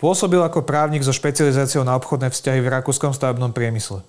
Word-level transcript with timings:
Pôsobil 0.00 0.40
ako 0.40 0.64
právnik 0.64 1.04
so 1.04 1.12
špecializáciou 1.12 1.84
na 1.84 1.92
obchodné 1.92 2.32
vzťahy 2.32 2.64
v 2.64 2.72
rakúskom 2.72 3.12
stavebnom 3.12 3.52
priemysle. 3.52 4.00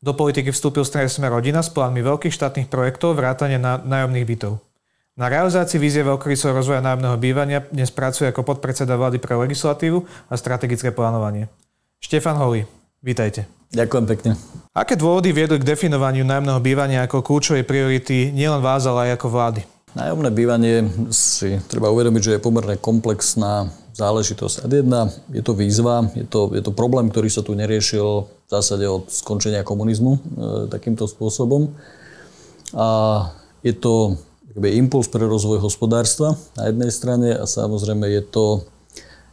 Do 0.00 0.16
politiky 0.16 0.48
vstúpil 0.48 0.80
stresme 0.88 1.28
rodina 1.28 1.60
s 1.60 1.68
plánmi 1.68 2.00
veľkých 2.00 2.32
štátnych 2.32 2.72
projektov 2.72 3.20
vrátane 3.20 3.60
na 3.60 3.76
nájomných 3.76 4.24
bytov. 4.24 4.64
Na 5.12 5.28
realizácii 5.28 5.76
vízie 5.76 6.00
veľkorysého 6.00 6.56
rozvoja 6.56 6.80
nájomného 6.80 7.20
bývania 7.20 7.60
dnes 7.68 7.92
pracuje 7.92 8.32
ako 8.32 8.48
podpredseda 8.48 8.96
vlády 8.96 9.20
pre 9.20 9.36
legislatívu 9.36 10.08
a 10.32 10.34
strategické 10.40 10.88
plánovanie. 10.88 11.52
Štefan 12.00 12.40
Holi, 12.40 12.64
vítajte. 13.04 13.44
Ďakujem 13.76 14.04
pekne. 14.08 14.30
Aké 14.72 14.96
dôvody 14.96 15.36
viedli 15.36 15.60
k 15.60 15.68
definovaniu 15.68 16.24
nájomného 16.24 16.64
bývania 16.64 17.04
ako 17.04 17.20
kľúčovej 17.20 17.68
priority 17.68 18.32
nielen 18.32 18.64
vás, 18.64 18.88
ale 18.88 19.12
aj 19.12 19.20
ako 19.20 19.28
vlády? 19.28 19.60
Nájomné 19.92 20.32
bývanie 20.32 20.74
si 21.12 21.60
treba 21.68 21.92
uvedomiť, 21.92 22.22
že 22.24 22.34
je 22.36 22.44
pomerne 22.44 22.76
komplexná 22.80 23.68
záležitosť. 23.96 24.56
A 24.62 24.64
jedna, 24.68 25.00
je 25.32 25.40
to 25.40 25.56
výzva, 25.56 26.04
je 26.12 26.28
to, 26.28 26.52
je 26.52 26.60
to 26.60 26.72
problém, 26.76 27.08
ktorý 27.08 27.32
sa 27.32 27.40
tu 27.40 27.56
neriešil 27.56 28.28
v 28.28 28.48
zásade 28.48 28.84
od 28.84 29.08
skončenia 29.08 29.64
komunizmu 29.64 30.12
e, 30.12 30.20
takýmto 30.68 31.08
spôsobom. 31.08 31.72
A 32.76 32.88
je 33.64 33.72
to 33.72 34.20
akoby, 34.52 34.76
impuls 34.76 35.08
pre 35.08 35.24
rozvoj 35.24 35.64
hospodárstva 35.64 36.36
na 36.60 36.68
jednej 36.68 36.92
strane 36.92 37.28
a 37.32 37.48
samozrejme 37.48 38.04
je 38.08 38.22
to, 38.24 38.46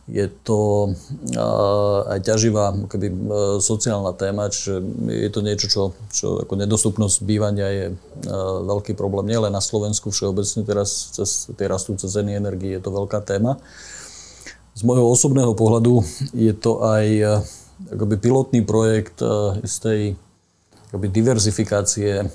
je 0.07 0.27
to 0.44 0.91
aj 2.07 2.20
ťaživá 2.23 2.76
akoby, 2.88 3.07
e, 3.12 3.16
sociálna 3.59 4.16
téma, 4.16 4.48
čiže 4.48 4.80
je 5.07 5.30
to 5.32 5.40
niečo, 5.43 5.68
čo, 5.68 5.82
čo 6.07 6.27
ako 6.43 6.55
nedostupnosť 6.55 7.18
bývania 7.27 7.68
je 7.68 7.85
e, 7.91 7.95
veľký 8.63 8.95
problém 8.95 9.27
nielen 9.27 9.52
na 9.52 9.63
Slovensku 9.63 10.07
všeobecne, 10.12 10.63
teraz 10.63 11.12
cez 11.12 11.51
tie 11.51 11.68
rastúce 11.68 12.07
ceny 12.07 12.35
energie 12.35 12.79
je 12.79 12.84
to 12.84 12.95
veľká 12.95 13.20
téma. 13.27 13.60
Z 14.74 14.82
môjho 14.82 15.05
osobného 15.05 15.54
pohľadu 15.54 16.02
je 16.34 16.54
to 16.57 16.82
aj 16.82 17.05
eh, 17.05 17.29
akoby 17.93 18.16
pilotný 18.18 18.66
projekt 18.66 19.21
eh, 19.21 19.62
istej 19.62 20.18
akoby 20.90 21.07
diverzifikácie 21.13 22.12
eh, 22.21 22.27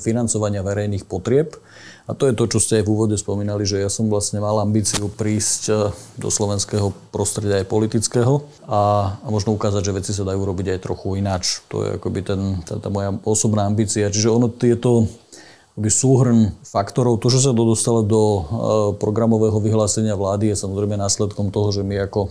financovania 0.00 0.64
verejných 0.64 1.04
potrieb. 1.04 1.60
A 2.04 2.12
to 2.12 2.28
je 2.28 2.36
to, 2.36 2.44
čo 2.44 2.60
ste 2.60 2.80
aj 2.80 2.84
v 2.84 2.92
úvode 2.92 3.16
spomínali, 3.16 3.64
že 3.64 3.80
ja 3.80 3.88
som 3.88 4.12
vlastne 4.12 4.36
mal 4.36 4.60
ambíciu 4.60 5.08
prísť 5.08 5.72
do 6.20 6.28
slovenského 6.28 6.92
prostredia 7.08 7.64
aj 7.64 7.72
politického 7.72 8.44
a, 8.68 9.16
a 9.24 9.28
možno 9.32 9.56
ukázať, 9.56 9.88
že 9.88 9.96
veci 9.96 10.12
sa 10.12 10.28
dajú 10.28 10.44
robiť 10.44 10.76
aj 10.76 10.84
trochu 10.84 11.16
ináč. 11.16 11.64
To 11.72 11.80
je 11.80 11.96
akoby 11.96 12.20
ten, 12.20 12.60
tá, 12.60 12.76
tá 12.76 12.92
moja 12.92 13.08
osobná 13.24 13.64
ambícia. 13.64 14.12
Čiže 14.12 14.36
ono 14.36 14.52
tieto 14.52 15.08
súhrn 15.74 16.54
faktorov. 16.62 17.18
To, 17.18 17.26
že 17.26 17.42
sa 17.42 17.50
to 17.50 17.66
dostalo 17.66 18.06
do 18.06 18.22
e, 18.22 18.42
programového 19.02 19.58
vyhlásenia 19.58 20.14
vlády, 20.14 20.54
je 20.54 20.62
samozrejme 20.62 20.94
následkom 20.94 21.50
toho, 21.50 21.74
že 21.74 21.82
my 21.82 22.06
ako 22.06 22.30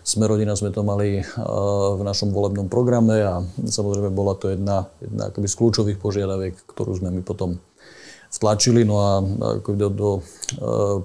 Smerodina 0.00 0.56
sme 0.56 0.72
to 0.72 0.80
mali 0.80 1.20
e, 1.20 1.22
v 1.94 2.00
našom 2.00 2.32
volebnom 2.32 2.72
programe 2.72 3.20
a 3.20 3.44
samozrejme 3.44 4.08
bola 4.08 4.32
to 4.40 4.56
jedna, 4.56 4.88
jedna 5.04 5.28
akoby 5.28 5.48
z 5.52 5.58
kľúčových 5.60 5.98
požiadaviek, 6.00 6.54
ktorú 6.64 6.96
sme 6.96 7.12
my 7.12 7.20
potom 7.20 7.60
stlačili. 8.32 8.88
No 8.88 8.96
a 9.04 9.20
ako 9.60 9.68
do, 9.76 9.88
do 9.92 10.10
e, 10.16 10.20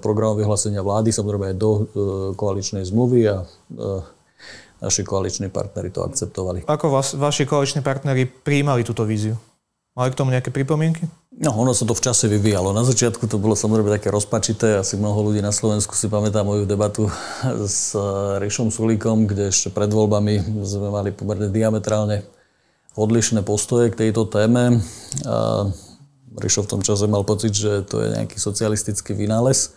programového 0.00 0.48
vyhlásenia 0.48 0.80
vlády, 0.80 1.12
samozrejme 1.12 1.52
aj 1.52 1.56
do 1.60 1.70
koaličnej 2.32 2.88
zmluvy 2.88 3.28
a 3.28 3.44
naši 4.80 5.04
koaliční 5.04 5.52
partnery 5.52 5.92
to 5.92 6.00
akceptovali. 6.00 6.64
Ako 6.64 6.88
vaši 7.20 7.44
koaliční 7.44 7.84
partnery 7.84 8.24
prijímali 8.24 8.84
túto 8.84 9.04
víziu? 9.04 9.36
Mali 9.94 10.10
k 10.10 10.18
tomu 10.18 10.34
nejaké 10.34 10.50
pripomienky? 10.50 11.06
No, 11.34 11.50
ono 11.50 11.74
sa 11.74 11.82
to 11.82 11.98
v 11.98 12.04
čase 12.06 12.30
vyvíjalo. 12.30 12.70
Na 12.70 12.86
začiatku 12.86 13.26
to 13.26 13.42
bolo 13.42 13.58
samozrejme 13.58 13.90
také 13.90 14.06
rozpačité. 14.06 14.78
Asi 14.78 14.94
mnoho 14.94 15.18
ľudí 15.18 15.42
na 15.42 15.50
Slovensku 15.50 15.98
si 15.98 16.06
pamätá 16.06 16.46
moju 16.46 16.62
debatu 16.62 17.10
s 17.66 17.90
eh, 17.98 18.38
Rišom 18.38 18.70
Sulíkom, 18.70 19.26
kde 19.26 19.50
ešte 19.50 19.74
pred 19.74 19.90
voľbami 19.90 20.62
sme 20.62 20.94
mali 20.94 21.10
pomerne 21.10 21.50
diametrálne 21.50 22.22
odlišné 22.94 23.42
postoje 23.42 23.90
k 23.90 24.06
tejto 24.06 24.30
téme. 24.30 24.78
A 25.26 25.66
Rišo 26.38 26.66
v 26.66 26.70
tom 26.78 26.82
čase 26.86 27.10
mal 27.10 27.26
pocit, 27.26 27.54
že 27.54 27.82
to 27.82 28.02
je 28.02 28.14
nejaký 28.14 28.38
socialistický 28.38 29.18
vynález. 29.18 29.74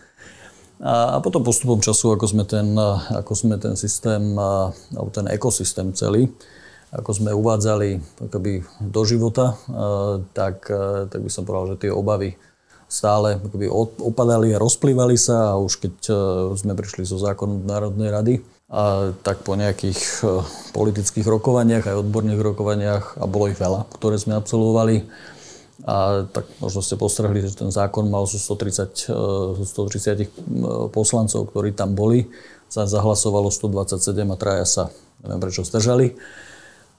A 0.77 1.17
potom 1.25 1.41
postupom 1.41 1.81
času, 1.81 2.13
ako 2.13 2.25
sme 2.29 2.45
ten, 2.45 2.77
ako 3.13 3.33
sme 3.33 3.57
ten 3.57 3.73
systém, 3.73 4.37
alebo 4.37 5.09
ten 5.09 5.25
ekosystém 5.25 5.89
celý, 5.97 6.29
ako 6.91 7.11
sme 7.11 7.31
uvádzali 7.35 7.99
akoby, 8.27 8.63
do 8.79 9.01
života, 9.03 9.59
tak, 10.31 10.67
tak 11.11 11.19
by 11.19 11.29
som 11.31 11.43
povedal, 11.43 11.75
že 11.75 11.87
tie 11.87 11.91
obavy 11.91 12.39
stále 12.87 13.35
akoby, 13.35 13.67
opadali 13.99 14.55
a 14.55 14.61
rozplývali 14.63 15.19
sa 15.19 15.51
a 15.51 15.59
už 15.59 15.83
keď 15.83 15.95
sme 16.55 16.71
prišli 16.71 17.03
so 17.03 17.19
zákonom 17.19 17.67
Národnej 17.67 18.07
rady, 18.07 18.33
a 18.67 19.15
tak 19.23 19.47
po 19.47 19.55
nejakých 19.55 20.23
politických 20.75 21.23
rokovaniach, 21.23 21.87
aj 21.87 22.03
odborných 22.03 22.39
rokovaniach, 22.39 23.19
a 23.19 23.23
bolo 23.23 23.47
ich 23.47 23.59
veľa, 23.59 23.87
ktoré 23.95 24.19
sme 24.19 24.35
absolvovali, 24.35 25.07
a 25.87 26.27
tak 26.27 26.43
možno 26.59 26.83
ste 26.83 26.99
postrehli, 26.99 27.47
že 27.47 27.55
ten 27.55 27.71
zákon 27.71 28.11
mal 28.11 28.27
zo 28.27 28.35
130, 28.35 29.63
130 29.63 30.91
poslancov, 30.91 31.47
ktorí 31.51 31.71
tam 31.75 31.95
boli, 31.95 32.27
sa 32.67 32.83
zahlasovalo 32.83 33.47
127 33.47 34.03
a 34.27 34.35
traja 34.35 34.65
sa, 34.67 34.83
neviem 35.23 35.39
prečo, 35.39 35.63
zdržali. 35.63 36.19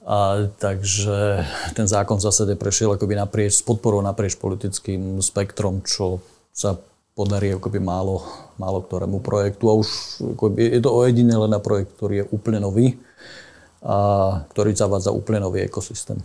A, 0.09 0.49
takže 0.57 1.45
ten 1.77 1.85
zákon 1.85 2.17
v 2.17 2.25
zásade 2.25 2.57
prešiel 2.57 2.97
akoby 2.97 3.13
naprieč, 3.13 3.61
s 3.61 3.63
podporou 3.63 4.01
naprieč 4.01 4.41
politickým 4.41 5.21
spektrom, 5.21 5.85
čo 5.85 6.25
sa 6.49 6.81
podarí 7.13 7.53
akoby 7.53 7.77
málo, 7.77 8.25
málo 8.57 8.81
ktorému 8.81 9.21
projektu. 9.21 9.69
A 9.69 9.77
už 9.77 9.89
akoby, 10.33 10.73
je 10.73 10.81
to 10.81 10.97
ojedinele 10.97 11.45
na 11.45 11.61
projekt, 11.61 11.93
ktorý 12.01 12.25
je 12.25 12.29
úplne 12.33 12.57
nový 12.57 12.97
a 13.85 13.97
ktorý 14.49 14.73
zavádza 14.73 15.13
úplne 15.13 15.45
nový 15.45 15.69
ekosystém. 15.69 16.17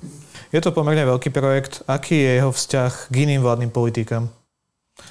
Je 0.50 0.64
to 0.64 0.72
pomerne 0.72 1.04
veľký 1.04 1.30
projekt. 1.36 1.84
Aký 1.84 2.18
je 2.18 2.40
jeho 2.40 2.56
vzťah 2.56 3.12
k 3.12 3.16
iným 3.20 3.44
vládnym 3.44 3.70
politikám? 3.70 4.32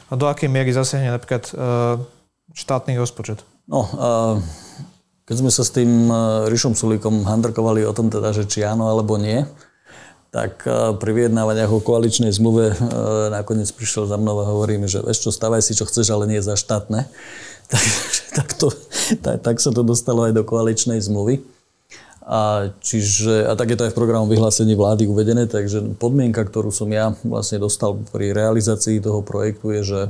A 0.08 0.12
do 0.16 0.26
akej 0.26 0.48
miery 0.48 0.72
zasahne 0.72 1.12
napríklad 1.12 1.44
uh, 1.52 2.00
štátny 2.56 2.96
rozpočet? 2.96 3.44
No, 3.68 3.84
uh, 3.84 4.38
keď 5.22 5.36
sme 5.38 5.50
sa 5.54 5.62
s 5.62 5.70
tým 5.70 6.10
e, 6.10 6.14
Rišom 6.50 6.74
Sulíkom 6.74 7.22
handrkovali 7.22 7.86
o 7.86 7.94
tom 7.94 8.10
teda, 8.10 8.34
že 8.34 8.46
či 8.46 8.66
áno 8.66 8.90
alebo 8.90 9.14
nie, 9.18 9.46
tak 10.34 10.66
e, 10.66 10.96
pri 10.98 11.10
vyjednávaniach 11.12 11.70
o 11.70 11.84
koaličnej 11.84 12.34
zmluve 12.34 12.72
e, 12.72 12.76
nakoniec 13.30 13.70
prišiel 13.70 14.10
za 14.10 14.18
mnou 14.18 14.42
a 14.42 14.48
hovorí 14.50 14.80
mi, 14.80 14.90
že 14.90 15.04
vieš 15.04 15.28
čo, 15.28 15.30
stavaj 15.30 15.62
si 15.62 15.78
čo 15.78 15.86
chceš, 15.86 16.10
ale 16.10 16.26
nie 16.26 16.42
za 16.42 16.58
štátne. 16.58 17.06
Tak, 17.72 17.88
tak, 18.36 18.48
to, 18.60 18.68
tak, 19.24 19.36
tak 19.40 19.56
sa 19.56 19.72
to 19.72 19.80
dostalo 19.80 20.28
aj 20.28 20.36
do 20.36 20.44
koaličnej 20.44 21.00
zmluvy. 21.00 21.40
A, 22.20 22.68
čiže, 22.84 23.48
a 23.48 23.56
tak 23.56 23.72
je 23.72 23.76
to 23.80 23.88
aj 23.88 23.96
v 23.96 23.98
programu 23.98 24.28
vyhlásení 24.28 24.76
vlády 24.76 25.08
uvedené, 25.08 25.48
takže 25.48 25.96
podmienka, 25.96 26.44
ktorú 26.44 26.68
som 26.68 26.92
ja 26.92 27.16
vlastne 27.24 27.64
dostal 27.64 27.96
pri 28.12 28.36
realizácii 28.36 29.00
toho 29.00 29.24
projektu 29.24 29.72
je, 29.72 29.82
že 29.88 30.00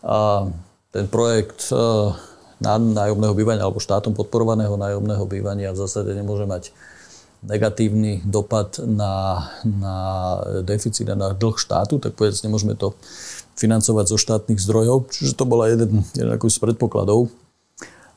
a, 0.00 0.48
ten 0.96 1.04
projekt 1.12 1.68
a, 1.76 2.16
nájomného 2.62 3.34
bývania 3.34 3.62
alebo 3.62 3.82
štátom 3.82 4.14
podporovaného 4.14 4.74
nájomného 4.74 5.24
bývania 5.26 5.70
v 5.70 5.80
zásade 5.80 6.10
nemôže 6.14 6.44
mať 6.44 6.74
negatívny 7.38 8.26
dopad 8.26 8.82
na, 8.82 9.46
na 9.62 9.96
deficit 10.66 11.06
a 11.06 11.14
na 11.14 11.30
dlh 11.30 11.54
štátu, 11.54 12.02
tak 12.02 12.18
povedz, 12.18 12.42
nemôžeme 12.42 12.74
to 12.74 12.98
financovať 13.54 14.04
zo 14.10 14.18
štátnych 14.18 14.58
zdrojov. 14.58 15.10
Čiže 15.10 15.38
to 15.38 15.44
bola 15.46 15.70
jeden, 15.70 16.02
jeden 16.18 16.34
z 16.34 16.58
predpokladov 16.58 17.30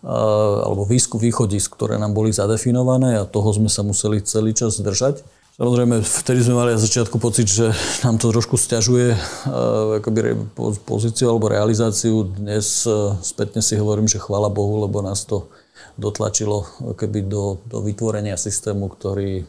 alebo 0.02 0.82
výsku 0.90 1.22
východisk, 1.22 1.78
ktoré 1.78 2.02
nám 2.02 2.18
boli 2.18 2.34
zadefinované 2.34 3.22
a 3.22 3.30
toho 3.30 3.54
sme 3.54 3.70
sa 3.70 3.86
museli 3.86 4.26
celý 4.26 4.58
čas 4.58 4.82
držať. 4.82 5.22
Samozrejme, 5.62 6.02
vtedy 6.02 6.42
sme 6.42 6.58
mali 6.58 6.74
na 6.74 6.82
začiatku 6.82 7.22
pocit, 7.22 7.46
že 7.46 7.70
nám 8.02 8.18
to 8.18 8.34
trošku 8.34 8.58
stiažuje 8.58 9.14
uh, 9.14 10.02
akoby 10.02 10.34
pozíciu 10.90 11.30
alebo 11.30 11.54
realizáciu. 11.54 12.26
Dnes 12.26 12.90
uh, 12.90 13.14
spätne 13.22 13.62
si 13.62 13.78
hovorím, 13.78 14.10
že 14.10 14.18
chvála 14.18 14.50
Bohu, 14.50 14.82
lebo 14.82 15.06
nás 15.06 15.22
to 15.22 15.54
dotlačilo 16.02 16.66
keby 16.98 17.30
do, 17.30 17.62
do 17.70 17.78
vytvorenia 17.86 18.42
systému, 18.42 18.90
ktorý, 18.90 19.46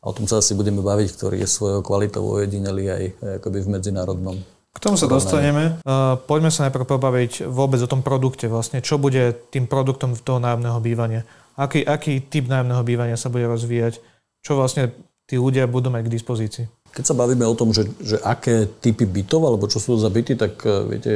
a 0.00 0.04
o 0.08 0.16
tom 0.16 0.24
sa 0.24 0.40
asi 0.40 0.56
budeme 0.56 0.80
baviť, 0.80 1.08
ktorý 1.12 1.44
je 1.44 1.52
svojou 1.52 1.84
kvalitou 1.84 2.24
ojedinelý 2.24 2.84
aj, 2.88 3.04
aj 3.20 3.32
akoby 3.44 3.58
v 3.60 3.68
medzinárodnom 3.76 4.38
k 4.70 4.78
tomu 4.78 4.94
sa 4.94 5.10
dostaneme. 5.10 5.82
Uh, 5.82 6.14
poďme 6.14 6.54
sa 6.54 6.70
najprv 6.70 6.86
pobaviť 6.86 7.32
vôbec 7.50 7.82
o 7.82 7.90
tom 7.90 8.06
produkte. 8.06 8.46
Vlastne, 8.46 8.78
čo 8.78 9.02
bude 9.02 9.34
tým 9.50 9.66
produktom 9.66 10.14
toho 10.14 10.38
nájomného 10.38 10.78
bývania? 10.78 11.26
Aký, 11.58 11.82
aký 11.82 12.22
typ 12.22 12.46
nájomného 12.46 12.78
bývania 12.86 13.18
sa 13.18 13.34
bude 13.34 13.50
rozvíjať? 13.50 13.98
Čo 14.46 14.54
vlastne 14.56 14.94
tí 15.30 15.38
ľudia 15.38 15.70
budú 15.70 15.94
mať 15.94 16.10
k 16.10 16.14
dispozícii. 16.18 16.66
Keď 16.90 17.04
sa 17.06 17.14
bavíme 17.14 17.46
o 17.46 17.54
tom, 17.54 17.70
že, 17.70 17.86
že 18.02 18.18
aké 18.18 18.66
typy 18.66 19.06
bytov, 19.06 19.46
alebo 19.46 19.70
čo 19.70 19.78
sú 19.78 19.94
za 19.94 20.10
byty, 20.10 20.34
tak 20.34 20.58
eh, 20.66 20.70
viete, 20.90 21.12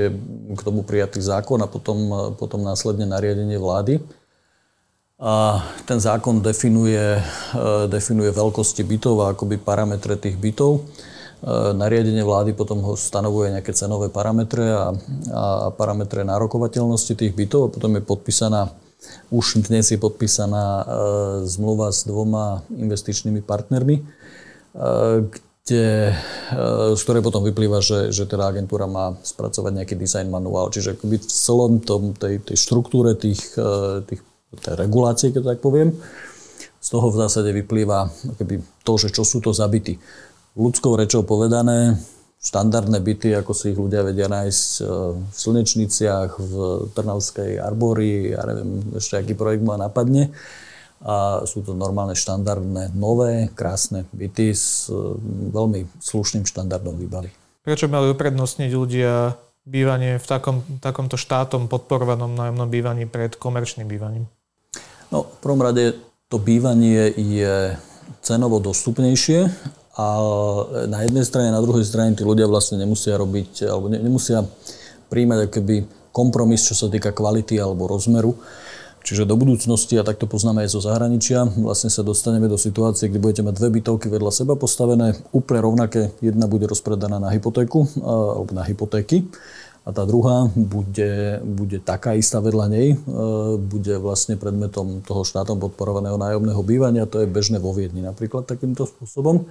k 0.54 0.60
tomu 0.62 0.86
prijatý 0.86 1.18
zákon 1.18 1.58
a 1.58 1.66
potom, 1.66 1.98
eh, 1.98 2.18
potom 2.38 2.62
následne 2.62 3.10
nariadenie 3.10 3.58
vlády. 3.58 3.98
A 5.18 5.62
ten 5.82 5.98
zákon 5.98 6.38
definuje, 6.38 7.18
eh, 7.18 7.84
definuje 7.90 8.30
veľkosti 8.30 8.86
bytov 8.86 9.14
a 9.26 9.34
akoby 9.34 9.58
parametre 9.58 10.14
tých 10.14 10.38
bytov. 10.38 10.86
Nariadenie 11.76 12.24
vlády 12.24 12.56
potom 12.56 12.80
ho 12.80 12.96
stanovuje 12.96 13.52
nejaké 13.52 13.76
cenové 13.76 14.08
parametre 14.08 14.64
a, 14.64 14.96
a 15.28 15.44
parametre 15.76 16.24
nárokovateľnosti 16.24 17.12
tých 17.12 17.36
bytov 17.36 17.68
a 17.68 17.68
potom 17.68 17.92
je 17.92 18.00
podpísaná 18.00 18.72
Už 19.28 19.60
dnes 19.68 19.84
je 19.90 19.98
podpísaná 20.00 20.86
zmluva 21.44 21.92
s 21.92 22.08
dvoma 22.08 22.64
investičnými 22.72 23.44
partnermi, 23.44 24.00
kde, 25.64 25.86
z 26.94 27.00
ktorej 27.04 27.22
potom 27.24 27.44
vyplýva, 27.44 27.80
že, 27.84 28.12
že 28.12 28.24
teda 28.28 28.48
agentúra 28.52 28.88
má 28.88 29.16
spracovať 29.20 29.72
nejaký 29.82 29.94
design 29.96 30.28
manuál. 30.32 30.72
Čiže 30.72 30.96
v 31.00 31.20
celom 31.20 31.80
tom, 31.84 32.16
tej, 32.16 32.40
tej 32.40 32.56
štruktúre 32.56 33.16
tých, 33.16 33.56
tých 34.08 34.20
tej 34.54 34.74
regulácie, 34.78 35.34
keď 35.34 35.56
tak 35.56 35.60
poviem, 35.66 35.90
z 36.78 36.88
toho 36.92 37.08
v 37.10 37.16
zásade 37.16 37.50
vyplýva 37.50 38.12
akoby 38.36 38.60
to, 38.84 38.92
že 39.00 39.08
čo 39.08 39.24
sú 39.24 39.40
to 39.40 39.56
za 39.56 39.64
byty. 39.66 39.96
Ľudskou 40.54 40.94
rečou 40.94 41.26
povedané, 41.26 41.98
štandardné 42.44 43.00
byty, 43.00 43.32
ako 43.32 43.56
si 43.56 43.72
ich 43.72 43.78
ľudia 43.80 44.04
vedia 44.04 44.28
nájsť 44.28 44.68
e, 44.78 44.82
v 45.16 45.32
Slnečniciach, 45.32 46.30
v 46.36 46.54
Trnavskej 46.92 47.56
Arbórii, 47.56 48.36
ja 48.36 48.44
neviem, 48.44 48.84
ešte 48.92 49.16
aký 49.16 49.32
projekt 49.32 49.64
ma 49.64 49.80
napadne. 49.80 50.28
A 51.04 51.44
sú 51.44 51.60
to 51.60 51.76
normálne 51.76 52.16
štandardné, 52.16 52.96
nové, 52.96 53.48
krásne 53.56 54.04
byty 54.12 54.52
s 54.52 54.92
e, 54.92 54.96
veľmi 55.56 55.88
slušným 56.04 56.44
štandardom 56.44 56.92
výbavy. 57.00 57.32
Prečo 57.64 57.88
mali 57.88 58.12
uprednostniť 58.12 58.70
ľudia 58.76 59.32
bývanie 59.64 60.20
v 60.20 60.26
takom, 60.28 60.60
takomto 60.84 61.16
štátom 61.16 61.72
podporovanom 61.72 62.36
nájomnom 62.36 62.68
bývaní 62.68 63.08
pred 63.08 63.40
komerčným 63.40 63.88
bývaním? 63.88 64.28
No, 65.08 65.24
v 65.24 65.38
prvom 65.40 65.64
rade 65.64 65.96
to 66.28 66.36
bývanie 66.36 67.08
je 67.16 67.72
cenovo 68.20 68.60
dostupnejšie 68.60 69.48
a 69.94 70.06
na 70.90 71.06
jednej 71.06 71.22
strane, 71.22 71.54
na 71.54 71.62
druhej 71.62 71.86
strane 71.86 72.18
tí 72.18 72.26
ľudia 72.26 72.50
vlastne 72.50 72.82
nemusia 72.82 73.14
robiť, 73.14 73.70
alebo 73.70 73.86
ne, 73.86 73.98
nemusia 74.02 74.42
príjmať 75.06 75.50
akoby 75.50 75.76
kompromis, 76.10 76.66
čo 76.66 76.74
sa 76.74 76.90
týka 76.90 77.14
kvality 77.14 77.58
alebo 77.58 77.86
rozmeru. 77.86 78.34
Čiže 79.04 79.28
do 79.28 79.36
budúcnosti, 79.36 80.00
a 80.00 80.06
tak 80.06 80.16
to 80.16 80.24
poznáme 80.24 80.64
aj 80.64 80.72
zo 80.72 80.80
zahraničia, 80.80 81.44
vlastne 81.60 81.92
sa 81.92 82.00
dostaneme 82.00 82.48
do 82.48 82.56
situácie, 82.56 83.12
kde 83.12 83.20
budete 83.20 83.42
mať 83.44 83.54
dve 83.60 83.68
bytovky 83.76 84.08
vedľa 84.08 84.32
seba 84.32 84.56
postavené, 84.56 85.12
úplne 85.28 85.60
rovnaké. 85.60 86.08
Jedna 86.24 86.48
bude 86.48 86.64
rozpredaná 86.64 87.20
na 87.20 87.28
hypotéku, 87.28 87.84
alebo 88.00 88.50
na 88.56 88.64
hypotéky 88.64 89.28
a 89.84 89.92
tá 89.92 90.08
druhá 90.08 90.48
bude, 90.56 91.44
bude 91.44 91.76
taká 91.76 92.16
istá 92.16 92.40
vedľa 92.40 92.66
nej, 92.72 92.96
e, 92.96 92.98
bude 93.60 94.00
vlastne 94.00 94.40
predmetom 94.40 95.04
toho 95.04 95.28
štátom 95.28 95.60
podporovaného 95.60 96.16
nájomného 96.16 96.62
bývania, 96.64 97.04
to 97.04 97.20
je 97.20 97.28
bežné 97.28 97.60
vo 97.60 97.76
Viedni 97.76 98.00
napríklad 98.00 98.48
takýmto 98.48 98.88
spôsobom. 98.88 99.44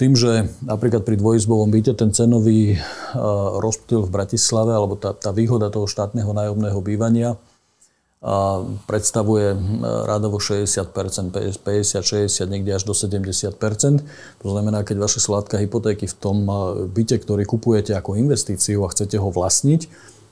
Tým, 0.00 0.16
že 0.16 0.48
napríklad 0.64 1.04
pri 1.04 1.20
dvojizbovom 1.20 1.68
byte 1.68 1.92
ten 1.92 2.08
cenový 2.08 2.72
uh, 2.72 3.60
rozptyl 3.60 4.00
v 4.08 4.08
Bratislave, 4.08 4.72
alebo 4.72 4.96
tá, 4.96 5.12
tá 5.12 5.28
výhoda 5.28 5.68
toho 5.68 5.84
štátneho 5.84 6.32
nájomného 6.32 6.80
bývania 6.80 7.36
a 8.20 8.60
predstavuje 8.84 9.56
rádovo 9.80 10.44
60%, 10.44 10.92
50, 11.32 12.04
60, 12.04 12.52
niekde 12.52 12.76
až 12.76 12.84
do 12.84 12.92
70%. 12.92 13.48
To 14.44 14.48
znamená, 14.52 14.84
keď 14.84 15.08
vaše 15.08 15.24
sladká 15.24 15.56
hypotéky 15.56 16.04
v 16.04 16.16
tom 16.20 16.44
byte, 16.92 17.16
ktorý 17.16 17.48
kupujete 17.48 17.96
ako 17.96 18.20
investíciu 18.20 18.84
a 18.84 18.92
chcete 18.92 19.16
ho 19.16 19.32
vlastniť, 19.32 19.88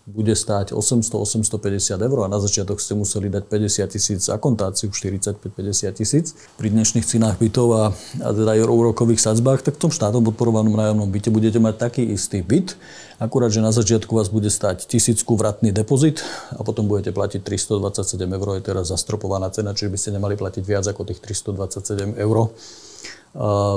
bude 0.09 0.33
stáť 0.33 0.73
800-850 0.73 2.01
eur 2.01 2.19
a 2.25 2.33
na 2.33 2.41
začiatok 2.41 2.81
ste 2.81 2.97
museli 2.97 3.29
dať 3.29 3.45
50 3.45 3.93
tisíc 3.93 4.21
za 4.25 4.41
kontáciu, 4.41 4.89
45-50 4.89 6.01
tisíc. 6.01 6.33
Pri 6.57 6.73
dnešných 6.73 7.05
cenách 7.05 7.37
bytov 7.37 7.69
a, 7.77 7.85
a 8.25 8.29
teda 8.33 8.57
úrokových 8.65 9.21
sadzbách, 9.21 9.61
tak 9.61 9.77
v 9.77 9.83
tom 9.85 9.93
štátom 9.93 10.25
podporovanom 10.25 10.73
nájomnom 10.73 11.13
byte 11.13 11.29
budete 11.29 11.61
mať 11.61 11.75
taký 11.77 12.03
istý 12.09 12.41
byt, 12.41 12.81
akurát, 13.21 13.53
že 13.53 13.61
na 13.61 13.69
začiatku 13.69 14.17
vás 14.17 14.33
bude 14.33 14.49
stať 14.49 14.89
tisícku 14.89 15.37
vratný 15.37 15.77
depozit 15.77 16.25
a 16.57 16.65
potom 16.65 16.89
budete 16.89 17.13
platiť 17.13 17.45
327 17.45 18.25
eur, 18.25 18.49
je 18.57 18.63
teraz 18.65 18.89
zastropovaná 18.89 19.53
cena, 19.53 19.77
čiže 19.77 19.93
by 19.93 19.99
ste 20.01 20.11
nemali 20.17 20.41
platiť 20.41 20.65
viac 20.65 20.89
ako 20.89 21.05
tých 21.05 21.21
327 21.21 22.17
eur 22.17 22.49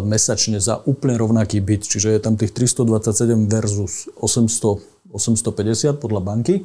mesačne 0.08 0.64
za 0.64 0.80
úplne 0.88 1.20
rovnaký 1.20 1.60
byt. 1.60 1.84
Čiže 1.86 2.16
je 2.16 2.20
tam 2.24 2.40
tých 2.40 2.56
327 2.56 3.52
versus 3.52 4.08
800 4.16 4.91
850 5.14 6.00
podľa 6.02 6.22
banky. 6.24 6.56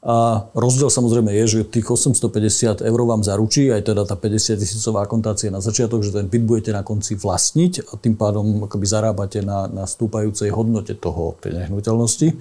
A 0.00 0.48
rozdiel 0.56 0.88
samozrejme 0.88 1.28
je, 1.44 1.60
že 1.60 1.68
tých 1.68 1.84
850 1.84 2.80
eur 2.80 3.00
vám 3.04 3.20
zaručí 3.20 3.68
aj 3.68 3.84
teda 3.84 4.08
tá 4.08 4.16
50 4.16 4.56
tisícová 4.56 5.04
kontácia 5.04 5.52
na 5.52 5.60
začiatok, 5.60 6.00
že 6.00 6.16
ten 6.16 6.24
byt 6.24 6.44
budete 6.48 6.72
na 6.72 6.80
konci 6.80 7.20
vlastniť 7.20 7.84
a 7.84 8.00
tým 8.00 8.16
pádom 8.16 8.64
akoby 8.64 8.86
zarábate 8.88 9.44
na, 9.44 9.68
na 9.68 9.84
stúpajúcej 9.84 10.48
hodnote 10.56 10.96
toho, 10.96 11.36
tej 11.44 11.52
nehnuteľnosti. 11.52 12.32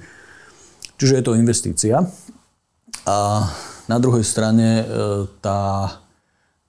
Čiže 0.96 1.14
je 1.20 1.24
to 1.24 1.36
investícia. 1.36 2.08
A 3.04 3.18
na 3.92 3.98
druhej 4.00 4.24
strane 4.24 4.68
e, 4.80 4.84
tá, 5.44 6.00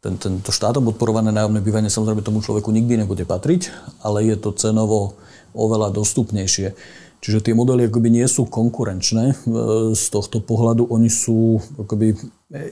ten, 0.03 0.19
tento 0.19 0.51
štátom 0.51 0.83
podporované 0.91 1.31
nájomné 1.31 1.63
bývanie 1.63 1.87
samozrejme 1.93 2.27
tomu 2.27 2.43
človeku 2.43 2.67
nikdy 2.75 3.07
nebude 3.07 3.23
patriť, 3.23 3.71
ale 4.03 4.27
je 4.27 4.35
to 4.35 4.51
cenovo 4.59 5.15
oveľa 5.55 5.95
dostupnejšie. 5.95 6.75
Čiže 7.21 7.45
tie 7.45 7.55
modely 7.57 7.93
akoby 7.93 8.09
nie 8.09 8.25
sú 8.25 8.49
konkurenčné 8.49 9.25
e, 9.31 9.35
z 9.93 10.05
tohto 10.09 10.41
pohľadu, 10.41 10.89
oni 10.89 11.13
sú 11.13 11.61
akoby 11.77 12.17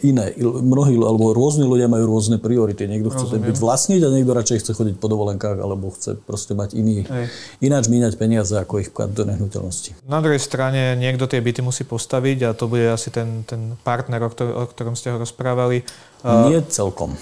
iné. 0.02 0.34
Mnohí 0.42 0.98
alebo 0.98 1.30
rôzni 1.30 1.62
ľudia 1.62 1.86
majú 1.86 2.10
rôzne 2.10 2.42
priority. 2.42 2.90
Niekto 2.90 3.14
chce 3.14 3.24
Rozumiem. 3.30 3.46
byť 3.54 3.56
vlastniť 3.62 4.00
a 4.02 4.08
niekto 4.10 4.32
radšej 4.34 4.58
chce 4.66 4.72
chodiť 4.74 4.96
po 4.98 5.06
dovolenkách 5.06 5.58
alebo 5.62 5.94
chce 5.94 6.18
proste 6.18 6.58
mať 6.58 6.74
iný, 6.74 7.06
Hej. 7.06 7.30
ináč 7.62 7.86
míňať 7.86 8.18
peniaze 8.18 8.50
ako 8.58 8.82
ich 8.82 8.90
do 8.90 9.22
nehnuteľnosti. 9.22 9.94
Na 10.10 10.18
druhej 10.18 10.42
strane 10.42 10.98
niekto 10.98 11.30
tie 11.30 11.38
byty 11.38 11.62
musí 11.62 11.86
postaviť 11.86 12.50
a 12.50 12.58
to 12.58 12.66
bude 12.66 12.90
asi 12.90 13.14
ten, 13.14 13.46
ten 13.46 13.78
partner, 13.86 14.26
o, 14.26 14.30
ktor- 14.34 14.54
o 14.54 14.62
ktorom 14.66 14.98
ste 14.98 15.14
ho 15.14 15.22
rozprávali. 15.22 15.86
Nie 16.18 16.66
celkom. 16.66 17.14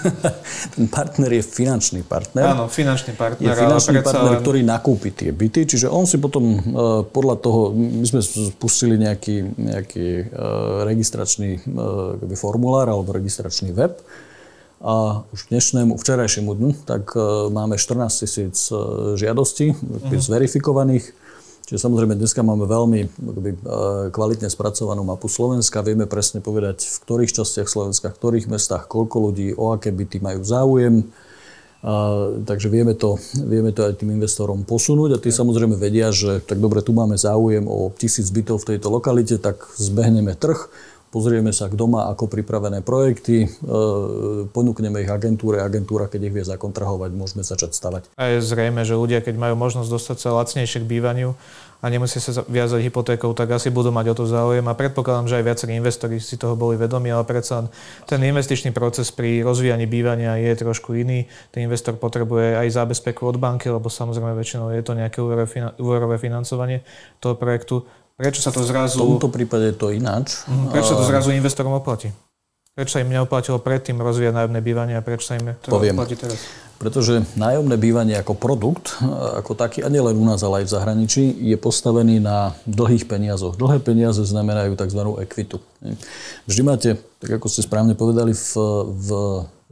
Ten 0.76 0.92
partner 0.92 1.32
je 1.32 1.40
finančný 1.40 2.04
partner. 2.04 2.52
Áno, 2.52 2.68
finančný 2.68 3.16
partner. 3.16 3.48
Je 3.48 3.64
finančný 3.64 4.04
partner, 4.04 4.36
len... 4.36 4.42
ktorý 4.44 4.60
nakúpi 4.60 5.08
tie 5.08 5.32
byty, 5.32 5.64
čiže 5.64 5.88
on 5.88 6.04
si 6.04 6.20
potom 6.20 6.44
uh, 6.44 6.60
podľa 7.08 7.40
toho, 7.40 7.72
my 7.72 8.04
sme 8.04 8.20
spustili 8.20 9.00
nejaký, 9.00 9.56
nejaký 9.56 10.28
uh, 10.28 10.84
registračný 10.84 11.64
uh, 11.64 11.85
formulár 12.36 12.88
alebo 12.90 13.14
registračný 13.14 13.72
web 13.72 13.98
a 14.76 15.24
už 15.32 15.48
k 15.48 15.56
dnešnému, 15.56 15.96
včerajšiemu 15.96 16.52
dňu, 16.52 16.70
tak 16.84 17.16
uh, 17.16 17.48
máme 17.48 17.80
14 17.80 18.12
tisíc 18.12 18.68
uh, 18.68 19.16
žiadostí, 19.16 19.72
uh-huh. 19.72 20.20
zverifikovaných 20.20 21.16
Čiže 21.66 21.82
samozrejme 21.82 22.14
dneska 22.14 22.46
máme 22.46 22.62
veľmi 22.62 23.00
akoby, 23.10 23.50
e, 23.50 23.58
kvalitne 24.14 24.46
spracovanú 24.46 25.02
mapu 25.02 25.26
Slovenska. 25.26 25.82
Vieme 25.82 26.06
presne 26.06 26.38
povedať, 26.38 26.86
v 26.86 26.96
ktorých 27.02 27.34
častiach 27.34 27.66
Slovenska, 27.66 28.14
v 28.14 28.18
ktorých 28.22 28.46
mestách, 28.46 28.86
koľko 28.86 29.30
ľudí, 29.30 29.50
o 29.50 29.74
aké 29.74 29.90
byty 29.90 30.22
majú 30.22 30.46
záujem. 30.46 31.10
A, 31.82 32.30
takže 32.46 32.70
vieme 32.70 32.94
to, 32.94 33.18
vieme 33.34 33.74
to 33.74 33.82
aj 33.82 33.98
tým 33.98 34.14
investorom 34.14 34.62
posunúť 34.62 35.18
a 35.18 35.22
tí 35.22 35.34
samozrejme 35.34 35.74
vedia, 35.74 36.14
že 36.14 36.38
tak 36.38 36.62
dobre, 36.62 36.86
tu 36.86 36.94
máme 36.94 37.18
záujem 37.18 37.66
o 37.66 37.90
tisíc 37.98 38.30
bytov 38.30 38.62
v 38.62 38.78
tejto 38.78 38.86
lokalite, 38.86 39.34
tak 39.34 39.66
zbehneme 39.74 40.38
trh, 40.38 40.70
pozrieme 41.10 41.54
sa, 41.54 41.70
kto 41.70 41.84
má 41.86 42.10
ako 42.12 42.28
pripravené 42.28 42.82
projekty, 42.82 43.46
e, 43.46 43.48
ponúkneme 44.50 45.02
ich 45.02 45.10
agentúre, 45.10 45.62
agentúra, 45.62 46.10
keď 46.10 46.20
ich 46.28 46.34
vie 46.34 46.44
zakontrahovať, 46.44 47.10
môžeme 47.14 47.42
začať 47.46 47.72
stavať. 47.72 48.02
A 48.18 48.36
je 48.36 48.44
zrejme, 48.44 48.82
že 48.82 48.98
ľudia, 48.98 49.22
keď 49.22 49.38
majú 49.38 49.54
možnosť 49.56 49.88
dostať 49.88 50.16
sa 50.20 50.36
lacnejšie 50.36 50.82
k 50.82 50.90
bývaniu 50.90 51.38
a 51.84 51.86
nemusia 51.92 52.18
sa 52.18 52.42
viazať 52.48 52.88
hypotékou, 52.88 53.36
tak 53.36 53.52
asi 53.52 53.68
budú 53.68 53.92
mať 53.92 54.10
o 54.10 54.14
to 54.16 54.24
záujem 54.24 54.64
a 54.64 54.74
predpokladám, 54.74 55.28
že 55.28 55.36
aj 55.38 55.44
viacerí 55.44 55.72
investori 55.76 56.16
si 56.18 56.40
toho 56.40 56.56
boli 56.56 56.80
vedomi, 56.80 57.12
ale 57.12 57.22
predsa 57.28 57.68
ten 58.08 58.20
investičný 58.24 58.72
proces 58.72 59.12
pri 59.12 59.44
rozvíjaní 59.44 59.84
bývania 59.84 60.40
je 60.40 60.52
trošku 60.56 60.96
iný. 60.96 61.28
Ten 61.52 61.68
investor 61.68 61.94
potrebuje 62.00 62.56
aj 62.56 62.74
zábezpeku 62.74 63.28
od 63.28 63.36
banky, 63.36 63.68
lebo 63.68 63.92
samozrejme 63.92 64.32
väčšinou 64.32 64.72
je 64.72 64.82
to 64.82 64.96
nejaké 64.96 65.20
úverové 65.76 66.16
financovanie 66.16 66.80
toho 67.20 67.36
projektu. 67.36 67.84
Prečo 68.16 68.40
sa 68.40 68.48
to 68.48 68.64
zrazu... 68.64 68.96
V 68.96 69.20
tomto 69.20 69.28
prípade 69.28 69.70
je 69.70 69.76
to 69.76 69.92
ináč. 69.92 70.48
Mhm, 70.48 70.72
prečo 70.72 70.92
sa 70.92 70.96
to 70.96 71.04
zrazu 71.04 71.36
investorom 71.36 71.76
oplatí? 71.76 72.08
Prečo 72.76 72.96
sa 72.96 73.00
im 73.00 73.08
neoplatilo 73.08 73.56
predtým 73.56 73.96
rozvíjať 73.96 74.36
nájomné 74.36 74.60
bývanie 74.60 74.94
a 74.96 75.04
prečo 75.04 75.32
sa 75.32 75.40
im 75.40 75.56
to 75.64 75.72
Poviem. 75.72 75.96
oplatí 75.96 76.16
teraz? 76.16 76.36
Pretože 76.76 77.24
nájomné 77.32 77.80
bývanie 77.80 78.20
ako 78.20 78.36
produkt, 78.36 79.00
ako 79.32 79.56
taký, 79.56 79.80
a 79.80 79.88
nielen 79.88 80.12
u 80.12 80.28
nás, 80.28 80.44
ale 80.44 80.60
aj 80.60 80.68
v 80.68 80.74
zahraničí, 80.76 81.24
je 81.40 81.56
postavený 81.56 82.20
na 82.20 82.52
dlhých 82.68 83.08
peniazoch. 83.08 83.56
Dlhé 83.56 83.80
peniaze 83.80 84.20
znamenajú 84.20 84.76
tzv. 84.76 85.00
ekvitu. 85.24 85.56
Vždy 86.44 86.60
máte, 86.60 87.00
tak 87.16 87.40
ako 87.40 87.48
ste 87.48 87.64
správne 87.64 87.96
povedali, 87.96 88.36
v, 88.36 88.52
v 88.92 89.08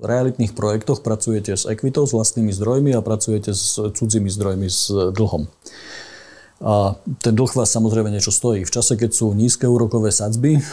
realitných 0.01 0.57
projektoch 0.57 1.05
pracujete 1.05 1.53
s 1.53 1.69
ekvitou, 1.69 2.09
s 2.09 2.17
vlastnými 2.17 2.57
zdrojmi 2.57 2.97
a 2.97 3.05
pracujete 3.05 3.53
s 3.53 3.77
cudzími 3.77 4.33
zdrojmi, 4.33 4.69
s 4.73 4.89
dlhom. 5.13 5.45
A 6.64 6.97
ten 7.21 7.37
dlh 7.37 7.52
vás 7.52 7.68
samozrejme 7.68 8.09
niečo 8.09 8.33
stojí. 8.33 8.64
V 8.64 8.73
čase, 8.73 8.97
keď 8.97 9.12
sú 9.12 9.37
nízke 9.37 9.68
úrokové 9.68 10.09
sadzby, 10.09 10.64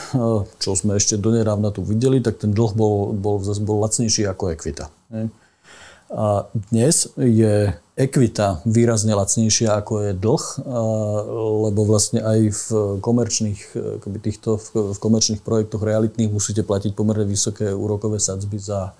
čo 0.63 0.71
sme 0.71 0.95
ešte 0.95 1.19
donedávna 1.19 1.75
tu 1.75 1.83
videli, 1.83 2.23
tak 2.23 2.39
ten 2.39 2.55
dlh 2.55 2.71
bol, 2.71 3.11
bol, 3.11 3.43
bol 3.43 3.77
lacnejší 3.83 4.23
ako 4.23 4.55
ekvita. 4.55 4.87
A 6.11 6.47
dnes 6.71 7.11
je 7.19 7.75
ekvita 7.99 8.63
výrazne 8.63 9.11
lacnejšia 9.11 9.83
ako 9.83 9.93
je 10.07 10.11
dlh, 10.15 10.43
lebo 11.67 11.81
vlastne 11.83 12.23
aj 12.23 12.39
v 12.55 12.65
komerčných, 13.03 13.59
týchto, 14.23 14.63
v 14.71 14.95
komerčných 14.95 15.43
projektoch 15.43 15.83
realitných 15.83 16.31
musíte 16.31 16.63
platiť 16.63 16.95
pomerne 16.95 17.27
vysoké 17.27 17.67
úrokové 17.67 18.23
sadzby 18.23 18.63
za, 18.63 18.95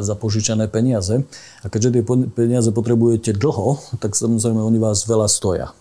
za 0.00 0.14
požičané 0.16 0.70
peniaze. 0.70 1.24
A 1.60 1.66
keďže 1.68 2.00
tie 2.00 2.02
peniaze 2.32 2.72
potrebujete 2.72 3.36
dlho, 3.36 3.80
tak 4.00 4.16
samozrejme 4.16 4.62
oni 4.62 4.78
vás 4.80 5.04
veľa 5.04 5.28
stoja. 5.28 5.76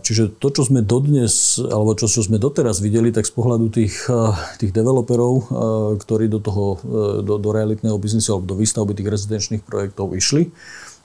Čiže 0.00 0.40
to, 0.40 0.48
čo 0.48 0.64
sme 0.64 0.80
dodnes, 0.80 1.60
alebo 1.60 1.92
čo, 1.92 2.08
čo 2.08 2.24
sme 2.24 2.40
doteraz 2.40 2.80
videli, 2.80 3.12
tak 3.12 3.28
z 3.28 3.36
pohľadu 3.36 3.68
tých, 3.68 4.00
tých 4.56 4.72
developerov, 4.72 5.52
ktorí 6.00 6.32
do 6.32 6.40
toho, 6.40 6.80
do, 7.20 7.36
do 7.36 7.48
realitného 7.52 8.00
biznisu 8.00 8.32
alebo 8.32 8.48
do 8.48 8.56
výstavby 8.56 8.96
tých 8.96 9.12
rezidenčných 9.12 9.62
projektov 9.68 10.16
išli, 10.16 10.48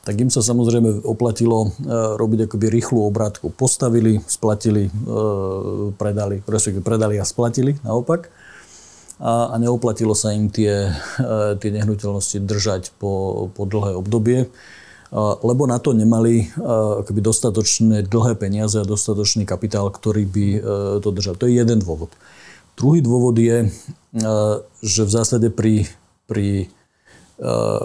tak 0.03 0.19
im 0.19 0.31
sa 0.31 0.43
samozrejme 0.43 1.03
oplatilo 1.07 1.75
robiť 2.19 2.47
akoby 2.47 2.67
rýchlu 2.71 3.03
obrátku. 3.03 3.51
Postavili, 3.51 4.19
splatili, 4.27 4.87
predali, 5.99 6.39
respektíve 6.43 6.83
predali 6.83 7.19
a 7.19 7.27
splatili 7.27 7.79
naopak. 7.83 8.31
A, 9.23 9.49
a 9.51 9.55
neoplatilo 9.55 10.11
sa 10.11 10.35
im 10.35 10.51
tie, 10.51 10.91
tie 11.63 11.69
nehnuteľnosti 11.71 12.43
držať 12.43 12.91
po, 12.99 13.47
po 13.55 13.63
dlhé 13.63 13.95
obdobie 13.95 14.51
lebo 15.45 15.69
na 15.69 15.77
to 15.77 15.93
nemali 15.93 16.49
akoby 17.05 17.21
dostatočné 17.21 18.09
dlhé 18.09 18.33
peniaze 18.33 18.81
a 18.81 18.87
dostatočný 18.87 19.45
kapitál, 19.45 19.93
ktorý 19.93 20.25
by 20.25 20.47
to 21.05 21.09
držal. 21.13 21.37
To 21.37 21.45
je 21.45 21.61
jeden 21.61 21.85
dôvod. 21.85 22.09
Druhý 22.73 23.05
dôvod 23.05 23.37
je, 23.37 23.69
že 24.81 25.01
v 25.05 25.11
zásade 25.13 25.53
pri, 25.53 25.85
pri 26.25 26.65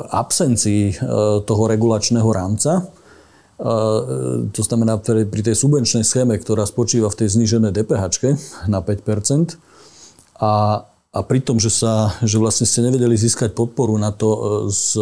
absencii 0.09 1.05
toho 1.45 1.63
regulačného 1.69 2.29
rámca, 2.33 2.89
to 4.49 4.63
znamená 4.65 4.97
pri 5.05 5.43
tej 5.45 5.53
subvenčnej 5.53 6.09
schéme, 6.09 6.33
ktorá 6.41 6.65
spočíva 6.65 7.13
v 7.13 7.19
tej 7.21 7.37
zníženej 7.37 7.77
DPH 7.77 8.25
na 8.73 8.81
5 8.81 9.05
a 10.41 10.81
a 11.19 11.27
pri 11.27 11.43
tom, 11.43 11.59
že, 11.59 11.75
sa, 11.75 12.15
že 12.23 12.39
vlastne 12.39 12.63
ste 12.63 12.79
nevedeli 12.79 13.19
získať 13.19 13.51
podporu 13.51 13.99
na 13.99 14.15
to 14.15 14.71
z, 14.71 14.95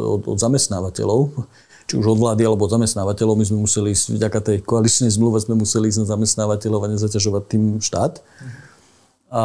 od, 0.00 0.24
od 0.24 0.38
zamestnávateľov, 0.40 1.44
či 1.84 2.00
už 2.00 2.16
od 2.16 2.18
vlády 2.24 2.48
alebo 2.48 2.64
od 2.64 2.72
zamestnávateľov. 2.72 3.36
My 3.36 3.44
sme 3.44 3.60
museli 3.60 3.92
ísť, 3.92 4.16
vďaka 4.16 4.38
tej 4.40 4.56
koaličnej 4.64 5.12
zmluve 5.12 5.36
sme 5.44 5.60
museli 5.60 5.92
ísť 5.92 6.08
na 6.08 6.08
zamestnávateľov 6.08 6.88
a 6.88 6.92
nezaťažovať 6.96 7.42
tým 7.52 7.62
štát. 7.84 8.24
A, 9.28 9.44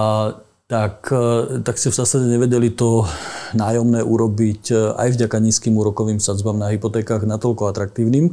tak, 0.71 1.11
e, 1.11 1.59
tak 1.59 1.75
ste 1.75 1.91
v 1.91 1.99
zásade 1.99 2.23
nevedeli 2.31 2.71
to 2.71 3.03
nájomné 3.51 3.99
urobiť 3.99 4.63
e, 4.71 4.75
aj 4.95 5.19
vďaka 5.19 5.37
nízkym 5.43 5.75
úrokovým 5.75 6.23
sadzbám 6.23 6.55
na 6.55 6.71
hypotékach 6.71 7.27
natoľko 7.27 7.67
atraktívnym, 7.67 8.31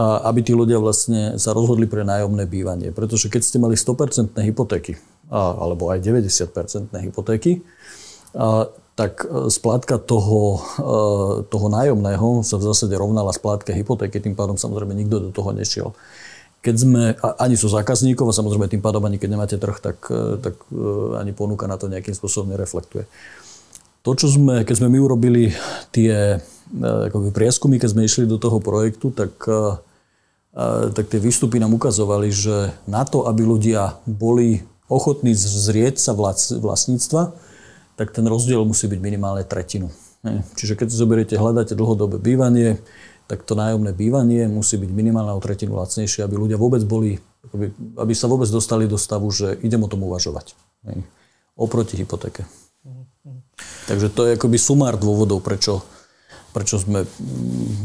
aby 0.00 0.40
tí 0.40 0.56
ľudia 0.56 0.80
vlastne 0.80 1.36
sa 1.36 1.52
rozhodli 1.52 1.84
pre 1.84 2.00
nájomné 2.00 2.48
bývanie. 2.48 2.96
Pretože 2.96 3.28
keď 3.28 3.44
ste 3.44 3.60
mali 3.60 3.76
100% 3.76 4.32
hypotéky, 4.40 4.96
alebo 5.32 5.88
aj 5.88 6.04
90% 6.04 6.92
hypotéky, 6.92 7.64
tak 8.92 9.24
e, 9.24 9.48
splátka 9.48 9.96
toho, 9.96 10.60
e, 10.60 10.90
toho 11.48 11.66
nájomného 11.72 12.44
sa 12.44 12.60
v 12.60 12.66
zásade 12.68 12.92
rovnala 12.96 13.32
splátke 13.32 13.72
hypotéky, 13.72 14.20
tým 14.20 14.36
pádom 14.36 14.60
samozrejme 14.60 14.92
nikto 14.92 15.16
do 15.18 15.30
toho 15.32 15.56
nešiel. 15.56 15.96
Keď 16.62 16.74
sme, 16.78 17.18
ani 17.42 17.58
sú 17.58 17.66
zákazníkov 17.66 18.30
a 18.30 18.36
samozrejme 18.36 18.70
tým 18.70 18.84
pádom 18.84 19.02
ani 19.02 19.18
keď 19.18 19.28
nemáte 19.34 19.56
trh, 19.58 19.82
tak, 19.82 19.98
e, 20.12 20.38
tak 20.38 20.54
ani 21.18 21.32
ponuka 21.32 21.64
na 21.64 21.80
to 21.80 21.88
nejakým 21.88 22.14
spôsobom 22.14 22.52
nereflektuje. 22.52 23.08
To, 24.02 24.10
čo 24.18 24.28
sme, 24.28 24.66
keď 24.66 24.82
sme 24.82 24.88
my 24.90 24.98
urobili 24.98 25.54
tie 25.94 26.42
akoby 26.82 27.30
prieskumy, 27.30 27.78
keď 27.78 27.90
sme 27.94 28.02
išli 28.02 28.26
do 28.26 28.34
toho 28.34 28.58
projektu, 28.58 29.14
tak, 29.14 29.30
tak 30.90 31.04
tie 31.06 31.20
výstupy 31.22 31.62
nám 31.62 31.70
ukazovali, 31.70 32.26
že 32.34 32.74
na 32.90 33.06
to, 33.06 33.30
aby 33.30 33.46
ľudia 33.46 34.02
boli 34.02 34.66
ochotní 34.92 35.32
zrieť 35.32 35.96
sa 35.96 36.12
vlastníctva, 36.12 37.32
tak 37.96 38.12
ten 38.12 38.24
rozdiel 38.28 38.62
musí 38.68 38.88
byť 38.88 39.00
minimálne 39.00 39.44
tretinu. 39.48 39.88
Čiže 40.54 40.78
keď 40.78 40.86
si 40.92 40.96
zoberiete, 40.96 41.34
hľadáte 41.34 41.74
dlhodobé 41.74 42.22
bývanie, 42.22 42.78
tak 43.26 43.42
to 43.42 43.56
nájomné 43.56 43.96
bývanie 43.96 44.46
musí 44.46 44.76
byť 44.76 44.90
minimálne 44.92 45.32
o 45.34 45.40
tretinu 45.42 45.74
lacnejšie, 45.80 46.22
aby 46.22 46.36
ľudia 46.36 46.60
vôbec 46.60 46.84
boli, 46.84 47.18
aby, 47.50 47.72
aby 47.98 48.12
sa 48.12 48.28
vôbec 48.28 48.46
dostali 48.52 48.86
do 48.86 49.00
stavu, 49.00 49.32
že 49.32 49.56
idem 49.64 49.82
o 49.82 49.88
tom 49.90 50.04
uvažovať. 50.04 50.54
Oproti 51.56 51.96
hypotéke. 51.96 52.44
Takže 53.90 54.08
to 54.14 54.28
je 54.28 54.36
akoby 54.38 54.58
sumár 54.60 54.94
dôvodov, 54.94 55.42
prečo, 55.42 55.82
prečo 56.52 56.76
sme 56.78 57.08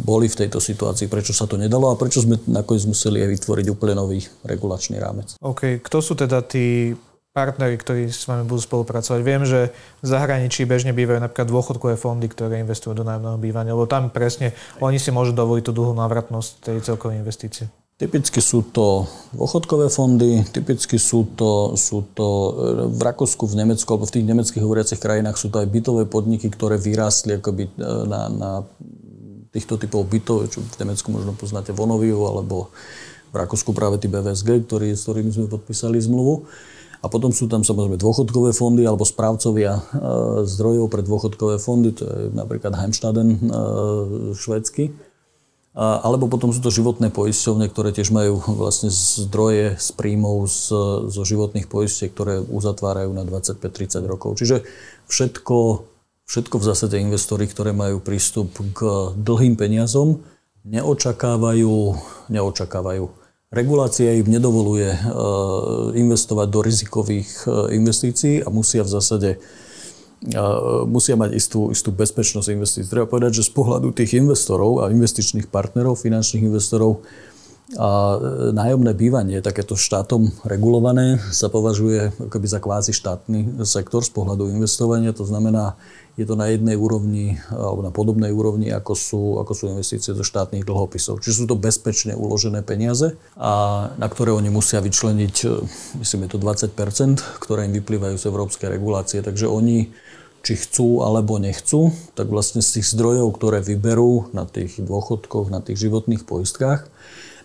boli 0.04 0.28
v 0.28 0.46
tejto 0.46 0.60
situácii, 0.60 1.08
prečo 1.08 1.32
sa 1.32 1.48
to 1.48 1.56
nedalo 1.56 1.90
a 1.90 2.00
prečo 2.00 2.22
sme 2.22 2.38
nakoniec 2.46 2.84
museli 2.86 3.24
aj 3.24 3.30
vytvoriť 3.40 3.66
úplne 3.72 3.96
nový 3.96 4.20
regulačný 4.44 5.00
rámec. 5.00 5.40
OK, 5.40 5.80
kto 5.80 5.98
sú 6.04 6.14
teda 6.20 6.44
tí 6.44 6.94
partneri, 7.32 7.78
ktorí 7.78 8.10
s 8.10 8.26
vami 8.26 8.50
budú 8.50 8.66
spolupracovať. 8.66 9.20
Viem, 9.22 9.46
že 9.46 9.70
v 10.02 10.08
zahraničí 10.10 10.66
bežne 10.66 10.90
bývajú 10.90 11.22
napríklad 11.22 11.46
dôchodkové 11.46 11.94
fondy, 11.94 12.26
ktoré 12.26 12.58
investujú 12.58 12.98
do 12.98 13.06
nájomného 13.06 13.38
bývania, 13.38 13.78
lebo 13.78 13.86
tam 13.86 14.10
presne 14.10 14.58
oni 14.82 14.98
si 14.98 15.14
môžu 15.14 15.38
dovoliť 15.38 15.70
tú 15.70 15.72
dlhú 15.72 15.94
návratnosť 15.94 16.50
tej 16.66 16.78
celkovej 16.82 17.22
investície. 17.22 17.70
Typicky 17.98 18.46
sú 18.46 18.62
to 18.62 19.10
dôchodkové 19.34 19.90
fondy, 19.90 20.46
typicky 20.54 21.02
sú 21.02 21.34
to, 21.34 21.74
sú 21.74 22.06
to 22.14 22.28
e, 22.30 22.52
v 22.94 23.02
Rakúsku, 23.02 23.50
v 23.50 23.58
Nemecku 23.58 23.90
alebo 23.90 24.06
v 24.06 24.14
tých 24.14 24.28
nemeckých 24.30 24.62
hovoriacich 24.62 25.02
krajinách 25.02 25.34
sú 25.34 25.50
to 25.50 25.58
aj 25.58 25.66
bytové 25.66 26.06
podniky, 26.06 26.46
ktoré 26.54 26.78
vyrástli 26.78 27.42
akoby 27.42 27.66
e, 27.66 27.72
na, 28.06 28.30
na 28.30 28.52
týchto 29.50 29.82
typov 29.82 30.06
bytov, 30.06 30.46
čo 30.46 30.62
v 30.62 30.78
Nemecku 30.78 31.10
možno 31.10 31.34
poznáte 31.34 31.74
Vonoviu 31.74 32.22
alebo 32.30 32.70
v 33.34 33.36
Rakúsku 33.42 33.74
práve 33.74 33.98
tí 33.98 34.06
BVSG, 34.06 34.70
ktorý, 34.70 34.94
s 34.94 35.02
ktorými 35.10 35.34
sme 35.34 35.50
podpísali 35.50 35.98
zmluvu. 35.98 36.46
A 37.02 37.10
potom 37.10 37.34
sú 37.34 37.50
tam 37.50 37.66
samozrejme 37.66 37.98
dôchodkové 37.98 38.54
fondy 38.54 38.86
alebo 38.86 39.10
správcovia 39.10 39.74
e, 39.74 39.82
zdrojov 40.46 40.86
pre 40.94 41.02
dôchodkové 41.02 41.58
fondy, 41.58 41.98
to 41.98 42.06
je 42.06 42.30
napríklad 42.30 42.78
Heimstaden 42.78 43.30
e, 43.34 43.40
švédsky. 44.38 44.94
Alebo 45.78 46.26
potom 46.26 46.50
sú 46.50 46.58
to 46.58 46.74
životné 46.74 47.14
poisťovne, 47.14 47.70
ktoré 47.70 47.94
tiež 47.94 48.10
majú 48.10 48.42
vlastne 48.42 48.90
zdroje 48.90 49.78
z 49.78 49.90
príjmov 49.94 50.50
z, 50.50 50.74
zo 51.14 51.22
životných 51.22 51.70
poistiek, 51.70 52.10
ktoré 52.10 52.42
uzatvárajú 52.42 53.14
na 53.14 53.22
25-30 53.22 54.02
rokov. 54.10 54.42
Čiže 54.42 54.66
všetko, 55.06 55.86
všetko 56.26 56.56
v 56.58 56.66
zásade 56.66 56.98
investori, 56.98 57.46
ktoré 57.46 57.78
majú 57.78 58.02
prístup 58.02 58.58
k 58.74 59.14
dlhým 59.22 59.54
peniazom, 59.54 60.26
neočakávajú, 60.66 61.74
neočakávajú 62.34 63.28
Regulácia 63.48 64.12
im 64.12 64.28
nedovoluje 64.28 64.92
e, 64.92 65.00
investovať 65.96 66.48
do 66.52 66.60
rizikových 66.60 67.48
e, 67.48 67.80
investícií 67.80 68.44
a 68.44 68.52
musia 68.52 68.84
v 68.84 68.92
zásade 68.92 69.30
musia 70.90 71.14
mať 71.14 71.38
istú, 71.38 71.70
istú 71.70 71.94
bezpečnosť 71.94 72.50
investícií. 72.50 72.90
Treba 72.90 73.06
povedať, 73.06 73.42
že 73.42 73.48
z 73.48 73.52
pohľadu 73.54 73.94
tých 73.94 74.18
investorov 74.18 74.82
a 74.82 74.90
investičných 74.90 75.46
partnerov, 75.50 76.02
finančných 76.02 76.50
investorov, 76.50 77.06
a 77.76 78.16
nájomné 78.56 78.96
bývanie, 78.96 79.44
takéto 79.44 79.76
štátom 79.76 80.32
regulované, 80.48 81.20
sa 81.36 81.52
považuje 81.52 82.16
akoby 82.16 82.48
za 82.48 82.64
kvázi 82.64 82.96
štátny 82.96 83.60
sektor 83.68 84.08
z 84.08 84.12
pohľadu 84.16 84.48
investovania. 84.48 85.12
To 85.12 85.28
znamená, 85.28 85.76
je 86.16 86.24
to 86.24 86.40
na 86.40 86.48
jednej 86.48 86.80
úrovni 86.80 87.36
alebo 87.52 87.84
na 87.84 87.92
podobnej 87.92 88.32
úrovni, 88.32 88.72
ako 88.72 88.94
sú, 88.96 89.24
ako 89.44 89.52
sú 89.52 89.64
investície 89.68 90.16
do 90.16 90.24
štátnych 90.24 90.64
dlhopisov. 90.64 91.20
Čiže 91.20 91.44
sú 91.44 91.46
to 91.52 91.60
bezpečne 91.60 92.16
uložené 92.16 92.64
peniaze, 92.64 93.20
a 93.36 93.92
na 94.00 94.08
ktoré 94.08 94.32
oni 94.32 94.48
musia 94.48 94.80
vyčleniť, 94.80 95.36
myslím, 96.00 96.24
je 96.24 96.30
to 96.32 96.40
20% 96.40 97.20
ktoré 97.44 97.68
im 97.68 97.76
vyplývajú 97.76 98.16
z 98.16 98.32
európskej 98.32 98.72
regulácie. 98.72 99.20
Takže 99.20 99.44
oni, 99.44 99.92
či 100.48 100.56
chcú 100.56 101.04
alebo 101.04 101.36
nechcú, 101.44 101.92
tak 102.16 102.32
vlastne 102.32 102.64
z 102.64 102.80
tých 102.80 102.96
zdrojov, 102.96 103.36
ktoré 103.36 103.60
vyberú 103.60 104.32
na 104.32 104.48
tých 104.48 104.80
dôchodkoch, 104.80 105.52
na 105.52 105.60
tých 105.60 105.84
životných 105.84 106.24
poistkách, 106.24 106.88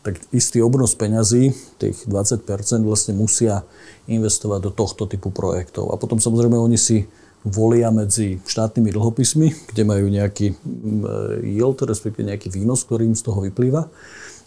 tak 0.07 0.23
istý 0.31 0.63
obnos 0.63 0.95
peňazí, 0.95 1.51
tých 1.83 2.07
20% 2.07 2.47
vlastne 2.87 3.19
musia 3.19 3.67
investovať 4.07 4.61
do 4.63 4.71
tohto 4.71 5.11
typu 5.11 5.35
projektov. 5.35 5.91
A 5.91 5.99
potom 5.99 6.23
samozrejme 6.23 6.55
oni 6.55 6.79
si 6.79 7.11
volia 7.43 7.91
medzi 7.91 8.39
štátnymi 8.47 8.95
dlhopismi, 8.95 9.75
kde 9.75 9.83
majú 9.83 10.07
nejaký 10.07 10.55
mm, 10.55 11.43
yield, 11.43 11.83
respektíve 11.83 12.31
nejaký 12.31 12.55
výnos, 12.55 12.87
ktorý 12.87 13.11
im 13.11 13.19
z 13.19 13.27
toho 13.27 13.43
vyplýva, 13.43 13.91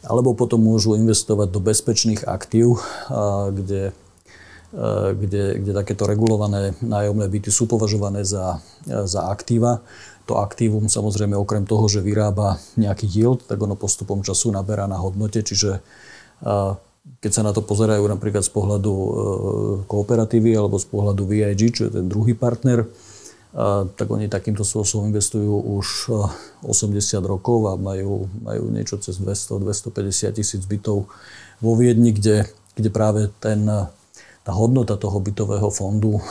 alebo 0.07 0.31
potom 0.31 0.63
môžu 0.63 0.95
investovať 0.95 1.51
do 1.51 1.59
bezpečných 1.59 2.23
aktív, 2.23 2.79
kde, 3.51 3.91
kde, 5.15 5.63
kde 5.63 5.71
takéto 5.71 6.03
regulované 6.03 6.75
nájomné 6.83 7.31
byty 7.31 7.47
sú 7.47 7.63
považované 7.63 8.27
za, 8.27 8.59
za 8.83 9.31
aktíva. 9.31 9.79
To 10.27 10.35
aktívum 10.41 10.91
samozrejme 10.91 11.37
okrem 11.37 11.63
toho, 11.63 11.87
že 11.87 12.03
vyrába 12.03 12.59
nejaký 12.75 13.07
yield, 13.07 13.47
tak 13.47 13.61
ono 13.63 13.79
postupom 13.79 14.19
času 14.19 14.51
naberá 14.51 14.83
na 14.83 14.99
hodnote, 14.99 15.39
čiže 15.45 15.79
keď 17.21 17.31
sa 17.31 17.45
na 17.45 17.53
to 17.53 17.61
pozerajú 17.61 18.03
napríklad 18.09 18.43
z 18.43 18.51
pohľadu 18.51 18.93
kooperatívy 19.85 20.57
alebo 20.57 20.81
z 20.81 20.87
pohľadu 20.89 21.23
VIG, 21.23 21.61
čo 21.71 21.87
je 21.87 21.91
ten 21.95 22.09
druhý 22.09 22.33
partner, 22.33 22.83
tak 23.95 24.07
oni 24.11 24.27
takýmto 24.27 24.67
spôsobom 24.67 25.07
investujú 25.07 25.79
už 25.79 26.11
80 26.67 27.23
rokov 27.23 27.71
a 27.71 27.79
majú, 27.79 28.27
majú 28.43 28.67
niečo 28.67 28.99
cez 28.99 29.15
200-250 29.21 30.35
tisíc 30.35 30.61
bytov 30.67 31.07
vo 31.63 31.71
Viedni, 31.79 32.11
kde, 32.11 32.51
kde 32.75 32.89
práve 32.91 33.31
ten, 33.39 33.63
tá 34.45 34.53
hodnota 34.53 34.93
toho 34.93 35.17
bytového 35.17 35.73
fondu 35.73 36.21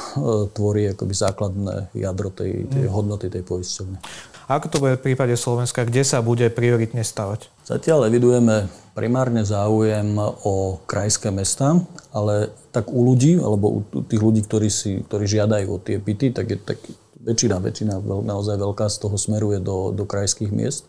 tvorí 0.54 0.94
akoby 0.94 1.14
základné 1.18 1.90
jadro 1.98 2.30
tej, 2.30 2.70
tej 2.70 2.86
mm. 2.86 2.92
hodnoty 2.94 3.26
tej 3.26 3.42
poisťovne. 3.42 3.98
Ako 4.46 4.70
to 4.70 4.78
bude 4.78 5.00
v 5.00 5.04
prípade 5.10 5.34
Slovenska? 5.34 5.82
Kde 5.82 6.06
sa 6.06 6.22
bude 6.22 6.46
prioritne 6.52 7.02
stavať? 7.02 7.50
Zatiaľ 7.66 8.06
evidujeme 8.06 8.70
primárne 8.94 9.42
záujem 9.42 10.14
o 10.46 10.78
krajské 10.86 11.34
mesta, 11.34 11.82
ale 12.14 12.54
tak 12.70 12.92
u 12.92 13.02
ľudí, 13.02 13.40
alebo 13.40 13.82
u 13.82 14.00
tých 14.06 14.22
ľudí, 14.22 14.46
ktorí, 14.46 14.68
si, 14.70 15.02
ktorí 15.02 15.26
žiadajú 15.26 15.66
o 15.74 15.82
tie 15.82 15.98
byty, 15.98 16.30
tak 16.30 16.46
je 16.54 16.58
tak 16.60 16.78
väčšina, 17.18 17.56
väčšina 17.58 17.94
naozaj 18.04 18.60
veľká 18.60 18.86
z 18.92 18.96
toho 19.02 19.16
smeruje 19.18 19.58
do, 19.58 19.90
do 19.90 20.04
krajských 20.06 20.54
miest. 20.54 20.86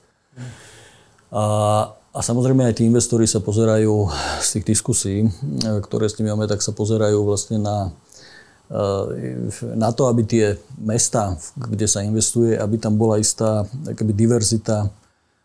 A, 1.31 1.95
a 2.15 2.19
samozrejme 2.23 2.63
aj 2.63 2.79
tí 2.79 2.87
investori 2.87 3.27
sa 3.27 3.43
pozerajú 3.43 4.07
z 4.39 4.47
tých 4.55 4.65
diskusí, 4.71 5.27
ktoré 5.59 6.07
s 6.07 6.15
nimi 6.15 6.31
máme, 6.31 6.47
tak 6.47 6.63
sa 6.63 6.71
pozerajú 6.71 7.27
vlastne 7.27 7.59
na 7.59 7.91
Eh, 8.65 9.05
na 9.77 9.93
to, 9.93 10.09
aby 10.09 10.25
tie 10.25 10.57
mesta, 10.81 11.37
kde 11.53 11.85
sa 11.85 12.01
investuje, 12.01 12.57
aby 12.57 12.81
tam 12.81 12.97
bola 12.97 13.21
istá 13.21 13.61
akoby 13.85 14.09
diverzita, 14.09 14.89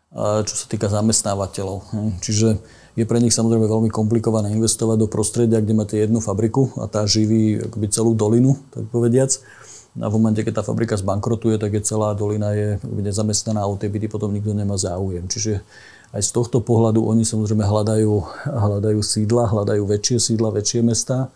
eh, 0.09 0.41
čo 0.41 0.53
sa 0.57 0.65
týka 0.65 0.89
zamestnávateľov. 0.89 1.85
Hm. 1.93 2.11
Čiže 2.17 2.57
je 2.97 3.05
pre 3.05 3.21
nich 3.21 3.37
samozrejme 3.37 3.69
veľmi 3.69 3.93
komplikované 3.93 4.49
investovať 4.57 4.97
do 4.97 5.07
prostredia, 5.07 5.61
kde 5.61 5.77
máte 5.77 6.01
jednu 6.01 6.17
fabriku 6.17 6.73
a 6.81 6.89
tá 6.89 7.05
živí 7.05 7.61
akoby 7.61 7.87
celú 7.93 8.17
dolinu, 8.17 8.57
tak 8.73 8.89
povediac. 8.89 9.37
A 10.01 10.07
v 10.09 10.17
momente, 10.17 10.41
keď 10.41 10.59
tá 10.59 10.63
fabrika 10.65 10.97
zbankrotuje, 10.97 11.61
tak 11.61 11.77
je 11.77 11.83
celá 11.83 12.17
dolina 12.17 12.55
je 12.57 12.79
nezamestnaná 12.89 13.61
a 13.61 13.69
o 13.69 13.77
tie 13.77 13.91
byty 13.91 14.07
potom 14.09 14.33
nikto 14.33 14.55
nemá 14.55 14.81
záujem. 14.81 15.27
Čiže 15.29 15.61
aj 16.11 16.21
z 16.21 16.31
tohto 16.35 16.59
pohľadu 16.59 17.03
oni 17.07 17.23
samozrejme 17.23 17.63
hľadajú, 17.63 18.13
hľadajú 18.47 18.99
sídla, 18.99 19.47
hľadajú 19.47 19.83
väčšie 19.87 20.17
sídla, 20.19 20.51
väčšie 20.51 20.83
mesta 20.83 21.31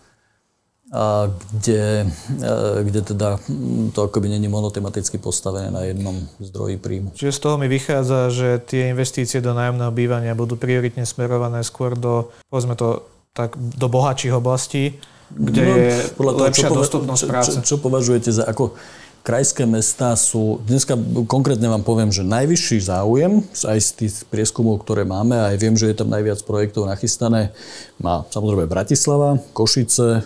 a 0.94 1.26
kde, 1.26 2.06
e, 2.38 2.82
kde 2.86 3.00
teda 3.02 3.42
to 3.90 4.06
akoby 4.06 4.30
není 4.30 4.46
monotematicky 4.46 5.18
postavené 5.18 5.74
na 5.74 5.82
jednom 5.82 6.14
zdroji 6.38 6.78
príjmu. 6.78 7.10
Čiže 7.18 7.32
z 7.34 7.40
toho 7.42 7.56
mi 7.58 7.66
vychádza, 7.66 8.30
že 8.30 8.48
tie 8.62 8.94
investície 8.94 9.42
do 9.42 9.50
nájomného 9.50 9.90
bývania 9.90 10.38
budú 10.38 10.54
prioritne 10.54 11.02
smerované 11.02 11.66
skôr 11.66 11.98
do, 11.98 12.30
povedzme 12.46 12.78
to 12.78 13.02
tak, 13.34 13.58
do 13.58 13.90
bohatších 13.90 14.38
oblastí, 14.38 14.94
kde 15.34 15.62
no, 15.66 15.74
je 15.74 15.90
toho, 16.14 16.38
lepšia 16.38 16.68
čo 16.70 16.78
dostupnosť 16.78 17.22
čo, 17.22 17.26
práce. 17.26 17.50
Čo, 17.58 17.60
čo 17.66 17.76
považujete 17.82 18.30
za 18.30 18.46
ako 18.46 18.78
krajské 19.26 19.66
mesta 19.66 20.14
sú, 20.14 20.62
dneska 20.62 20.94
konkrétne 21.26 21.66
vám 21.66 21.82
poviem, 21.82 22.14
že 22.14 22.22
najvyšší 22.22 22.78
záujem 22.86 23.42
aj 23.66 23.78
z 23.82 23.90
tých 23.98 24.12
prieskumov, 24.30 24.86
ktoré 24.86 25.02
máme, 25.02 25.34
aj 25.34 25.58
viem, 25.58 25.74
že 25.74 25.90
je 25.90 25.98
tam 25.98 26.14
najviac 26.14 26.38
projektov 26.46 26.86
nachystané, 26.86 27.50
má 27.98 28.22
samozrejme 28.30 28.70
Bratislava, 28.70 29.42
Košice, 29.50 30.22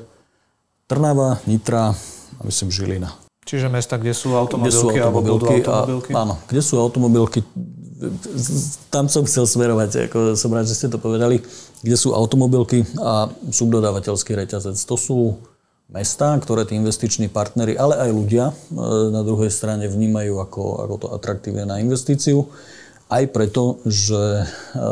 Trnava, 0.85 1.41
Nitra 1.49 1.97
a 2.37 2.41
myslím 2.45 2.69
Žilina. 2.69 3.17
Čiže 3.49 3.73
mesta, 3.73 3.97
kde 3.97 4.13
sú 4.13 4.37
automobilky, 4.37 4.69
kde 4.69 4.85
sú 4.85 4.89
automobilky, 4.93 5.49
alebo 5.49 5.65
automobilky? 5.65 6.11
A, 6.13 6.19
áno, 6.21 6.35
kde 6.45 6.61
sú 6.61 6.75
automobilky, 6.77 7.41
tam 8.93 9.09
som 9.09 9.25
chcel 9.25 9.49
smerovať, 9.49 10.13
ako 10.13 10.37
som 10.37 10.53
rád, 10.53 10.69
že 10.69 10.77
ste 10.77 10.93
to 10.93 11.01
povedali, 11.01 11.41
kde 11.81 11.97
sú 11.97 12.13
automobilky 12.13 12.85
a 13.01 13.33
subdodávateľský 13.49 14.37
reťazec. 14.45 14.77
To 14.77 14.97
sú 15.01 15.41
mesta, 15.91 16.39
ktoré 16.39 16.67
tí 16.67 16.79
investiční 16.79 17.27
partnery, 17.29 17.75
ale 17.75 17.99
aj 17.99 18.11
ľudia 18.15 18.45
e, 18.51 18.55
na 19.11 19.23
druhej 19.27 19.51
strane 19.51 19.91
vnímajú 19.91 20.39
ako, 20.39 20.63
ako 20.87 20.95
to 20.97 21.09
atraktívne 21.15 21.67
na 21.67 21.83
investíciu 21.83 22.47
aj 23.11 23.27
preto, 23.35 23.83
že, 23.83 24.47
e, 24.71 24.87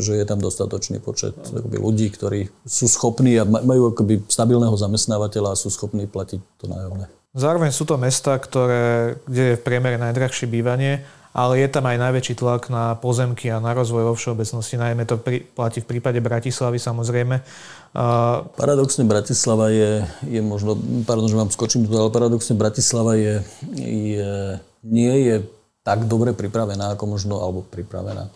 že 0.00 0.16
je 0.16 0.24
tam 0.24 0.40
dostatočný 0.40 0.96
počet 1.04 1.36
akoby, 1.36 1.76
ľudí, 1.76 2.08
ktorí 2.08 2.48
sú 2.64 2.88
schopní 2.88 3.36
a 3.36 3.44
majú 3.44 3.92
akoby 3.92 4.24
stabilného 4.24 4.72
zamestnávateľa 4.80 5.52
a 5.52 5.60
sú 5.60 5.68
schopní 5.68 6.08
platiť 6.08 6.40
to 6.56 6.66
nájomné. 6.66 7.06
Zároveň 7.30 7.70
sú 7.70 7.86
to 7.86 7.94
mesta, 8.00 8.34
ktoré, 8.40 9.14
kde 9.28 9.54
je 9.54 9.58
v 9.60 9.62
priemere 9.62 10.00
najdrahšie 10.00 10.50
bývanie, 10.50 11.06
ale 11.30 11.62
je 11.62 11.68
tam 11.70 11.86
aj 11.86 11.98
najväčší 11.98 12.34
tlak 12.42 12.66
na 12.74 12.98
pozemky 12.98 13.50
a 13.54 13.62
na 13.62 13.70
rozvoj 13.70 14.10
vo 14.10 14.14
všeobecnosti. 14.18 14.74
Najmä 14.74 15.06
to 15.06 15.18
pri, 15.22 15.46
platí 15.46 15.78
v 15.78 15.90
prípade 15.96 16.18
Bratislavy 16.18 16.82
samozrejme. 16.82 17.38
Uh, 17.90 18.46
paradoxne 18.58 19.06
Bratislava 19.06 19.70
je, 19.70 20.02
je 20.26 20.42
možno, 20.42 20.74
pardon, 21.06 21.30
že 21.30 21.38
vám 21.38 21.50
skočím 21.50 21.86
ale 21.90 22.10
paradoxne 22.10 22.58
Bratislava 22.58 23.14
je, 23.14 23.42
je, 23.78 24.58
nie 24.82 25.14
je 25.30 25.36
tak 25.86 26.06
dobre 26.06 26.34
pripravená, 26.36 26.94
ako 26.94 27.18
možno, 27.18 27.40
alebo 27.40 27.66
pripravená. 27.66 28.30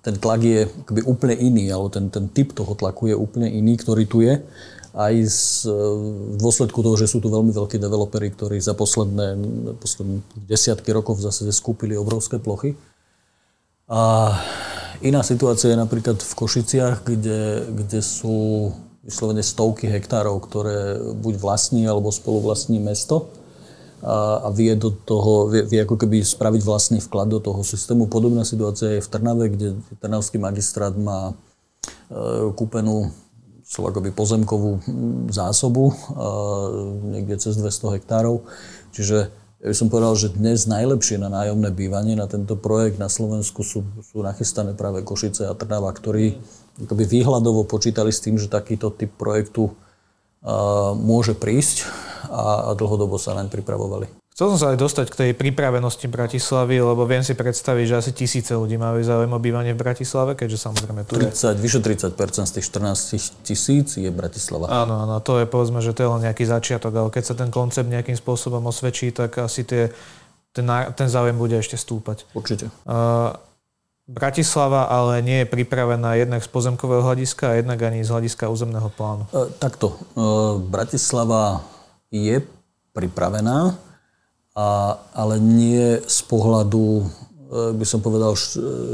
Ten 0.00 0.14
tlak 0.16 0.40
je 0.40 0.64
úplne 1.04 1.36
iný, 1.36 1.68
alebo 1.68 1.92
ten, 1.92 2.08
ten 2.08 2.32
typ 2.32 2.56
toho 2.56 2.72
tlaku 2.72 3.12
je 3.12 3.16
úplne 3.16 3.50
iný, 3.50 3.76
ktorý 3.76 4.08
tu 4.08 4.24
je. 4.24 4.40
Aj 4.96 5.12
z, 5.12 5.68
v 6.32 6.36
dôsledku 6.40 6.80
toho, 6.80 6.96
že 6.96 7.04
sú 7.04 7.20
tu 7.20 7.28
veľmi 7.28 7.52
veľkí 7.52 7.76
developeri, 7.76 8.32
ktorí 8.32 8.56
za 8.56 8.72
posledné, 8.72 9.36
posledné 9.76 10.24
desiatky 10.48 10.88
rokov 10.88 11.20
zase 11.20 11.44
skúpili 11.52 11.92
obrovské 12.00 12.40
plochy. 12.40 12.72
A 13.92 14.32
iná 15.04 15.20
situácia 15.20 15.76
je 15.76 15.78
napríklad 15.78 16.16
v 16.16 16.32
Košiciach, 16.32 17.04
kde, 17.04 17.68
kde 17.68 18.00
sú 18.00 18.72
vyslovene 19.04 19.44
stovky 19.44 19.86
hektárov, 19.86 20.40
ktoré 20.42 20.98
buď 21.12 21.34
vlastní 21.38 21.84
alebo 21.84 22.08
spoluvlastní 22.08 22.80
mesto 22.80 23.28
a 24.06 24.48
vie 24.52 24.76
do 24.76 24.92
toho, 24.92 25.48
vie, 25.48 25.64
vie 25.64 25.80
ako 25.80 25.96
keby 25.96 26.20
spraviť 26.20 26.62
vlastný 26.62 26.98
vklad 27.00 27.32
do 27.32 27.40
toho 27.40 27.64
systému. 27.64 28.06
Podobná 28.06 28.44
situácia 28.44 28.98
je 28.98 29.04
v 29.04 29.08
Trnave, 29.08 29.48
kde 29.48 29.78
Trnavský 30.04 30.36
magistrát 30.36 30.92
má 30.92 31.32
e, 31.32 31.34
kúpenú 32.52 33.08
akoby 33.66 34.14
pozemkovú 34.14 34.78
zásobu, 35.34 35.90
niekde 37.10 37.42
cez 37.42 37.58
200 37.58 37.98
hektárov. 37.98 38.46
Čiže 38.94 39.28
ja 39.62 39.68
by 39.72 39.76
som 39.76 39.90
povedal, 39.90 40.14
že 40.14 40.36
dnes 40.36 40.70
najlepšie 40.70 41.18
na 41.18 41.26
nájomné 41.26 41.74
bývanie 41.74 42.14
na 42.14 42.30
tento 42.30 42.54
projekt 42.54 43.02
na 43.02 43.10
Slovensku 43.10 43.66
sú, 43.66 43.82
sú 44.06 44.22
nachystané 44.22 44.78
práve 44.78 45.02
Košice 45.02 45.50
a 45.50 45.58
Trnava, 45.58 45.90
ktorí 45.90 46.38
akoby 46.86 47.04
výhľadovo 47.08 47.66
počítali 47.66 48.14
s 48.14 48.22
tým, 48.22 48.38
že 48.38 48.52
takýto 48.52 48.94
typ 48.94 49.10
projektu 49.18 49.74
môže 51.02 51.34
prísť 51.34 51.88
a, 52.30 52.70
a 52.70 52.78
dlhodobo 52.78 53.18
sa 53.18 53.34
naň 53.34 53.50
pripravovali. 53.50 54.25
Chcel 54.36 54.52
som 54.52 54.60
sa 54.60 54.66
aj 54.76 54.84
dostať 54.84 55.06
k 55.08 55.16
tej 55.16 55.30
pripravenosti 55.32 56.12
Bratislavy, 56.12 56.76
lebo 56.84 57.08
viem 57.08 57.24
si 57.24 57.32
predstaviť, 57.32 57.84
že 57.88 57.94
asi 57.96 58.10
tisíce 58.12 58.52
ľudí 58.52 58.76
majú 58.76 59.00
záujem 59.00 59.32
o 59.32 59.40
bývanie 59.40 59.72
v 59.72 59.80
Bratislave, 59.80 60.36
keďže 60.36 60.60
samozrejme 60.60 61.08
tu 61.08 61.16
30, 61.16 61.56
je... 61.56 61.64
Vyše 61.64 61.80
30% 61.80 62.44
z 62.44 62.52
tých 62.60 62.66
14 62.68 63.48
tisíc 63.48 63.96
je 63.96 64.12
Bratislava. 64.12 64.68
Áno, 64.68 65.08
áno, 65.08 65.24
to 65.24 65.40
je 65.40 65.48
povedzme, 65.48 65.80
že 65.80 65.96
to 65.96 66.04
je 66.04 66.12
len 66.12 66.28
nejaký 66.28 66.44
začiatok, 66.44 66.92
ale 66.92 67.08
keď 67.08 67.32
sa 67.32 67.32
ten 67.32 67.48
koncept 67.48 67.88
nejakým 67.88 68.12
spôsobom 68.12 68.60
osvedčí, 68.68 69.08
tak 69.08 69.40
asi 69.40 69.64
tie, 69.64 69.88
ten, 70.52 70.68
ten 70.68 71.08
záujem 71.08 71.40
bude 71.40 71.56
ešte 71.56 71.80
stúpať. 71.80 72.28
Určite. 72.36 72.68
Uh, 72.84 73.32
Bratislava 74.04 74.84
ale 74.92 75.24
nie 75.24 75.42
je 75.42 75.46
pripravená 75.48 76.12
jednak 76.20 76.44
z 76.44 76.52
pozemkového 76.52 77.00
hľadiska 77.00 77.56
a 77.56 77.64
jednak 77.64 77.80
ani 77.80 78.04
z 78.04 78.12
hľadiska 78.12 78.52
územného 78.52 78.92
plánu. 78.92 79.24
E, 79.32 79.48
takto. 79.56 79.96
E, 79.96 80.20
Bratislava 80.60 81.64
je 82.12 82.44
pripravená, 82.92 83.85
a, 84.56 84.96
ale 85.12 85.36
nie 85.36 86.00
z 86.00 86.20
pohľadu, 86.24 87.04
e, 87.04 87.04
by 87.76 87.84
som 87.84 88.00
povedal, 88.00 88.32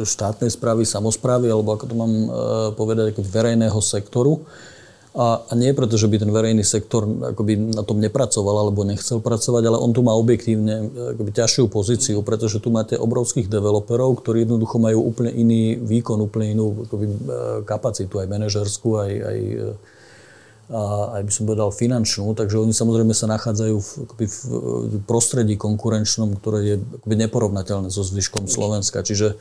štátnej 0.02 0.50
správy, 0.50 0.82
samozprávy, 0.82 1.46
alebo 1.46 1.70
ako 1.78 1.84
to 1.86 1.94
mám 1.94 2.12
e, 2.12 2.28
povedať, 2.74 3.14
ako 3.14 3.22
verejného 3.22 3.78
sektoru, 3.78 4.42
a, 5.12 5.44
a 5.44 5.52
nie 5.52 5.76
preto, 5.76 6.00
že 6.00 6.08
by 6.08 6.24
ten 6.24 6.32
verejný 6.32 6.64
sektor 6.64 7.04
akoby 7.04 7.76
na 7.76 7.84
tom 7.84 8.00
nepracoval 8.00 8.64
alebo 8.64 8.80
nechcel 8.80 9.20
pracovať, 9.20 9.60
ale 9.68 9.76
on 9.76 9.92
tu 9.92 10.00
má 10.00 10.16
objektívne 10.16 10.88
akoby 11.12 11.30
ťažšiu 11.36 11.68
pozíciu, 11.68 12.24
pretože 12.24 12.56
tu 12.64 12.72
máte 12.72 12.96
obrovských 12.96 13.44
developerov, 13.44 14.24
ktorí 14.24 14.48
jednoducho 14.48 14.80
majú 14.80 15.04
úplne 15.04 15.36
iný 15.36 15.76
výkon, 15.76 16.16
úplne 16.16 16.56
inú 16.56 16.88
akoby, 16.88 17.06
e, 17.06 17.14
kapacitu, 17.68 18.24
aj 18.24 18.26
manažerskú, 18.32 18.98
aj, 18.98 19.12
aj 19.12 19.38
a 20.70 21.18
aj 21.18 21.22
by 21.26 21.32
som 21.32 21.44
povedal 21.48 21.74
finančnú, 21.74 22.32
takže 22.38 22.60
oni 22.62 22.70
samozrejme 22.70 23.12
sa 23.12 23.26
nachádzajú 23.26 23.76
v, 23.76 23.88
akoby 24.06 24.26
v 24.30 24.42
prostredí 25.04 25.54
konkurenčnom, 25.58 26.38
ktoré 26.38 26.58
je 26.62 26.76
akoby 27.02 27.14
neporovnateľné 27.26 27.90
so 27.90 28.06
zvyškom 28.06 28.46
Slovenska. 28.46 29.02
Čiže 29.02 29.40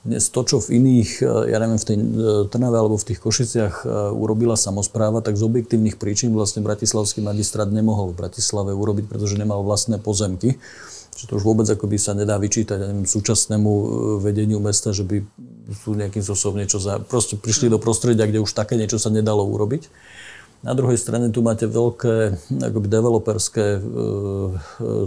dnes 0.00 0.32
to, 0.32 0.40
čo 0.48 0.56
v 0.64 0.80
iných, 0.80 1.10
e, 1.20 1.52
ja 1.52 1.60
neviem, 1.60 1.76
v 1.76 1.84
tej 1.84 1.96
e, 2.00 2.04
Trnave 2.48 2.80
alebo 2.80 2.96
v 2.96 3.12
tých 3.12 3.20
Košiciach 3.20 3.84
e, 3.84 3.86
urobila 4.16 4.56
samozpráva, 4.56 5.20
tak 5.20 5.36
z 5.36 5.44
objektívnych 5.44 6.00
príčin 6.00 6.32
vlastne 6.32 6.64
Bratislavský 6.64 7.20
magistrát 7.20 7.68
nemohol 7.68 8.16
v 8.16 8.24
Bratislave 8.24 8.72
urobiť, 8.72 9.12
pretože 9.12 9.36
nemal 9.36 9.60
vlastné 9.60 10.00
pozemky. 10.00 10.56
Čiže 11.12 11.26
to 11.28 11.36
už 11.36 11.44
vôbec 11.44 11.68
akoby 11.68 12.00
sa 12.00 12.16
nedá 12.16 12.40
vyčítať 12.40 12.80
neviem, 12.80 13.04
súčasnému 13.04 13.70
vedeniu 14.24 14.56
mesta, 14.56 14.96
že 14.96 15.04
by 15.04 15.20
sú 15.84 15.92
nejakým 15.92 16.24
spôsobom 16.24 16.56
niečo 16.56 16.80
za... 16.80 16.96
Proste 17.04 17.36
prišli 17.36 17.68
do 17.68 17.76
prostredia, 17.76 18.24
kde 18.24 18.40
už 18.40 18.56
také 18.56 18.80
niečo 18.80 18.96
sa 18.96 19.12
nedalo 19.12 19.44
urobiť. 19.44 19.84
Na 20.60 20.76
druhej 20.76 21.00
strane 21.00 21.32
tu 21.32 21.40
máte 21.40 21.64
veľké 21.64 22.36
akoby 22.60 22.86
developerské 22.92 23.80
e, 23.80 23.82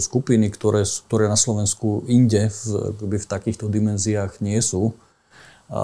skupiny, 0.01 0.49
ktoré, 0.49 0.81
ktoré 0.81 1.29
na 1.29 1.37
Slovensku 1.37 2.01
inde 2.09 2.49
v, 2.49 2.97
akoby 2.97 3.17
v 3.21 3.29
takýchto 3.29 3.69
dimenziách 3.69 4.41
nie 4.41 4.57
sú. 4.65 4.97
A, 5.69 5.81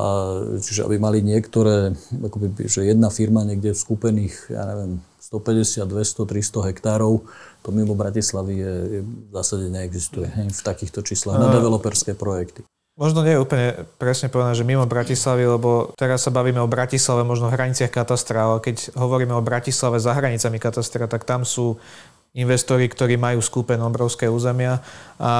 čiže 0.57 0.89
aby 0.89 0.97
mali 0.97 1.21
niektoré, 1.21 1.93
akoby, 2.17 2.65
že 2.65 2.81
jedna 2.81 3.13
firma 3.13 3.45
niekde 3.45 3.77
v 3.77 3.81
skupených, 3.81 4.49
ja 4.49 4.65
neviem, 4.73 5.05
150, 5.21 5.85
200, 5.85 6.25
300 6.25 6.69
hektárov, 6.73 7.21
to 7.61 7.69
mimo 7.69 7.93
Bratislavy 7.93 8.53
je, 8.57 8.73
je 8.89 9.01
v 9.05 9.31
zásade 9.37 9.69
neexistuje 9.69 10.25
hej, 10.33 10.49
v 10.49 10.61
takýchto 10.65 11.05
číslach 11.05 11.37
na 11.37 11.53
developerské 11.53 12.17
projekty. 12.17 12.65
Možno 12.99 13.23
nie 13.23 13.31
je 13.31 13.39
úplne 13.39 13.67
presne 13.95 14.27
povedané, 14.27 14.59
že 14.59 14.67
mimo 14.67 14.83
Bratislavy, 14.83 15.47
lebo 15.47 15.95
teraz 15.95 16.27
sa 16.27 16.35
bavíme 16.35 16.59
o 16.59 16.67
Bratislave 16.67 17.23
možno 17.23 17.47
v 17.47 17.55
hraniciach 17.55 17.95
katastra, 17.95 18.43
ale 18.43 18.59
keď 18.59 18.91
hovoríme 18.99 19.31
o 19.31 19.45
Bratislave 19.45 20.03
za 20.03 20.11
hranicami 20.11 20.59
katastra, 20.59 21.07
tak 21.07 21.23
tam 21.23 21.47
sú 21.47 21.79
investori, 22.35 22.91
ktorí 22.91 23.15
majú 23.15 23.39
skúpené 23.39 23.79
obrovské 23.79 24.27
územia 24.27 24.83
a 25.15 25.31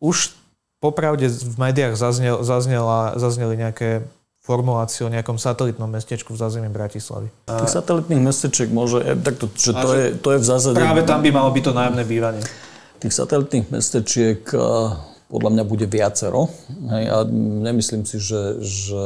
už 0.00 0.32
popravde 0.80 1.28
v 1.28 1.54
médiách 1.60 2.00
zaznel, 2.00 2.40
zaznela, 2.48 3.20
zazneli 3.20 3.60
nejaké 3.60 4.00
formulácie 4.40 5.04
o 5.04 5.12
nejakom 5.12 5.36
satelitnom 5.36 5.86
mestečku 5.86 6.32
v 6.32 6.40
zázemí 6.40 6.72
Bratislavy. 6.72 7.28
A... 7.52 7.60
Tých 7.60 7.76
satelitných 7.76 8.24
mestečiek 8.24 8.72
môže, 8.72 9.04
takto, 9.20 9.52
že 9.52 9.76
to, 9.76 9.88
je, 9.92 10.06
to 10.16 10.28
je 10.32 10.38
v 10.40 10.46
zásade... 10.48 10.80
Práve 10.80 11.04
tam 11.04 11.20
by 11.20 11.28
malo 11.28 11.52
byť 11.52 11.64
to 11.68 11.72
nájomné 11.76 12.04
bývanie. 12.08 12.42
Tých 13.04 13.12
satelitných 13.12 13.68
mestečiek 13.68 14.40
podľa 15.30 15.50
mňa 15.54 15.64
bude 15.64 15.86
viacero. 15.86 16.50
Hej, 16.90 17.04
a 17.06 17.16
nemyslím 17.62 18.02
si, 18.02 18.18
že, 18.18 18.58
že 18.58 19.04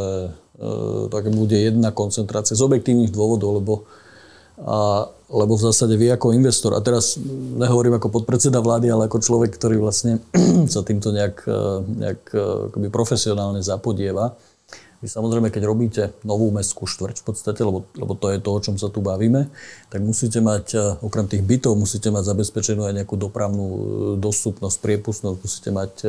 e, 0.56 0.68
tak 1.12 1.28
bude 1.28 1.54
jedna 1.54 1.92
koncentrácia 1.92 2.56
z 2.56 2.64
objektívnych 2.64 3.12
dôvodov, 3.12 3.60
lebo, 3.60 3.74
a, 4.64 5.04
lebo 5.28 5.52
v 5.60 5.64
zásade 5.68 6.00
vy 6.00 6.16
ako 6.16 6.32
investor, 6.32 6.72
a 6.72 6.80
teraz 6.80 7.20
nehovorím 7.60 8.00
ako 8.00 8.08
podpredseda 8.08 8.64
vlády, 8.64 8.88
ale 8.88 9.06
ako 9.06 9.20
človek, 9.20 9.52
ktorý 9.52 9.84
vlastne 9.84 10.24
sa 10.74 10.80
týmto 10.80 11.12
nejak, 11.12 11.44
e, 11.44 11.60
nejak 11.84 12.22
e, 12.32 12.40
akoby 12.72 12.88
profesionálne 12.88 13.60
zapodieva, 13.60 14.32
vy 15.04 15.08
samozrejme, 15.12 15.52
keď 15.52 15.62
robíte 15.68 16.02
novú 16.24 16.48
mestskú 16.48 16.88
štvrť 16.88 17.20
v 17.20 17.24
podstate, 17.28 17.60
lebo, 17.60 17.84
lebo 17.92 18.16
to 18.16 18.32
je 18.32 18.40
to, 18.40 18.50
o 18.56 18.62
čom 18.64 18.80
sa 18.80 18.88
tu 18.88 19.04
bavíme, 19.04 19.52
tak 19.92 20.00
musíte 20.00 20.40
mať, 20.40 20.66
e, 20.72 20.80
okrem 21.04 21.28
tých 21.28 21.44
bytov, 21.44 21.76
musíte 21.76 22.08
mať 22.08 22.32
zabezpečenú 22.32 22.88
aj 22.88 23.04
nejakú 23.04 23.20
dopravnú 23.20 23.66
e, 23.68 23.78
dostupnosť, 24.16 24.80
priepustnosť, 24.80 25.36
musíte 25.44 25.70
mať 25.76 25.92
e, 26.02 26.08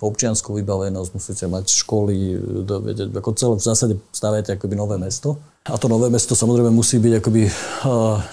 občianskú 0.00 0.56
vybavenosť, 0.56 1.10
musíte 1.12 1.44
mať 1.44 1.76
školy, 1.76 2.40
vedieť, 2.64 3.12
ako 3.12 3.30
celé 3.36 3.54
v 3.60 3.64
zásade 3.64 3.94
staviate 4.12 4.56
akoby 4.56 4.80
nové 4.80 4.96
mesto. 4.96 5.36
A 5.68 5.76
to 5.76 5.88
nové 5.88 6.08
mesto 6.08 6.32
samozrejme 6.32 6.72
musí 6.72 7.00
byť 7.00 7.12
akoby 7.20 7.42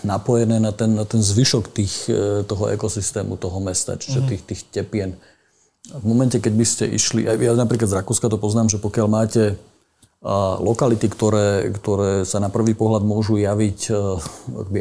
napojené 0.04 0.60
na 0.60 0.76
ten, 0.76 0.92
na 0.92 1.08
ten 1.08 1.24
zvyšok 1.24 1.64
tých, 1.72 2.12
toho 2.52 2.68
ekosystému 2.68 3.40
toho 3.40 3.58
mesta, 3.64 3.96
čiže 3.96 4.20
mm. 4.22 4.28
tých, 4.28 4.44
tých 4.44 4.62
tepien. 4.76 5.16
V 5.84 6.04
momente, 6.04 6.36
keď 6.40 6.54
by 6.56 6.66
ste 6.68 6.84
išli, 6.92 7.28
ja 7.28 7.56
napríklad 7.56 7.92
z 7.92 7.96
Rakúska 8.00 8.28
to 8.28 8.36
poznám, 8.40 8.68
že 8.68 8.80
pokiaľ 8.80 9.08
máte 9.08 9.56
lokality, 10.64 11.12
ktoré, 11.12 11.68
ktoré 11.76 12.24
sa 12.24 12.40
na 12.40 12.48
prvý 12.48 12.72
pohľad 12.72 13.04
môžu 13.04 13.36
javiť 13.36 13.80
e, 13.92 13.94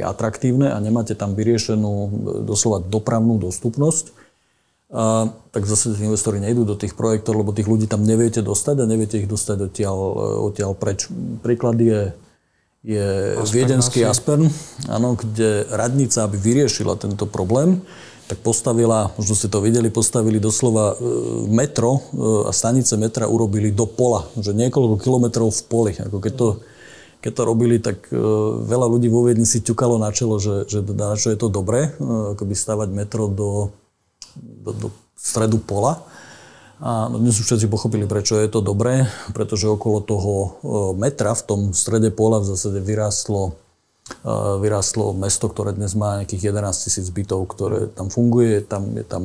atraktívne 0.07 0.70
a 0.70 0.78
nemáte 0.78 1.18
tam 1.18 1.35
vyriešenú 1.35 1.92
e, 1.92 2.09
doslova 2.46 2.78
dopravnú 2.78 3.42
dostupnosť, 3.42 4.14
a, 4.94 5.35
tak 5.50 5.66
zase 5.66 5.98
investori 5.98 6.38
nejdú 6.38 6.62
do 6.62 6.78
tých 6.78 6.94
projektov, 6.94 7.42
lebo 7.42 7.50
tých 7.50 7.66
ľudí 7.66 7.90
tam 7.90 8.07
neviete 8.07 8.38
dostať 8.38 8.87
a 8.87 8.90
neviete 8.90 9.18
ich 9.18 9.26
dostať 9.26 9.66
odtiaľ, 9.66 9.98
e, 9.98 10.26
odtiaľ 10.46 10.78
preč. 10.78 11.11
Príklad 11.42 11.74
je, 11.83 12.14
je 12.87 13.35
Aspern 13.35 13.50
viedenský 13.50 14.07
asi. 14.07 14.14
Aspern, 14.14 14.46
áno, 14.87 15.18
kde 15.18 15.66
radnica, 15.74 16.22
aby 16.22 16.38
vyriešila 16.38 16.94
tento 17.02 17.26
problém, 17.26 17.83
tak 18.33 18.40
postavila, 18.40 19.12
možno 19.21 19.37
ste 19.37 19.53
to 19.53 19.61
videli, 19.61 19.92
postavili 19.92 20.40
doslova 20.40 20.97
e, 20.97 21.05
metro 21.53 22.01
e, 22.01 22.49
a 22.49 22.51
stanice 22.57 22.97
metra 22.97 23.29
urobili 23.29 23.68
do 23.68 23.85
pola, 23.85 24.25
že 24.40 24.57
niekoľko 24.57 24.97
kilometrov 25.05 25.53
v 25.53 25.62
poli. 25.68 25.92
Ako 26.01 26.16
keď 26.16 26.33
to, 26.40 26.49
keď 27.21 27.33
to 27.37 27.42
robili, 27.45 27.77
tak 27.77 28.09
e, 28.09 28.16
veľa 28.64 28.88
ľudí 28.88 29.12
vo 29.12 29.29
Viedni 29.29 29.45
si 29.45 29.61
ťukalo 29.61 30.01
na 30.01 30.09
čelo, 30.16 30.40
že, 30.40 30.64
že, 30.64 30.81
dá, 30.81 31.12
že 31.12 31.37
je 31.37 31.45
to 31.45 31.53
dobré, 31.53 31.92
akoby 32.33 32.57
stavať 32.57 32.88
metro 32.88 33.29
do, 33.29 33.68
do, 34.40 34.73
do 34.73 34.88
stredu 35.12 35.61
pola. 35.61 36.01
A 36.81 37.12
dnes 37.12 37.37
už 37.37 37.53
všetci 37.53 37.68
pochopili, 37.68 38.09
prečo 38.09 38.40
je 38.40 38.49
to 38.49 38.64
dobré, 38.64 39.07
pretože 39.37 39.71
okolo 39.71 40.03
toho 40.03 40.33
metra 40.99 41.31
v 41.31 41.42
tom 41.47 41.61
strede 41.71 42.11
pola 42.11 42.42
v 42.42 42.49
zásade 42.51 42.83
vyrástlo 42.83 43.55
vyrástlo 44.62 45.16
mesto, 45.16 45.48
ktoré 45.51 45.75
dnes 45.75 45.96
má 45.96 46.22
nejakých 46.22 46.55
11 46.55 46.85
tisíc 46.87 47.07
bytov, 47.11 47.51
ktoré 47.51 47.90
tam 47.90 48.12
funguje, 48.12 48.62
tam, 48.62 48.94
je 48.94 49.05
tam 49.05 49.25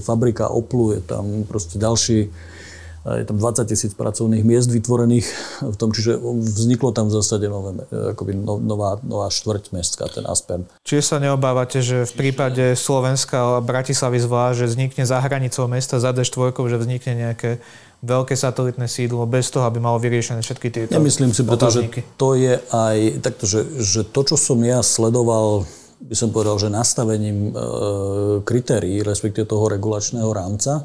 fabrika 0.00 0.48
Oplu, 0.48 0.96
je 0.96 1.02
tam 1.04 1.44
proste 1.44 1.76
ďalší, 1.76 2.30
je 3.04 3.24
tam 3.28 3.36
20 3.36 3.68
tisíc 3.68 3.92
pracovných 3.92 4.48
miest 4.48 4.72
vytvorených 4.72 5.28
v 5.60 5.76
tom, 5.76 5.92
čiže 5.92 6.16
vzniklo 6.24 6.88
tam 6.96 7.12
v 7.12 7.20
zásade 7.20 7.52
nové, 7.52 7.84
akoby 7.92 8.32
nová, 8.40 8.96
nová 9.04 9.28
štvrť 9.28 9.76
mestská, 9.76 10.08
ten 10.08 10.24
Aspen. 10.24 10.64
Čiže 10.88 11.02
sa 11.04 11.16
neobávate, 11.20 11.84
že 11.84 12.08
v 12.08 12.12
prípade 12.16 12.72
Slovenska 12.72 13.60
a 13.60 13.60
Bratislavy 13.60 14.24
zvlášť, 14.24 14.56
že 14.56 14.70
vznikne 14.72 15.04
za 15.04 15.20
hranicou 15.20 15.68
mesta 15.68 16.00
za 16.00 16.16
D4, 16.16 16.56
že 16.56 16.80
vznikne 16.80 17.12
nejaké 17.28 17.60
veľké 18.04 18.36
satelitné 18.36 18.84
sídlo 18.84 19.24
bez 19.24 19.48
toho, 19.48 19.64
aby 19.64 19.80
malo 19.80 19.96
vyriešené 19.96 20.44
všetky 20.44 20.68
tieto 20.68 20.92
Nemyslím 20.92 21.32
si, 21.32 21.42
pretože 21.42 21.88
to 22.20 22.36
je 22.36 22.60
aj 22.70 22.96
takto, 23.24 23.48
že, 23.48 23.64
že 23.80 24.04
to, 24.04 24.20
čo 24.28 24.36
som 24.36 24.60
ja 24.60 24.84
sledoval, 24.84 25.64
by 26.04 26.14
som 26.14 26.28
povedal, 26.28 26.60
že 26.60 26.68
nastavením 26.68 27.48
e, 27.48 27.52
kritérií, 28.44 29.00
respektíve 29.00 29.48
toho 29.48 29.72
regulačného 29.72 30.28
rámca, 30.28 30.84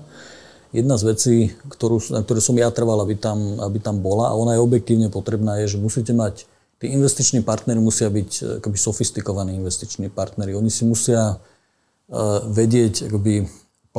jedna 0.71 0.95
z 0.95 1.03
vecí, 1.03 1.35
ktorú, 1.67 1.99
na 2.15 2.23
ktoré 2.23 2.39
som 2.39 2.55
ja 2.55 2.71
trval, 2.71 3.03
aby 3.03 3.19
tam, 3.19 3.59
aby 3.59 3.83
tam 3.83 3.99
bola, 3.99 4.31
a 4.31 4.37
ona 4.39 4.55
je 4.55 4.63
objektívne 4.63 5.11
potrebná, 5.11 5.59
je, 5.65 5.75
že 5.75 5.77
musíte 5.81 6.15
mať, 6.15 6.47
tí 6.79 6.87
investiční 6.87 7.43
partnery 7.43 7.83
musia 7.83 8.07
byť 8.07 8.31
e, 8.39 8.43
akoby 8.63 8.77
sofistikovaní 8.79 9.59
investiční 9.59 10.07
partnery. 10.07 10.55
Oni 10.55 10.71
si 10.71 10.87
musia 10.87 11.35
uh, 11.35 12.39
vedieť 12.47 13.11
akoby 13.11 13.43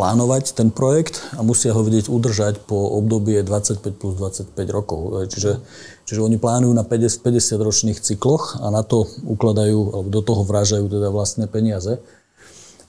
plánovať 0.00 0.56
ten 0.56 0.72
projekt 0.72 1.20
a 1.36 1.44
musia 1.44 1.76
ho 1.76 1.84
vedieť 1.84 2.08
udržať 2.08 2.64
po 2.64 2.96
obdobie 2.96 3.44
25 3.44 3.84
plus 4.00 4.16
25 4.16 4.56
rokov. 4.72 5.28
Čiže, 5.28 5.60
čiže 6.08 6.20
oni 6.24 6.40
plánujú 6.40 6.72
na 6.72 6.88
50, 6.88 7.20
50 7.20 7.60
ročných 7.60 7.98
cykloch 8.00 8.64
a 8.64 8.72
na 8.72 8.80
to 8.80 9.04
ukladajú, 9.28 9.92
alebo 9.92 10.08
do 10.08 10.24
toho 10.24 10.48
vrážajú 10.48 10.88
teda 10.88 11.12
vlastné 11.12 11.52
peniaze. 11.52 12.00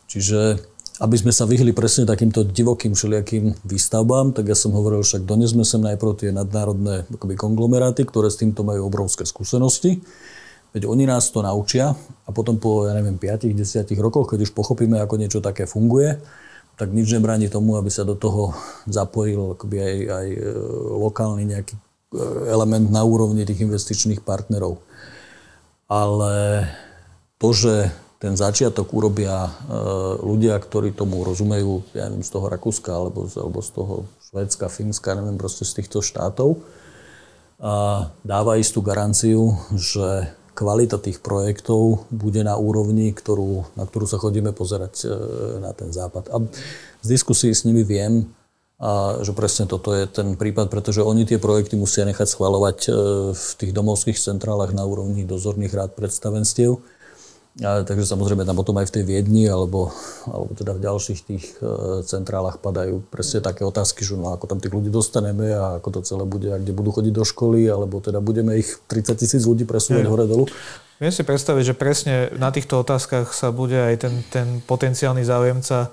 Čiže 0.07 0.63
aby 1.03 1.15
sme 1.19 1.35
sa 1.35 1.43
vyhli 1.43 1.75
presne 1.75 2.07
takýmto 2.07 2.47
divokým 2.47 2.95
všelijakým 2.95 3.59
výstavbám, 3.67 4.31
tak 4.31 4.47
ja 4.47 4.55
som 4.55 4.71
hovoril, 4.71 5.03
však 5.03 5.27
donesme 5.27 5.67
sem 5.67 5.83
najprv 5.83 6.15
tie 6.15 6.29
nadnárodné 6.31 7.11
akoby 7.11 7.35
konglomeráty, 7.35 8.07
ktoré 8.07 8.31
s 8.31 8.39
týmto 8.39 8.63
majú 8.63 8.87
obrovské 8.87 9.27
skúsenosti. 9.27 9.99
Veď 10.71 10.87
oni 10.87 11.03
nás 11.03 11.27
to 11.27 11.43
naučia 11.43 11.91
a 12.23 12.29
potom 12.31 12.55
po, 12.55 12.87
ja 12.87 12.95
neviem, 12.95 13.19
5-10 13.19 13.83
rokoch, 13.99 14.31
keď 14.31 14.47
už 14.47 14.55
pochopíme, 14.55 14.95
ako 15.03 15.19
niečo 15.19 15.43
také 15.43 15.67
funguje, 15.67 16.21
tak 16.75 16.89
nič 16.91 17.13
nebráni 17.13 17.47
tomu, 17.51 17.77
aby 17.77 17.89
sa 17.93 18.01
do 18.07 18.17
toho 18.17 18.55
zapojil 18.89 19.53
akoby 19.53 19.77
aj, 19.77 19.97
aj 20.09 20.27
e, 20.33 20.41
lokálny 20.97 21.43
nejaký 21.45 21.75
e, 21.77 21.81
element 22.49 22.89
na 22.89 23.05
úrovni 23.05 23.45
tých 23.45 23.61
investičných 23.61 24.25
partnerov. 24.25 24.81
Ale 25.91 26.65
to, 27.37 27.49
že 27.51 27.73
ten 28.21 28.37
začiatok 28.37 28.93
urobia 28.93 29.49
e, 29.49 29.51
ľudia, 30.21 30.57
ktorí 30.57 30.93
tomu 30.93 31.25
rozumejú, 31.25 31.81
ja 31.97 32.09
neviem, 32.09 32.21
z 32.25 32.31
toho 32.33 32.49
Rakúska 32.49 32.93
alebo, 32.93 33.25
alebo 33.29 33.59
z 33.61 33.69
toho 33.73 33.95
Švédska, 34.29 34.69
Fínska, 34.69 35.17
neviem, 35.17 35.35
proste 35.35 35.65
z 35.65 35.81
týchto 35.81 35.99
štátov, 36.05 36.61
a 37.61 38.09
dáva 38.25 38.57
istú 38.57 38.81
garanciu, 38.81 39.53
že 39.77 40.33
kvalita 40.61 41.01
tých 41.01 41.25
projektov 41.25 42.05
bude 42.13 42.45
na 42.45 42.53
úrovni, 42.53 43.09
ktorú, 43.09 43.65
na 43.73 43.89
ktorú 43.89 44.05
sa 44.05 44.21
chodíme 44.21 44.53
pozerať 44.53 44.93
e, 45.01 45.05
na 45.57 45.73
ten 45.73 45.89
západ. 45.89 46.29
A 46.29 46.37
z 47.01 47.07
diskusí 47.09 47.49
s 47.49 47.65
nimi 47.65 47.81
viem, 47.81 48.29
a 48.77 49.21
že 49.25 49.33
presne 49.33 49.65
toto 49.65 49.93
je 49.93 50.05
ten 50.05 50.37
prípad, 50.37 50.69
pretože 50.69 51.01
oni 51.01 51.25
tie 51.25 51.41
projekty 51.41 51.77
musia 51.77 52.05
nechať 52.05 52.29
schvalovať 52.29 52.77
e, 52.85 52.89
v 53.33 53.49
tých 53.57 53.73
domovských 53.73 54.21
centrálach 54.21 54.69
na 54.77 54.85
úrovni 54.85 55.25
dozorných 55.25 55.73
rád 55.73 55.91
predstavenstiev 55.97 56.77
a, 57.59 57.83
takže 57.83 58.07
samozrejme 58.07 58.47
tam 58.47 58.55
potom 58.55 58.79
aj 58.79 58.87
v 58.87 58.95
tej 58.95 59.03
Viedni 59.03 59.43
alebo, 59.51 59.91
alebo 60.23 60.55
teda 60.55 60.71
v 60.71 60.83
ďalších 60.87 61.19
tých 61.27 61.45
e, 61.59 61.99
centrálach 62.07 62.63
padajú 62.63 63.03
presne 63.11 63.43
také 63.43 63.67
otázky, 63.67 64.07
že 64.07 64.15
no, 64.15 64.31
ako 64.31 64.47
tam 64.47 64.63
tých 64.63 64.71
ľudí 64.71 64.87
dostaneme 64.87 65.51
a 65.51 65.83
ako 65.83 65.99
to 65.99 66.07
celé 66.07 66.23
bude 66.23 66.47
a 66.47 66.55
kde 66.55 66.71
budú 66.71 66.95
chodiť 66.95 67.11
do 67.11 67.27
školy, 67.27 67.67
alebo 67.67 67.99
teda 67.99 68.23
budeme 68.23 68.55
ich 68.55 68.79
30 68.87 69.19
tisíc 69.19 69.43
ľudí 69.43 69.67
presúvať 69.67 70.07
hore 70.07 70.31
dolu. 70.31 70.47
Viem 71.03 71.11
si 71.11 71.27
predstaviť, 71.27 71.63
že 71.65 71.75
presne 71.75 72.15
na 72.39 72.55
týchto 72.55 72.79
otázkach 72.79 73.35
sa 73.35 73.51
bude 73.51 73.75
aj 73.75 73.95
ten, 73.99 74.13
ten 74.31 74.47
potenciálny 74.63 75.27
záujemca 75.27 75.91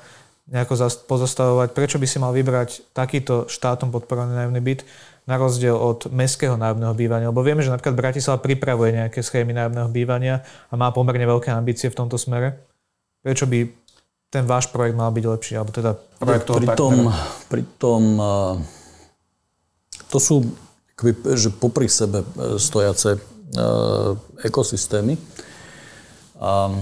nejako 0.49 0.75
pozastavovať. 1.11 1.75
Prečo 1.75 1.99
by 1.99 2.07
si 2.09 2.23
mal 2.23 2.33
vybrať 2.33 2.95
takýto 2.95 3.51
štátom 3.51 3.93
podporovaný 3.93 4.37
nájomný 4.37 4.63
byt 4.63 4.81
na 5.29 5.37
rozdiel 5.37 5.77
od 5.77 6.09
mestského 6.09 6.57
nájomného 6.57 6.97
bývania? 6.97 7.29
Lebo 7.29 7.45
vieme, 7.45 7.61
že 7.61 7.69
napríklad 7.69 7.93
Bratislava 7.93 8.41
pripravuje 8.41 8.97
nejaké 8.97 9.21
schémy 9.21 9.53
nájomného 9.53 9.93
bývania 9.93 10.41
a 10.73 10.75
má 10.81 10.89
pomerne 10.89 11.29
veľké 11.29 11.53
ambície 11.53 11.93
v 11.93 11.99
tomto 12.01 12.17
smere. 12.17 12.65
Prečo 13.21 13.45
by 13.45 13.69
ten 14.33 14.49
váš 14.49 14.73
projekt 14.73 14.97
mal 14.97 15.13
byť 15.13 15.25
lepší, 15.29 15.53
alebo 15.61 15.73
teda 15.73 16.01
projekt 16.17 16.49
toho 16.49 16.61
pritom, 16.65 16.95
pritom 17.53 18.03
to 20.09 20.19
sú 20.21 20.49
že 21.37 21.55
popri 21.55 21.87
sebe 21.87 22.27
e, 22.27 22.59
stojace 22.59 23.15
e, 23.15 23.21
ekosystémy. 24.43 25.15
A 26.43 26.75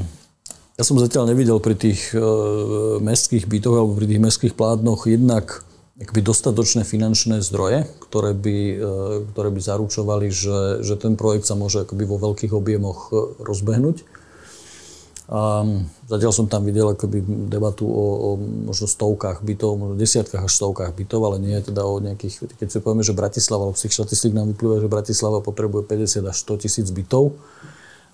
ja 0.76 0.84
som 0.84 0.96
zatiaľ 0.96 1.32
nevidel 1.32 1.56
pri 1.60 1.72
tých 1.72 2.12
mestských 3.00 3.48
bytoch 3.48 3.76
alebo 3.76 3.96
pri 3.96 4.08
tých 4.12 4.20
mestských 4.20 4.54
plátnoch 4.56 5.08
jednak 5.08 5.64
akby 5.96 6.20
dostatočné 6.20 6.84
finančné 6.84 7.40
zdroje, 7.40 7.88
ktoré 8.04 8.36
by, 8.36 8.58
e, 8.76 8.76
ktoré 9.32 9.48
by 9.48 9.60
zaručovali, 9.60 10.28
že, 10.28 10.84
že 10.84 10.94
ten 11.00 11.16
projekt 11.16 11.48
sa 11.48 11.56
môže 11.56 11.88
akoby 11.88 12.04
vo 12.04 12.20
veľkých 12.20 12.52
objemoch 12.52 13.08
e, 13.08 13.40
rozbehnúť. 13.40 14.04
A 15.26 15.66
zatiaľ 16.06 16.30
som 16.30 16.46
tam 16.46 16.62
videl 16.62 16.86
akoby 16.86 17.18
debatu 17.50 17.82
o, 17.82 18.04
o 18.14 18.30
možno 18.38 18.86
stovkách 18.86 19.42
bytov, 19.42 19.74
možno 19.74 19.98
desiatkách 19.98 20.46
až 20.46 20.52
stovkách 20.54 20.94
bytov, 20.94 21.18
ale 21.26 21.42
nie 21.42 21.58
teda 21.58 21.82
o 21.82 21.98
nejakých, 21.98 22.54
keď 22.54 22.68
si 22.70 22.78
povieme, 22.78 23.02
že 23.02 23.10
Bratislava, 23.10 23.74
z 23.74 23.88
tých 23.88 23.98
štatistík 23.98 24.38
nám 24.38 24.54
vyplýva, 24.54 24.86
že 24.86 24.92
Bratislava 24.92 25.42
potrebuje 25.42 25.82
50 25.90 26.30
až 26.30 26.36
100 26.46 26.62
tisíc 26.62 26.86
bytov, 26.94 27.34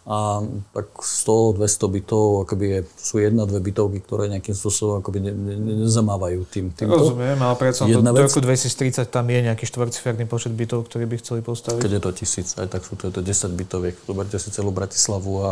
a 0.02 0.42
tak 0.74 0.98
100-200 0.98 1.94
bytov 1.94 2.42
akoby 2.42 2.64
je, 2.66 2.80
sú 2.98 3.22
jedna, 3.22 3.46
dve 3.46 3.62
bytovky, 3.62 4.02
ktoré 4.02 4.26
nejakým 4.26 4.50
spôsobom 4.50 4.98
akoby 4.98 5.22
ne, 5.22 5.30
ne, 5.30 5.54
nezamávajú 5.86 6.42
tým, 6.50 6.74
týmto. 6.74 6.90
Rozumiem, 6.90 7.38
ale 7.38 7.54
predsa 7.54 7.86
do, 7.86 8.02
do 8.02 8.22
roku 8.26 8.42
2030 8.42 9.06
tam 9.06 9.30
je 9.30 9.46
nejaký 9.46 9.62
štvorciferný 9.62 10.26
počet 10.26 10.50
bytov, 10.58 10.90
ktorý 10.90 11.06
by 11.06 11.16
chceli 11.22 11.40
postaviť. 11.46 11.86
Keď 11.86 11.92
je 11.94 12.02
to 12.02 12.10
tisíc, 12.18 12.48
aj 12.58 12.66
tak 12.66 12.82
sú 12.82 12.98
to, 12.98 13.14
je 13.14 13.14
to 13.14 13.22
10 13.22 13.54
bytoviek. 13.54 13.94
Zoberte 14.02 14.36
si 14.42 14.50
celú 14.50 14.74
Bratislavu 14.74 15.32
a 15.38 15.50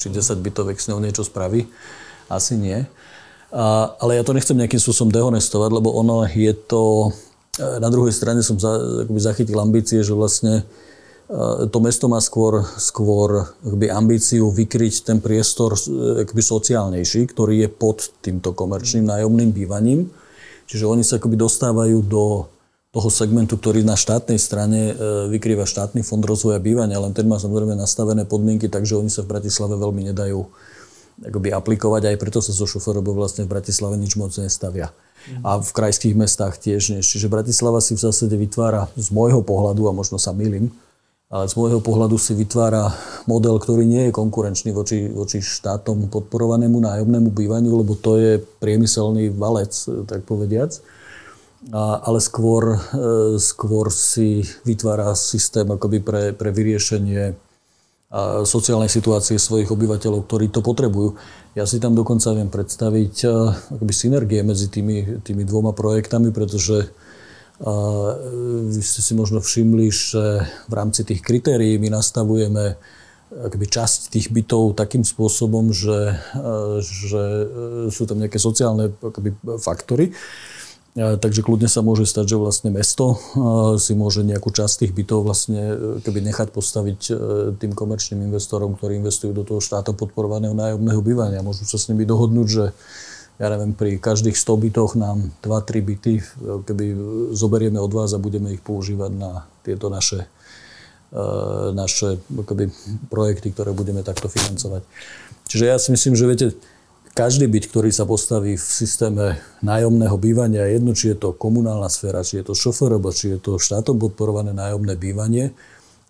či 0.00 0.08
10 0.08 0.32
bytoviek 0.40 0.80
s 0.80 0.88
ňou 0.88 1.04
niečo 1.04 1.20
spraví. 1.20 1.68
Asi 2.32 2.56
nie. 2.56 2.88
A, 3.52 3.92
ale 4.00 4.16
ja 4.16 4.24
to 4.24 4.32
nechcem 4.32 4.56
nejakým 4.56 4.80
spôsobom 4.80 5.12
dehonestovať, 5.12 5.70
lebo 5.76 5.92
ono 5.92 6.24
je 6.24 6.56
to... 6.56 7.12
Na 7.60 7.92
druhej 7.92 8.16
strane 8.16 8.40
som 8.40 8.56
za, 8.56 9.04
zachytil 9.20 9.60
ambície, 9.60 10.00
že 10.00 10.16
vlastne 10.16 10.64
Eh, 10.64 10.91
to 11.72 11.78
mesto 11.80 12.12
má 12.12 12.20
skôr, 12.20 12.60
skôr 12.76 13.48
akby, 13.64 13.88
ambíciu 13.88 14.52
vykryť 14.52 15.08
ten 15.08 15.18
priestor 15.18 15.72
eh, 15.72 16.28
akby, 16.28 16.42
sociálnejší, 16.44 17.32
ktorý 17.32 17.64
je 17.64 17.68
pod 17.72 18.12
týmto 18.20 18.52
komerčným 18.52 19.08
nájomným 19.08 19.50
bývaním. 19.50 20.12
Čiže 20.68 20.84
oni 20.84 21.02
sa 21.04 21.16
akoby 21.16 21.36
dostávajú 21.40 22.04
do 22.04 22.48
toho 22.92 23.08
segmentu, 23.08 23.56
ktorý 23.56 23.80
na 23.80 23.96
štátnej 23.96 24.36
strane 24.36 24.92
eh, 24.92 24.94
vykrýva 25.32 25.64
štátny 25.64 26.04
fond 26.04 26.20
rozvoja 26.20 26.60
bývania, 26.60 27.00
len 27.00 27.16
ten 27.16 27.24
má 27.24 27.40
samozrejme 27.40 27.80
nastavené 27.80 28.28
podmienky, 28.28 28.68
takže 28.68 29.00
oni 29.00 29.08
sa 29.08 29.24
v 29.24 29.32
Bratislave 29.32 29.80
veľmi 29.80 30.12
nedajú 30.12 30.44
akoby 31.22 31.48
aplikovať, 31.54 32.12
aj 32.12 32.16
preto 32.20 32.44
sa 32.44 32.52
zo 32.52 32.68
šoferov 32.68 33.04
vlastne 33.12 33.48
v 33.48 33.52
Bratislave 33.52 33.96
nič 33.96 34.20
moc 34.20 34.32
nestavia. 34.36 34.92
A 35.46 35.62
v 35.62 35.70
krajských 35.70 36.18
mestách 36.18 36.58
tiež 36.58 36.98
nie. 36.98 37.00
Čiže 37.04 37.30
Bratislava 37.30 37.78
si 37.78 37.94
v 37.94 38.02
zásade 38.02 38.34
vytvára 38.34 38.90
z 38.98 39.14
môjho 39.14 39.38
pohľadu, 39.38 39.86
a 39.86 39.94
možno 39.94 40.18
sa 40.18 40.34
milím, 40.34 40.74
ale 41.32 41.48
z 41.48 41.56
môjho 41.56 41.80
pohľadu 41.80 42.20
si 42.20 42.36
vytvára 42.36 42.92
model, 43.24 43.56
ktorý 43.56 43.88
nie 43.88 44.08
je 44.08 44.12
konkurenčný 44.12 44.76
voči, 44.76 45.08
voči 45.08 45.40
štátom 45.40 46.12
podporovanému 46.12 46.76
nájomnému 46.76 47.32
bývaniu, 47.32 47.72
lebo 47.80 47.96
to 47.96 48.20
je 48.20 48.32
priemyselný 48.60 49.32
valec, 49.32 49.72
tak 50.04 50.28
povediac. 50.28 50.76
A, 51.72 52.04
ale 52.04 52.20
skôr, 52.20 52.76
e, 52.76 52.78
skôr 53.40 53.88
si 53.88 54.44
vytvára 54.68 55.16
systém 55.16 55.64
akoby 55.64 56.04
pre, 56.04 56.22
pre 56.36 56.52
vyriešenie 56.52 57.32
sociálnej 58.44 58.92
situácie 58.92 59.40
svojich 59.40 59.72
obyvateľov, 59.72 60.28
ktorí 60.28 60.52
to 60.52 60.60
potrebujú. 60.60 61.16
Ja 61.56 61.64
si 61.64 61.80
tam 61.80 61.96
dokonca 61.96 62.36
viem 62.36 62.52
predstaviť 62.52 63.14
e, 63.24 63.26
akoby 63.80 63.92
synergie 63.96 64.44
medzi 64.44 64.68
tými, 64.68 65.24
tými 65.24 65.48
dvoma 65.48 65.72
projektami, 65.72 66.28
pretože 66.28 66.92
vy 67.62 68.82
ste 68.82 69.00
si 69.00 69.14
možno 69.14 69.38
všimli, 69.38 69.86
že 69.90 70.42
v 70.66 70.74
rámci 70.74 71.06
tých 71.06 71.22
kritérií 71.22 71.78
my 71.78 71.94
nastavujeme 71.94 72.74
akoby 73.32 73.66
časť 73.70 74.12
tých 74.12 74.28
bytov 74.28 74.76
takým 74.76 75.06
spôsobom, 75.06 75.72
že, 75.72 76.18
že 76.82 77.24
sú 77.88 78.04
tam 78.04 78.20
nejaké 78.20 78.36
sociálne 78.36 78.92
akoby, 79.00 79.32
faktory. 79.62 80.12
Takže 80.92 81.40
kľudne 81.40 81.72
sa 81.72 81.80
môže 81.80 82.04
stať, 82.04 82.34
že 82.34 82.36
vlastne 82.36 82.68
mesto 82.68 83.16
si 83.80 83.96
môže 83.96 84.20
nejakú 84.20 84.52
časť 84.52 84.84
tých 84.84 84.92
bytov 84.92 85.24
vlastne 85.24 85.60
keby 86.04 86.20
nechať 86.28 86.52
postaviť 86.52 87.00
e, 87.08 87.12
tým 87.56 87.72
komerčným 87.72 88.28
investorom, 88.28 88.76
ktorí 88.76 89.00
investujú 89.00 89.32
do 89.32 89.40
toho 89.40 89.64
štátom 89.64 89.96
podporovaného 89.96 90.52
nájomného 90.52 91.00
bývania. 91.00 91.40
Môžu 91.40 91.64
sa 91.64 91.80
s 91.80 91.88
nimi 91.88 92.04
dohodnúť, 92.04 92.44
že 92.44 92.64
ja 93.40 93.46
neviem, 93.48 93.72
pri 93.72 93.96
každých 93.96 94.36
100 94.36 94.64
bytoch 94.68 94.92
nám 94.94 95.32
2-3 95.40 95.80
byty, 95.82 96.12
keby 96.68 96.84
zoberieme 97.32 97.80
od 97.80 97.92
vás 97.92 98.12
a 98.12 98.20
budeme 98.20 98.52
ich 98.52 98.60
používať 98.60 99.12
na 99.16 99.48
tieto 99.64 99.88
naše, 99.88 100.28
e, 101.10 101.20
naše 101.72 102.20
keby, 102.28 102.68
projekty, 103.08 103.50
ktoré 103.50 103.72
budeme 103.72 104.04
takto 104.04 104.28
financovať. 104.28 104.84
Čiže 105.48 105.64
ja 105.64 105.76
si 105.80 105.90
myslím, 105.90 106.14
že 106.14 106.28
viete, 106.28 106.46
každý 107.12 107.44
byt, 107.44 107.68
ktorý 107.68 107.92
sa 107.92 108.08
postaví 108.08 108.56
v 108.56 108.64
systéme 108.64 109.36
nájomného 109.60 110.16
bývania, 110.16 110.64
jedno, 110.64 110.96
či 110.96 111.12
je 111.12 111.16
to 111.20 111.36
komunálna 111.36 111.92
sféra, 111.92 112.24
či 112.24 112.40
je 112.40 112.48
to 112.48 112.54
šoferobo, 112.56 113.12
či 113.12 113.36
je 113.36 113.38
to 113.40 113.60
štátom 113.60 114.00
podporované 114.00 114.56
nájomné 114.56 114.96
bývanie, 114.96 115.52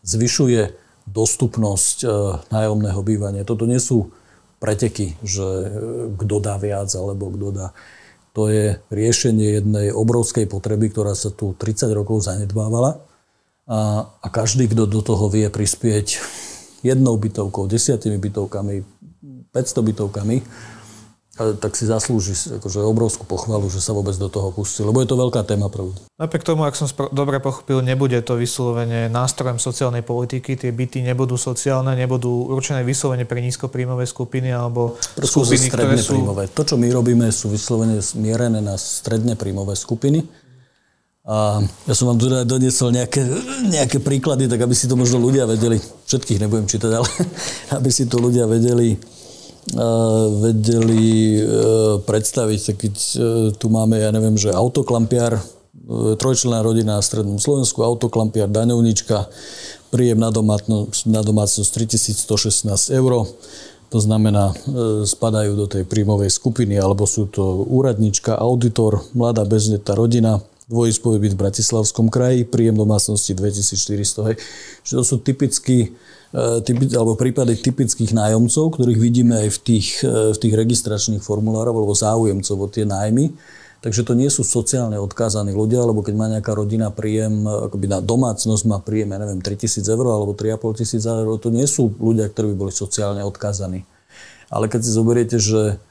zvyšuje 0.06 0.74
dostupnosť 1.10 1.96
e, 2.02 2.06
nájomného 2.54 3.00
bývania. 3.02 3.42
Toto 3.42 3.66
nie 3.66 3.82
sú 3.82 4.14
preteky, 4.62 5.18
že 5.26 5.42
e, 5.42 5.68
kto 6.14 6.38
dá 6.38 6.54
viac 6.62 6.94
alebo 6.94 7.34
kto 7.34 7.48
dá. 7.50 7.68
To 8.38 8.46
je 8.46 8.78
riešenie 8.94 9.58
jednej 9.58 9.86
obrovskej 9.90 10.46
potreby, 10.46 10.94
ktorá 10.94 11.18
sa 11.18 11.34
tu 11.34 11.58
30 11.58 11.90
rokov 11.90 12.22
zanedbávala 12.24 13.02
a, 13.66 14.06
a 14.06 14.26
každý, 14.30 14.70
kto 14.70 14.86
do 14.86 15.02
toho 15.02 15.26
vie 15.26 15.50
prispieť 15.50 16.22
jednou 16.86 17.18
bytovkou, 17.18 17.66
desiatimi 17.66 18.22
bytovkami, 18.22 18.86
500 19.50 19.88
bytovkami, 19.92 20.36
tak 21.32 21.72
si 21.72 21.88
zaslúži 21.88 22.36
akože 22.60 22.84
obrovskú 22.84 23.24
pochvalu, 23.24 23.72
že 23.72 23.80
sa 23.80 23.96
vôbec 23.96 24.12
do 24.20 24.28
toho 24.28 24.52
pustil, 24.52 24.84
lebo 24.84 25.00
je 25.00 25.08
to 25.08 25.16
veľká 25.16 25.48
téma 25.48 25.72
pre 25.72 25.88
ľudí. 25.88 26.00
Napriek 26.20 26.44
tomu, 26.44 26.68
ak 26.68 26.76
som 26.76 26.84
spro- 26.84 27.08
dobre 27.08 27.40
pochopil, 27.40 27.80
nebude 27.80 28.20
to 28.20 28.36
vyslovene 28.36 29.08
nástrojom 29.08 29.56
sociálnej 29.56 30.04
politiky, 30.04 30.60
tie 30.60 30.68
byty 30.68 31.00
nebudú 31.00 31.40
sociálne, 31.40 31.96
nebudú 31.96 32.52
určené 32.52 32.84
vyslovene 32.84 33.24
pre 33.24 33.40
nízkopríjmové 33.40 34.04
skupiny 34.04 34.52
alebo 34.52 35.00
Prosto 35.16 35.48
skupiny, 35.48 35.72
ktoré 35.72 35.96
sú... 35.96 36.20
Príjmové. 36.20 36.52
To, 36.52 36.62
čo 36.68 36.76
my 36.76 36.92
robíme, 36.92 37.24
sú 37.32 37.48
vyslovene 37.48 38.04
smierené 38.04 38.60
na 38.60 38.76
stredne 38.76 39.32
príjmové 39.32 39.72
skupiny. 39.72 40.28
A 41.22 41.64
ja 41.86 41.94
som 41.94 42.12
vám 42.12 42.18
tu 42.18 42.26
doniesol 42.28 42.92
nejaké, 42.92 43.22
nejaké 43.72 44.04
príklady, 44.04 44.52
tak 44.52 44.58
aby 44.68 44.74
si 44.74 44.84
to 44.84 45.00
možno 45.00 45.22
ľudia 45.22 45.48
vedeli, 45.48 45.80
všetkých 45.80 46.44
nebudem 46.44 46.68
čítať, 46.68 46.90
ale 46.92 47.08
aby 47.80 47.88
si 47.88 48.04
to 48.04 48.20
ľudia 48.20 48.44
vedeli 48.44 49.00
vedeli 50.42 51.38
e, 51.38 51.42
predstaviť. 52.02 52.60
Keď 52.74 52.94
e, 52.94 53.16
tu 53.54 53.66
máme, 53.70 54.02
ja 54.02 54.10
neviem, 54.10 54.34
že 54.34 54.50
autoklampiar, 54.50 55.38
e, 55.38 55.42
trojčlenná 56.18 56.66
rodina 56.66 56.98
na 56.98 57.04
strednom 57.04 57.38
Slovensku, 57.38 57.86
autoklampiar, 57.86 58.50
daňovnička, 58.50 59.30
príjem 59.94 60.18
na, 60.18 60.34
domácnosť, 60.34 61.06
na 61.06 61.22
domácnosť 61.22 61.70
3116 61.78 62.90
eur. 62.90 63.30
To 63.92 64.00
znamená, 64.00 64.56
spadajú 65.04 65.52
do 65.52 65.68
tej 65.68 65.84
príjmovej 65.84 66.32
skupiny, 66.32 66.80
alebo 66.80 67.04
sú 67.04 67.28
to 67.28 67.60
úradnička, 67.68 68.40
auditor, 68.40 69.04
mladá 69.12 69.44
bezdetná 69.44 69.92
rodina, 69.92 70.40
dvojizbový 70.72 71.20
byt 71.20 71.36
v 71.36 71.42
Bratislavskom 71.44 72.08
kraji, 72.08 72.48
príjem 72.48 72.72
domácnosti 72.72 73.36
2400. 73.36 74.32
Čiže 74.80 74.96
to 74.96 75.04
sú 75.04 75.20
typicky 75.20 75.92
E, 75.92 76.21
typi, 76.64 76.88
alebo 76.96 77.12
prípady 77.12 77.60
typických 77.60 78.16
nájomcov, 78.16 78.80
ktorých 78.80 79.00
vidíme 79.00 79.36
aj 79.36 79.48
v 79.52 79.58
tých, 79.60 79.88
e, 80.00 80.32
v 80.32 80.38
tých 80.40 80.54
registračných 80.56 81.20
formulároch 81.20 81.76
alebo 81.76 81.92
záujemcov 81.92 82.56
o 82.56 82.68
tie 82.72 82.88
nájmy. 82.88 83.36
Takže 83.82 84.06
to 84.06 84.14
nie 84.14 84.30
sú 84.30 84.46
sociálne 84.46 84.94
odkázaní 84.96 85.50
ľudia, 85.50 85.82
lebo 85.82 86.06
keď 86.06 86.14
má 86.14 86.30
nejaká 86.30 86.54
rodina 86.54 86.94
príjem, 86.94 87.44
akoby 87.44 87.90
na 87.90 87.98
domácnosť 87.98 88.62
má 88.70 88.78
príjem, 88.78 89.10
ja 89.10 89.18
neviem, 89.18 89.42
3000 89.42 89.82
eur 89.90 90.06
alebo 90.06 90.38
3,5 90.38 90.78
tisíc 90.78 91.02
eur, 91.02 91.26
to 91.42 91.50
nie 91.50 91.66
sú 91.66 91.90
ľudia, 91.98 92.30
ktorí 92.30 92.54
by 92.54 92.56
boli 92.62 92.72
sociálne 92.72 93.26
odkázaní. 93.26 93.82
Ale 94.54 94.70
keď 94.70 94.86
si 94.86 94.90
zoberiete, 94.94 95.36
že 95.42 95.82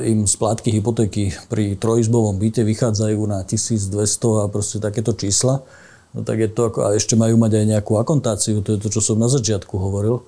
im 0.00 0.24
splátky 0.24 0.80
hypotéky 0.80 1.36
pri 1.52 1.76
trojizbovom 1.76 2.40
byte 2.40 2.64
vychádzajú 2.64 3.20
na 3.28 3.44
1200 3.44 3.92
a 4.40 4.44
proste 4.48 4.80
takéto 4.80 5.12
čísla, 5.12 5.60
no 6.14 6.22
tak 6.22 6.38
je 6.38 6.48
to 6.48 6.70
ako, 6.70 6.78
a 6.86 6.88
ešte 6.94 7.18
majú 7.18 7.34
mať 7.36 7.52
aj 7.60 7.66
nejakú 7.76 7.98
akontáciu, 7.98 8.62
to 8.62 8.78
je 8.78 8.80
to, 8.80 8.88
čo 8.88 9.02
som 9.02 9.18
na 9.18 9.26
začiatku 9.26 9.74
hovoril. 9.74 10.22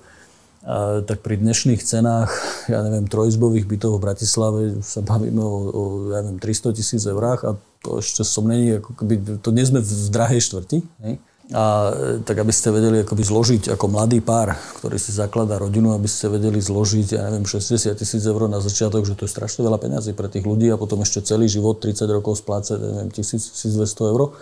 tak 1.07 1.23
pri 1.23 1.39
dnešných 1.39 1.79
cenách, 1.79 2.29
ja 2.73 2.83
neviem, 2.83 3.07
trojizbových 3.07 3.65
bytov 3.65 3.97
v 3.97 4.03
Bratislave 4.03 4.61
sa 4.83 4.99
bavíme 4.99 5.39
o, 5.39 5.55
o 5.71 5.81
ja 6.11 6.19
neviem, 6.27 6.43
300 6.43 6.75
tisíc 6.75 7.01
eurách 7.07 7.47
a 7.47 7.55
to 7.79 8.03
ešte 8.03 8.27
som 8.27 8.43
není, 8.43 8.83
ako 8.83 8.91
keby, 8.99 9.39
to 9.39 9.49
nie 9.55 9.63
sme 9.63 9.79
v 9.79 10.11
drahej 10.11 10.43
štvrti. 10.43 10.77
Hej? 11.07 11.15
A 11.55 11.95
tak 12.27 12.43
aby 12.43 12.51
ste 12.51 12.75
vedeli 12.75 13.07
akoby 13.07 13.23
zložiť 13.23 13.71
ako 13.71 13.85
mladý 13.87 14.19
pár, 14.19 14.59
ktorý 14.83 14.99
si 14.99 15.15
zakladá 15.15 15.55
rodinu, 15.55 15.95
aby 15.95 16.03
ste 16.03 16.27
vedeli 16.27 16.59
zložiť, 16.59 17.15
ja 17.15 17.23
neviem, 17.31 17.47
60 17.47 17.87
tisíc 17.95 18.19
eur 18.27 18.51
na 18.51 18.59
začiatok, 18.59 19.07
že 19.07 19.15
to 19.15 19.23
je 19.23 19.31
strašne 19.31 19.63
veľa 19.63 19.79
peňazí 19.79 20.11
pre 20.11 20.27
tých 20.27 20.43
ľudí 20.43 20.67
a 20.67 20.75
potom 20.75 20.99
ešte 21.07 21.23
celý 21.23 21.47
život, 21.47 21.79
30 21.79 22.03
rokov 22.19 22.43
splácať, 22.43 22.75
neviem, 22.75 23.07
1000, 23.15 23.55
1200 23.79 24.11
eur, 24.11 24.35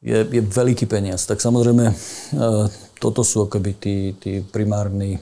je, 0.00 0.18
je 0.24 0.42
veľký 0.42 0.88
peniaz. 0.88 1.28
Tak 1.28 1.40
samozrejme, 1.40 1.84
e, 1.88 1.94
toto 3.00 3.20
sú 3.24 3.48
akoby 3.48 3.70
tí, 3.76 3.96
tí 4.16 4.40
primárni 4.40 5.16
e, 5.16 5.20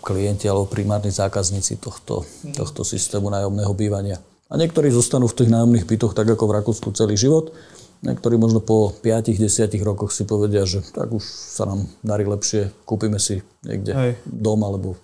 klienti 0.00 0.48
alebo 0.48 0.68
primárni 0.68 1.12
zákazníci 1.12 1.80
tohto, 1.80 2.24
tohto 2.56 2.82
systému 2.82 3.28
nájomného 3.28 3.72
bývania. 3.76 4.18
A 4.48 4.56
niektorí 4.56 4.88
zostanú 4.88 5.28
v 5.28 5.44
tých 5.44 5.52
nájomných 5.52 5.84
bytoch 5.84 6.16
tak 6.16 6.28
ako 6.28 6.48
v 6.48 6.56
Rakúsku 6.56 6.88
celý 6.96 7.20
život 7.20 7.52
Niektorí 7.98 8.38
možno 8.38 8.62
po 8.62 8.94
5-10 9.02 9.74
rokoch 9.82 10.14
si 10.14 10.22
povedia, 10.22 10.62
že 10.62 10.86
tak 10.94 11.10
už 11.10 11.24
sa 11.26 11.66
nám 11.66 11.90
darí 12.06 12.22
lepšie, 12.22 12.70
kúpime 12.86 13.18
si 13.18 13.42
niekde 13.66 13.90
Hej. 13.90 14.12
dom 14.22 14.62
alebo 14.62 14.94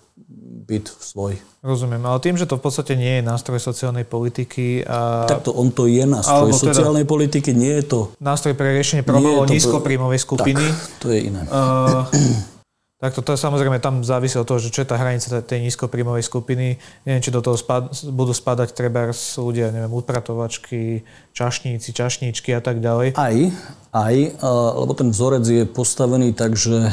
byt 0.65 0.89
svoj. 0.89 1.37
Rozumiem, 1.61 2.01
ale 2.05 2.17
tým, 2.21 2.37
že 2.37 2.49
to 2.49 2.57
v 2.57 2.63
podstate 2.65 2.97
nie 2.97 3.21
je 3.21 3.23
nástroj 3.25 3.61
sociálnej 3.61 4.05
politiky 4.05 4.81
a... 4.85 5.29
Tak 5.29 5.45
to 5.45 5.53
on 5.53 5.69
to 5.69 5.85
je 5.85 6.05
nástroj 6.05 6.53
teda 6.53 6.73
sociálnej 6.73 7.05
politiky, 7.05 7.53
nie 7.53 7.81
je 7.81 7.85
to... 7.85 7.99
Nástroj 8.17 8.57
pre 8.57 8.73
riešenie 8.73 9.05
problémov 9.05 9.45
nízkopríjmovej 9.49 10.19
skupiny. 10.21 10.65
Tak, 10.65 11.05
to 11.05 11.07
je 11.13 11.19
iné. 11.29 11.41
Uh, 11.49 12.05
tak 12.95 13.11
toto 13.11 13.35
samozrejme 13.35 13.83
tam 13.83 14.07
závisí 14.07 14.39
od 14.39 14.47
toho, 14.47 14.55
že 14.55 14.71
čo 14.71 14.81
je 14.81 14.87
tá 14.87 14.95
hranica 14.95 15.27
tej 15.43 15.67
nízkopríjmovej 15.67 16.23
skupiny. 16.23 16.79
Neviem, 17.03 17.19
či 17.19 17.27
do 17.27 17.43
toho 17.43 17.59
spad, 17.59 17.91
budú 18.15 18.31
spadať 18.31 18.71
treba 18.71 19.11
ľudia, 19.35 19.75
neviem, 19.75 19.91
upratovačky, 19.91 21.03
čašníci, 21.35 21.91
čašníčky 21.91 22.55
a 22.55 22.63
tak 22.63 22.79
ďalej. 22.79 23.19
Aj, 23.19 23.37
aj, 23.91 24.15
lebo 24.79 24.95
ten 24.95 25.11
vzorec 25.11 25.43
je 25.43 25.63
postavený 25.67 26.31
tak, 26.31 26.55
že 26.55 26.87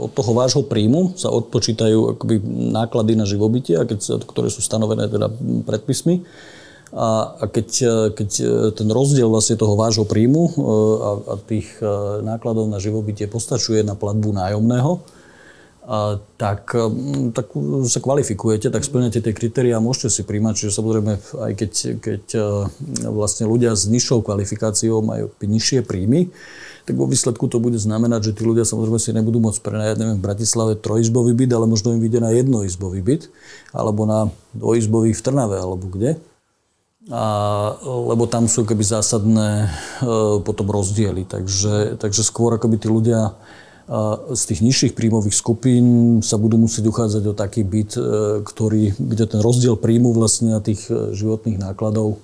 od 0.00 0.10
toho 0.16 0.32
vášho 0.32 0.64
príjmu 0.64 1.20
sa 1.20 1.28
odpočítajú 1.28 2.16
akoby 2.16 2.40
náklady 2.72 3.12
na 3.12 3.28
živobytie, 3.28 3.76
ktoré 4.24 4.48
sú 4.48 4.64
stanovené 4.64 5.04
teda 5.04 5.28
predpismy 5.68 6.24
a, 6.92 7.40
a 7.40 7.44
keď, 7.48 7.68
e, 7.80 7.94
keď 8.12 8.30
e, 8.36 8.44
ten 8.76 8.88
rozdiel 8.92 9.32
vlastne 9.32 9.56
toho 9.56 9.80
vášho 9.80 10.04
príjmu 10.04 10.44
e, 10.44 10.52
a, 10.52 11.10
a 11.24 11.34
tých 11.40 11.80
nákladov 12.20 12.68
na 12.68 12.76
živobytie 12.76 13.24
postačuje 13.24 13.80
na 13.80 13.96
platbu 13.96 14.36
nájomného, 14.36 15.00
a, 15.82 16.20
tak, 16.36 16.76
tak 17.32 17.46
sa 17.88 17.98
kvalifikujete, 17.98 18.68
tak 18.68 18.84
splňate 18.84 19.24
tie 19.24 19.32
kritéria 19.32 19.80
a 19.80 19.84
môžete 19.84 20.20
si 20.20 20.22
príjmať. 20.22 20.54
Čiže 20.54 20.78
samozrejme, 20.78 21.12
aj 21.48 21.52
keď, 21.58 21.72
keď 21.98 22.24
vlastne 23.08 23.50
ľudia 23.50 23.74
s 23.74 23.90
nižšou 23.90 24.22
kvalifikáciou 24.22 25.02
majú 25.02 25.32
nižšie 25.42 25.82
príjmy, 25.82 26.30
tak 26.86 26.94
vo 26.94 27.10
výsledku 27.10 27.50
to 27.50 27.58
bude 27.58 27.78
znamenať, 27.82 28.30
že 28.30 28.34
tí 28.38 28.42
ľudia 28.46 28.62
samozrejme 28.62 28.98
si 29.02 29.10
nebudú 29.10 29.42
môcť 29.42 29.58
prenajať, 29.58 29.96
neviem, 30.02 30.18
v 30.22 30.26
Bratislave 30.26 30.78
trojizbový 30.78 31.34
byt, 31.34 31.50
ale 31.50 31.66
možno 31.66 31.94
im 31.94 32.02
vyjde 32.02 32.20
na 32.22 32.30
jednoizbový 32.30 33.00
byt, 33.02 33.22
alebo 33.74 34.06
na 34.06 34.30
dvojizbový 34.54 35.14
v 35.14 35.22
Trnave, 35.22 35.58
alebo 35.58 35.90
kde 35.90 36.18
a, 37.10 37.24
lebo 37.82 38.30
tam 38.30 38.46
sú 38.46 38.62
keby 38.62 38.86
zásadné 38.86 39.66
e, 39.66 39.68
potom 40.46 40.70
rozdiely. 40.70 41.26
Takže, 41.26 41.98
takže 41.98 42.22
skôr 42.22 42.54
akoby 42.54 42.78
tí 42.78 42.86
ľudia 42.86 43.20
e, 43.26 43.32
z 44.38 44.42
tých 44.46 44.60
nižších 44.62 44.92
príjmových 44.94 45.34
skupín 45.34 45.86
sa 46.22 46.38
budú 46.38 46.62
musieť 46.62 46.86
uchádzať 46.86 47.22
o 47.26 47.34
taký 47.34 47.66
byt, 47.66 47.92
e, 47.98 48.02
ktorý, 48.46 48.94
kde 48.94 49.24
ten 49.26 49.40
rozdiel 49.42 49.74
príjmu 49.74 50.14
vlastne 50.14 50.54
a 50.54 50.62
tých 50.62 50.86
e, 50.86 51.10
životných 51.10 51.58
nákladov 51.58 52.22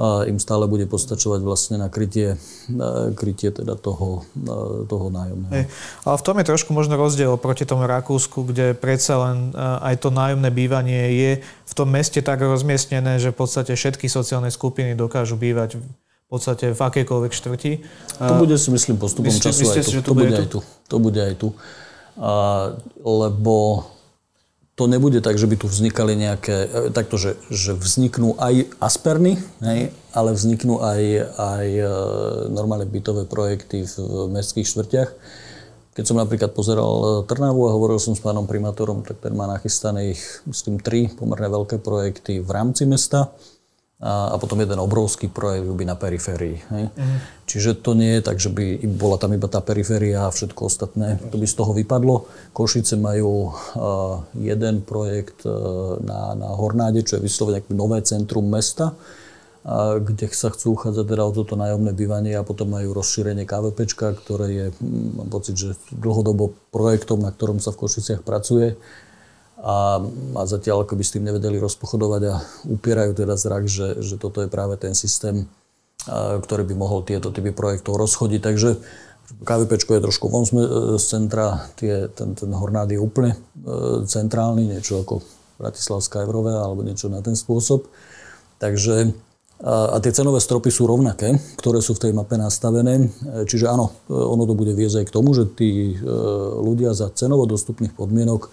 im 0.00 0.40
stále 0.40 0.64
bude 0.64 0.88
postačovať 0.88 1.44
vlastne 1.44 1.76
na 1.76 1.92
krytie, 1.92 2.40
krytie 3.12 3.52
teda 3.52 3.76
toho, 3.76 4.24
toho 4.88 5.06
nájomného. 5.12 5.52
Hej. 5.52 5.64
Ale 6.08 6.16
v 6.16 6.24
tom 6.24 6.36
je 6.40 6.48
trošku 6.48 6.70
možno 6.72 6.96
rozdiel 6.96 7.36
proti 7.36 7.68
tomu 7.68 7.84
Rakúsku, 7.84 8.48
kde 8.48 8.72
predsa 8.72 9.20
len 9.20 9.52
aj 9.56 10.00
to 10.00 10.08
nájomné 10.08 10.48
bývanie 10.48 11.02
je 11.12 11.32
v 11.44 11.72
tom 11.76 11.92
meste 11.92 12.24
tak 12.24 12.40
rozmiestnené, 12.40 13.20
že 13.20 13.36
v 13.36 13.44
podstate 13.44 13.76
všetky 13.76 14.08
sociálne 14.08 14.48
skupiny 14.48 14.96
dokážu 14.96 15.36
bývať 15.36 15.76
v 15.76 15.84
podstate 16.32 16.72
v 16.72 16.80
akejkoľvek 16.80 17.32
štvrti. 17.36 17.72
To 18.16 18.40
bude 18.40 18.56
si 18.56 18.72
myslím 18.72 18.96
postupom 18.96 19.28
myslíte, 19.28 19.52
času 19.52 19.60
myslíte 19.68 19.80
aj 19.80 19.84
tu. 19.84 19.92
Že 19.92 20.00
to, 20.00 20.08
to 20.08 20.14
bude 20.16 20.32
aj 20.32 20.46
tu. 20.48 20.58
To 20.88 20.96
bude 20.96 21.20
aj 21.20 21.34
tu. 21.36 21.48
A, 22.16 22.32
lebo 23.04 23.84
to 24.82 24.90
nebude 24.90 25.22
tak, 25.22 25.38
že 25.38 25.46
by 25.46 25.54
tu 25.54 25.70
vznikali 25.70 26.18
nejaké, 26.18 26.56
e, 26.66 26.90
takto, 26.90 27.14
že, 27.14 27.38
že 27.54 27.78
vzniknú 27.78 28.34
aj 28.34 28.66
asperny, 28.82 29.38
hej, 29.62 29.94
ale 30.10 30.34
vzniknú 30.34 30.82
aj, 30.82 31.02
aj 31.38 31.68
e, 31.70 31.86
normálne 32.50 32.90
bytové 32.90 33.30
projekty 33.30 33.86
v 33.86 34.26
mestských 34.26 34.66
štvrtiach. 34.66 35.10
Keď 35.94 36.02
som 36.02 36.18
napríklad 36.18 36.50
pozeral 36.50 36.90
e, 36.98 37.06
Trnavu 37.30 37.70
a 37.70 37.74
hovoril 37.78 38.02
som 38.02 38.18
s 38.18 38.24
pánom 38.26 38.42
primátorom, 38.42 39.06
tak 39.06 39.22
ten 39.22 39.38
má 39.38 39.46
nachystaných, 39.46 40.18
myslím, 40.50 40.82
tri 40.82 41.06
pomerne 41.14 41.46
veľké 41.46 41.78
projekty 41.78 42.42
v 42.42 42.50
rámci 42.50 42.82
mesta 42.82 43.30
a, 44.02 44.34
a 44.34 44.36
potom 44.36 44.58
jeden 44.58 44.82
obrovský 44.82 45.30
projekt 45.30 45.70
by 45.70 45.84
na 45.86 45.94
periférii. 45.94 46.58
Hej. 46.74 46.84
Uh-huh. 46.90 47.18
Čiže 47.46 47.78
to 47.78 47.94
nie 47.94 48.18
je 48.18 48.22
tak, 48.26 48.42
že 48.42 48.50
by 48.50 48.82
bola 48.98 49.14
tam 49.14 49.30
iba 49.30 49.46
tá 49.46 49.62
periféria 49.62 50.26
a 50.26 50.34
všetko 50.34 50.66
ostatné. 50.66 51.22
To 51.30 51.38
by 51.38 51.46
z 51.46 51.54
toho 51.54 51.70
vypadlo. 51.70 52.26
Košice 52.50 52.98
majú 52.98 53.54
uh, 53.54 54.26
jeden 54.34 54.82
projekt 54.82 55.46
uh, 55.46 56.02
na, 56.02 56.34
na 56.34 56.50
Hornáde, 56.50 57.06
čo 57.06 57.22
je 57.22 57.30
vyslovene 57.30 57.62
nové 57.70 58.02
centrum 58.02 58.42
mesta, 58.42 58.98
a 59.62 60.02
kde 60.02 60.26
sa 60.34 60.50
chcú 60.50 60.74
uchádzať 60.74 61.06
teda 61.06 61.22
o 61.22 61.30
toto 61.30 61.54
nájomné 61.54 61.94
bývanie 61.94 62.34
a 62.34 62.42
potom 62.42 62.74
majú 62.74 62.98
rozšírenie 62.98 63.46
KVPčka, 63.46 64.18
ktoré 64.18 64.46
je, 64.50 64.66
hm, 64.74 65.22
mám 65.22 65.28
pocit, 65.30 65.54
že 65.54 65.78
dlhodobo 65.94 66.58
projektom, 66.74 67.22
na 67.22 67.30
ktorom 67.30 67.62
sa 67.62 67.70
v 67.70 67.86
Košiciach 67.86 68.26
pracuje 68.26 68.74
a, 69.62 70.02
a 70.34 70.42
zatiaľ 70.42 70.82
ako 70.82 70.98
s 70.98 71.14
tým 71.14 71.22
nevedeli 71.22 71.62
rozpochodovať 71.62 72.22
a 72.26 72.34
upierajú 72.66 73.14
teda 73.14 73.38
zrak, 73.38 73.70
že, 73.70 74.02
že 74.02 74.18
toto 74.18 74.42
je 74.42 74.50
práve 74.50 74.74
ten 74.74 74.92
systém, 74.98 75.46
a, 76.10 76.42
ktorý 76.42 76.66
by 76.66 76.74
mohol 76.74 77.06
tieto 77.06 77.30
typy 77.30 77.54
projektov 77.54 77.94
rozchodiť. 77.94 78.40
Takže 78.42 78.70
KVP 79.46 79.70
je 79.78 80.02
trošku 80.02 80.26
von 80.28 80.44
z 80.44 81.02
centra, 81.06 81.70
tie, 81.78 82.10
ten, 82.10 82.34
ten 82.34 82.50
Hornád 82.50 82.90
je 82.90 83.00
úplne 83.00 83.32
e, 83.32 83.38
centrálny, 84.04 84.66
niečo 84.66 85.00
ako 85.00 85.22
Bratislavská 85.62 86.26
Evrové 86.26 86.58
alebo 86.58 86.82
niečo 86.82 87.06
na 87.06 87.22
ten 87.22 87.38
spôsob. 87.38 87.86
Takže 88.58 89.14
a, 89.62 89.94
a 89.94 89.96
tie 90.02 90.10
cenové 90.10 90.42
stropy 90.42 90.74
sú 90.74 90.90
rovnaké, 90.90 91.38
ktoré 91.54 91.78
sú 91.78 91.94
v 91.94 92.10
tej 92.10 92.12
mape 92.12 92.34
nastavené. 92.34 93.06
E, 93.06 93.46
čiže 93.46 93.70
áno, 93.70 93.94
e, 94.10 94.14
ono 94.14 94.42
to 94.42 94.58
bude 94.58 94.74
viesť 94.74 95.02
aj 95.02 95.06
k 95.06 95.14
tomu, 95.14 95.30
že 95.38 95.46
tí 95.54 95.94
e, 95.94 95.96
ľudia 96.58 96.90
za 96.98 97.14
cenovo 97.14 97.46
dostupných 97.46 97.94
podmienok 97.94 98.50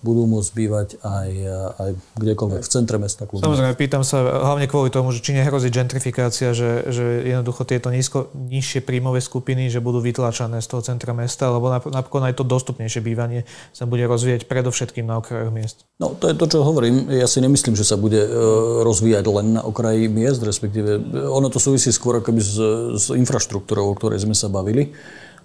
budú 0.00 0.24
môcť 0.24 0.50
bývať 0.56 0.88
aj, 1.04 1.30
aj 1.76 1.90
kdekoľvek, 2.16 2.62
v 2.64 2.70
centre 2.72 2.96
mesta. 2.96 3.28
Kľudne. 3.28 3.44
Samozrejme, 3.44 3.74
pýtam 3.76 4.00
sa 4.00 4.24
hlavne 4.24 4.64
kvôli 4.64 4.88
tomu, 4.88 5.12
že 5.12 5.20
či 5.20 5.36
nehrozí 5.36 5.68
gentrifikácia, 5.68 6.56
že, 6.56 6.88
že 6.88 7.04
jednoducho 7.28 7.68
tieto 7.68 7.92
nízko, 7.92 8.32
nižšie 8.32 8.80
príjmové 8.80 9.20
skupiny, 9.20 9.68
že 9.68 9.84
budú 9.84 10.00
vytlačané 10.00 10.64
z 10.64 10.68
toho 10.72 10.80
centra 10.80 11.12
mesta, 11.12 11.52
lebo 11.52 11.68
napokon 11.68 12.24
aj 12.24 12.40
to 12.40 12.44
dostupnejšie 12.48 13.04
bývanie 13.04 13.44
sa 13.76 13.84
bude 13.84 14.08
rozvíjať 14.08 14.48
predovšetkým 14.48 15.04
na 15.04 15.20
okrajoch 15.20 15.52
miest. 15.52 15.84
No, 16.00 16.16
to 16.16 16.32
je 16.32 16.34
to, 16.36 16.48
čo 16.48 16.64
hovorím. 16.64 17.12
Ja 17.12 17.28
si 17.28 17.44
nemyslím, 17.44 17.76
že 17.76 17.84
sa 17.84 18.00
bude 18.00 18.24
e, 18.24 18.30
rozvíjať 18.80 19.24
len 19.28 19.60
na 19.60 19.62
okraji 19.62 20.08
miest, 20.08 20.40
respektíve 20.40 20.90
e, 20.96 21.00
ono 21.28 21.52
to 21.52 21.60
súvisí 21.60 21.92
skôr 21.92 22.24
akoby 22.24 22.40
s, 22.40 22.56
s 22.96 23.06
infraštruktúrou, 23.12 23.92
o 23.92 23.96
ktorej 23.96 24.24
sme 24.24 24.32
sa 24.32 24.48
bavili. 24.48 24.96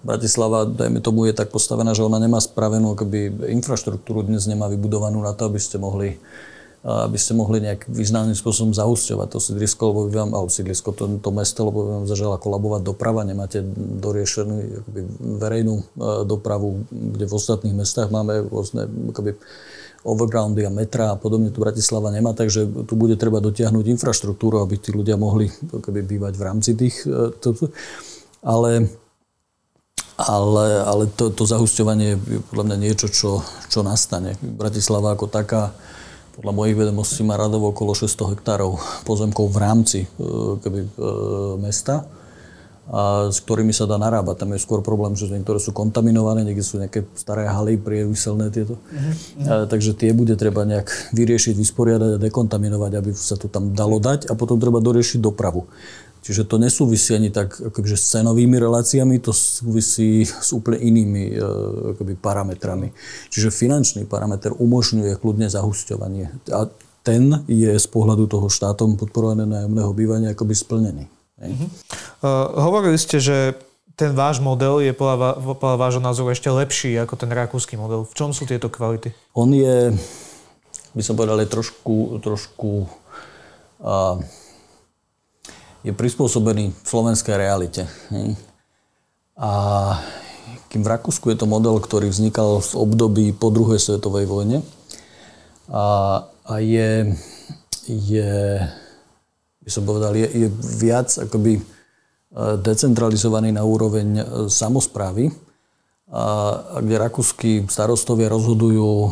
Bratislava, 0.06 0.70
dajme 0.70 1.02
tomu, 1.02 1.26
je 1.26 1.34
tak 1.34 1.50
postavená, 1.50 1.90
že 1.90 2.06
ona 2.06 2.22
nemá 2.22 2.38
spravenú 2.38 2.94
akoby 2.94 3.50
infraštruktúru, 3.50 4.22
dnes 4.22 4.46
nemá 4.46 4.70
vybudovanú 4.70 5.18
na 5.18 5.34
to, 5.34 5.50
aby 5.50 5.58
ste 5.58 5.82
mohli 5.82 6.22
aby 6.86 7.18
ste 7.18 7.34
mohli 7.34 7.58
nejak 7.58 7.90
významným 7.90 8.38
spôsobom 8.38 8.70
zausťovať 8.70 9.28
to 9.34 9.38
sídlisko, 9.42 9.90
lebo 9.90 10.00
by 10.06 10.12
vám, 10.22 10.30
alebo 10.38 10.46
sídlisko, 10.54 10.94
to, 10.94 11.18
to 11.18 11.30
mesto, 11.34 11.66
lebo 11.66 11.82
by 11.82 11.90
vám 11.98 12.06
zažala 12.06 12.38
kolabovať 12.38 12.86
doprava, 12.86 13.26
nemáte 13.26 13.58
doriešenú 13.98 14.86
akoby, 14.86 15.00
verejnú 15.42 15.82
e, 15.82 15.84
dopravu, 16.22 16.86
kde 16.94 17.26
v 17.26 17.34
ostatných 17.34 17.74
mestách 17.74 18.14
máme 18.14 18.46
rôzne 18.46 18.86
akoby, 18.86 19.34
overgroundy 20.06 20.62
a 20.62 20.70
metra 20.70 21.10
a 21.10 21.18
podobne, 21.18 21.50
tu 21.50 21.58
Bratislava 21.58 22.14
nemá, 22.14 22.30
takže 22.38 22.86
tu 22.86 22.94
bude 22.94 23.18
treba 23.18 23.42
dotiahnuť 23.42 23.90
infraštruktúru, 23.98 24.62
aby 24.62 24.78
tí 24.78 24.94
ľudia 24.94 25.18
mohli 25.18 25.50
akoby, 25.50 26.06
bývať 26.06 26.38
v 26.38 26.42
rámci 26.46 26.70
tých... 26.78 27.02
E, 27.02 27.50
ale 28.46 28.86
ale, 30.16 30.80
ale 30.80 31.04
to, 31.12 31.28
to 31.28 31.44
zahusťovanie 31.44 32.16
je 32.16 32.40
podľa 32.48 32.64
mňa 32.72 32.76
niečo, 32.80 33.06
čo, 33.12 33.44
čo 33.68 33.84
nastane. 33.84 34.40
Bratislava 34.40 35.12
ako 35.12 35.28
taká, 35.28 35.76
podľa 36.40 36.52
mojich 36.56 36.76
vedomostí 36.76 37.20
má 37.20 37.36
radovo 37.36 37.72
okolo 37.72 37.92
600 37.92 38.36
hektárov 38.36 38.80
pozemkov 39.04 39.52
v 39.52 39.58
rámci 39.60 40.00
e, 40.04 40.08
keby, 40.60 40.80
e, 40.84 40.90
mesta. 41.60 42.08
a 42.86 43.34
s 43.34 43.42
ktorými 43.42 43.74
sa 43.74 43.84
dá 43.84 43.98
narábať. 43.98 44.46
Tam 44.46 44.54
je 44.54 44.62
skôr 44.62 44.78
problém, 44.78 45.12
že 45.18 45.26
niektoré 45.26 45.58
sú 45.58 45.74
kontaminované, 45.74 46.46
niekde 46.46 46.62
sú 46.62 46.78
nejaké 46.78 47.02
staré 47.18 47.50
haly 47.50 47.74
priemyselné 47.76 48.48
tieto. 48.54 48.78
Uh-huh. 48.78 49.12
A, 49.42 49.52
takže 49.66 49.90
tie 49.92 50.14
bude 50.14 50.38
treba 50.38 50.62
nejak 50.62 50.86
vyriešiť, 51.12 51.58
vysporiadať 51.58 52.10
a 52.14 52.22
dekontaminovať, 52.22 52.92
aby 52.94 53.10
sa 53.10 53.34
to 53.34 53.50
tam 53.50 53.74
dalo 53.74 53.98
dať 53.98 54.30
a 54.30 54.38
potom 54.38 54.56
treba 54.62 54.78
doriešiť 54.78 55.18
dopravu. 55.18 55.66
Čiže 56.26 56.42
to 56.50 56.58
nesúvisí 56.58 57.14
ani 57.14 57.30
tak 57.30 57.54
akoby, 57.54 57.94
s 57.94 58.10
cenovými 58.10 58.58
reláciami, 58.58 59.22
to 59.22 59.30
súvisí 59.30 60.26
s 60.26 60.50
úplne 60.50 60.82
inými 60.82 61.38
e, 61.38 61.42
akoby, 61.94 62.18
parametrami. 62.18 62.90
Čiže 63.30 63.54
finančný 63.54 64.10
parameter 64.10 64.50
umožňuje 64.50 65.22
kľudne 65.22 65.46
zahusťovanie. 65.46 66.50
A 66.50 66.66
ten 67.06 67.46
je 67.46 67.78
z 67.78 67.86
pohľadu 67.86 68.26
toho 68.26 68.50
štátom 68.50 68.98
podporovaného 68.98 69.46
nájomného 69.46 69.90
bývania 69.94 70.34
akoby 70.34 70.58
splnený. 70.58 71.06
Uh-huh. 71.38 71.70
Uh, 72.26 72.58
hovorili 72.58 72.98
ste, 72.98 73.22
že 73.22 73.54
ten 73.94 74.10
váš 74.10 74.42
model 74.42 74.82
je 74.82 74.90
podľa, 74.90 75.38
podľa 75.54 75.78
vášho 75.78 76.02
názoru 76.02 76.34
ešte 76.34 76.50
lepší 76.50 76.98
ako 76.98 77.14
ten 77.14 77.30
rakúsky 77.30 77.78
model. 77.78 78.02
V 78.02 78.18
čom 78.18 78.34
sú 78.34 78.50
tieto 78.50 78.66
kvality? 78.66 79.14
On 79.38 79.46
je, 79.54 79.94
by 80.90 81.02
som 81.06 81.14
povedal, 81.14 81.38
je 81.38 81.54
trošku, 81.54 82.18
trošku 82.18 82.90
uh, 83.78 84.18
je 85.86 85.94
prispôsobený 85.94 86.74
slovenskej 86.82 87.38
realite. 87.38 87.86
A 89.38 89.50
kým 90.66 90.82
v 90.82 90.90
Rakúsku 90.90 91.30
je 91.30 91.38
to 91.38 91.46
model, 91.46 91.78
ktorý 91.78 92.10
vznikal 92.10 92.58
v 92.58 92.72
období 92.74 93.26
po 93.30 93.54
druhej 93.54 93.78
svetovej 93.78 94.26
vojne 94.26 94.66
a, 95.70 95.86
a 96.42 96.54
je, 96.58 97.14
je 97.86 98.58
by 99.62 99.70
som 99.70 99.82
povedal, 99.82 100.14
je, 100.14 100.26
je 100.30 100.48
viac 100.78 101.10
akoby 101.10 101.58
e, 101.58 101.62
decentralizovaný 102.62 103.50
na 103.50 103.66
úroveň 103.66 104.08
e, 104.14 104.22
samozprávy, 104.46 105.30
a, 106.10 106.78
kde 106.82 106.96
rakúsky 107.02 107.50
starostovia 107.66 108.30
rozhodujú 108.30 109.10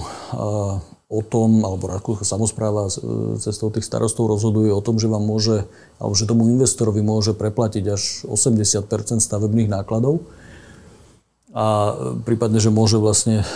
o 1.08 1.20
tom, 1.20 1.62
alebo 1.62 1.86
rakúska 1.86 2.24
samozpráva 2.24 2.88
cestou 3.36 3.68
tých 3.68 3.84
starostov 3.84 4.28
rozhoduje 4.28 4.72
o 4.72 4.80
tom, 4.80 4.96
že 4.96 5.06
vám 5.06 5.22
môže, 5.22 5.68
alebo 6.00 6.14
že 6.16 6.24
tomu 6.24 6.48
investorovi 6.48 7.04
môže 7.04 7.36
preplatiť 7.36 7.84
až 7.92 8.02
80% 8.26 8.88
stavebných 9.20 9.68
nákladov 9.68 10.24
a 11.54 11.94
prípadne, 12.26 12.58
že 12.58 12.74
môže 12.74 12.98
vlastne 12.98 13.46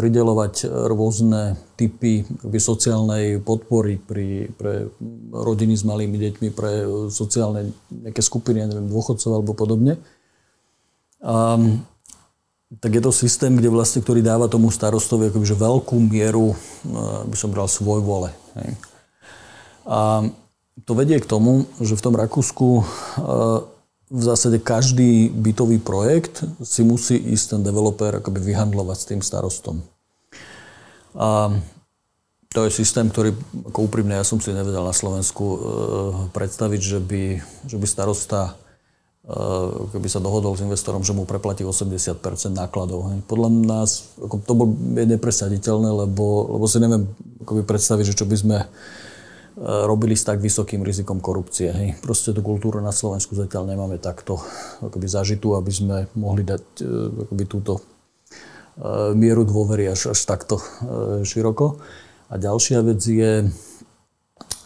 pridelovať 0.00 0.64
rôzne 0.64 1.60
typy 1.76 2.24
sociálnej 2.56 3.44
podpory 3.44 4.00
pri, 4.00 4.48
pre 4.56 4.88
rodiny 5.28 5.76
s 5.76 5.84
malými 5.84 6.16
deťmi, 6.16 6.48
pre 6.56 6.88
sociálne 7.12 7.76
nejaké 7.92 8.24
skupiny, 8.24 8.64
neviem, 8.64 8.88
dôchodcov 8.88 9.28
alebo 9.28 9.52
podobne. 9.52 10.00
A, 11.20 11.60
tak 12.68 12.92
je 12.92 13.00
to 13.00 13.08
systém, 13.08 13.56
kde 13.56 13.72
vlastne, 13.72 14.04
ktorý 14.04 14.20
dáva 14.20 14.44
tomu 14.44 14.68
starostovi 14.68 15.32
akoby, 15.32 15.46
že 15.48 15.56
veľkú 15.56 15.96
mieru, 16.04 16.52
by 17.24 17.36
som 17.36 17.48
bral, 17.48 17.64
svoj 17.64 18.04
vole. 18.04 18.28
A 19.88 20.28
to 20.84 20.92
vedie 20.92 21.16
k 21.16 21.24
tomu, 21.24 21.64
že 21.80 21.96
v 21.96 22.04
tom 22.04 22.12
Rakúsku 22.12 22.84
v 24.08 24.22
zásade 24.24 24.60
každý 24.60 25.28
bytový 25.32 25.80
projekt 25.80 26.44
si 26.64 26.84
musí 26.84 27.16
ísť 27.16 27.56
ten 27.56 27.62
developer 27.64 28.20
akoby 28.20 28.40
vyhandlovať 28.52 28.96
s 28.96 29.08
tým 29.08 29.20
starostom. 29.20 29.84
A 31.16 31.52
to 32.48 32.64
je 32.64 32.72
systém, 32.72 33.04
ktorý, 33.12 33.36
ako 33.68 33.84
úprimne, 33.84 34.16
ja 34.16 34.24
som 34.24 34.40
si 34.40 34.48
nevedel 34.56 34.80
na 34.80 34.96
Slovensku 34.96 35.44
e, 35.44 35.58
predstaviť, 36.32 36.80
že 36.80 36.98
by, 37.04 37.22
že 37.68 37.76
by 37.76 37.86
starosta 37.86 38.56
keby 39.92 40.08
sa 40.08 40.24
dohodol 40.24 40.56
s 40.56 40.64
investorom, 40.64 41.04
že 41.04 41.12
mu 41.12 41.28
preplatí 41.28 41.60
80% 41.60 42.16
nákladov. 42.56 43.12
Podľa 43.28 43.48
nás 43.52 44.16
to 44.18 44.52
bol, 44.56 44.72
je 44.72 45.04
nepresaditeľné, 45.04 46.08
lebo, 46.08 46.56
lebo 46.56 46.64
si 46.64 46.80
neviem 46.80 47.04
akoby 47.44 47.62
predstaviť, 47.68 48.04
že 48.08 48.18
čo 48.18 48.24
by 48.24 48.36
sme 48.40 48.58
robili 49.58 50.14
s 50.14 50.22
tak 50.22 50.38
vysokým 50.38 50.86
rizikom 50.86 51.18
korupcie. 51.18 51.68
Hej. 51.68 51.88
Proste 51.98 52.30
tú 52.30 52.40
kultúru 52.46 52.78
na 52.78 52.94
Slovensku 52.94 53.34
zatiaľ 53.34 53.66
nemáme 53.66 53.98
takto 53.98 54.38
akoby 54.80 55.10
zažitú, 55.10 55.58
aby 55.58 55.72
sme 55.74 55.96
mohli 56.14 56.46
dať 56.46 56.62
e, 56.78 56.84
akoby 57.26 57.44
túto 57.50 57.82
mieru 59.18 59.42
dôvery 59.42 59.90
až, 59.90 60.14
až 60.14 60.20
takto 60.22 60.62
široko. 61.26 61.82
A 62.30 62.34
ďalšia 62.38 62.84
vec 62.86 63.00
je, 63.02 63.50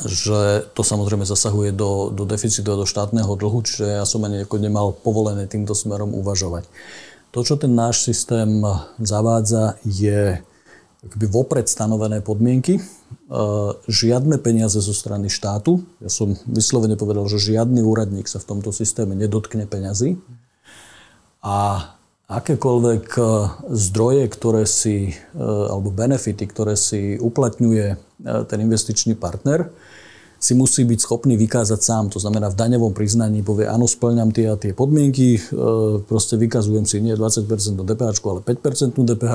že 0.06 0.66
to 0.74 0.82
samozrejme 0.82 1.22
zasahuje 1.22 1.70
do, 1.74 2.10
do 2.10 2.26
deficitu 2.26 2.74
a 2.74 2.80
do 2.80 2.86
štátneho 2.86 3.30
dlhu, 3.34 3.62
čiže 3.62 4.02
ja 4.02 4.04
som 4.06 4.22
ani 4.26 4.46
nemal 4.46 4.92
povolené 4.92 5.46
týmto 5.46 5.72
smerom 5.74 6.14
uvažovať. 6.14 6.66
To, 7.32 7.40
čo 7.40 7.56
ten 7.56 7.72
náš 7.72 8.04
systém 8.04 8.60
zavádza, 9.00 9.80
je 9.88 10.42
akoby 11.02 11.26
vopred 11.26 11.66
stanovené 11.66 12.22
podmienky, 12.22 12.78
e, 12.78 12.82
žiadne 13.90 14.38
peniaze 14.38 14.78
zo 14.78 14.94
strany 14.94 15.26
štátu. 15.26 15.82
Ja 15.98 16.10
som 16.12 16.38
vyslovene 16.46 16.94
povedal, 16.94 17.26
že 17.26 17.42
žiadny 17.42 17.82
úradník 17.82 18.30
sa 18.30 18.38
v 18.38 18.48
tomto 18.54 18.70
systéme 18.70 19.18
nedotkne 19.18 19.66
peňazí. 19.66 20.22
A 21.42 21.90
akékoľvek 22.30 23.06
e, 23.18 23.22
zdroje, 23.74 24.24
ktoré 24.30 24.62
si, 24.62 25.10
e, 25.10 25.42
alebo 25.42 25.90
benefity, 25.90 26.46
ktoré 26.46 26.78
si 26.78 27.18
uplatňuje 27.18 28.14
ten 28.22 28.58
investičný 28.62 29.18
partner, 29.18 29.74
si 30.42 30.58
musí 30.58 30.82
byť 30.82 30.98
schopný 30.98 31.38
vykázať 31.38 31.78
sám. 31.78 32.04
To 32.10 32.18
znamená, 32.18 32.50
v 32.50 32.58
daňovom 32.58 32.90
priznaní 32.90 33.46
povie, 33.46 33.70
áno, 33.70 33.86
splňam 33.86 34.34
tie 34.34 34.50
a 34.50 34.58
tie 34.58 34.74
podmienky, 34.74 35.38
proste 36.10 36.34
vykazujem 36.34 36.82
si 36.82 36.98
nie 36.98 37.14
20% 37.14 37.46
DPH, 37.78 38.18
ale 38.26 38.42
5% 38.42 38.98
DPH 38.98 39.34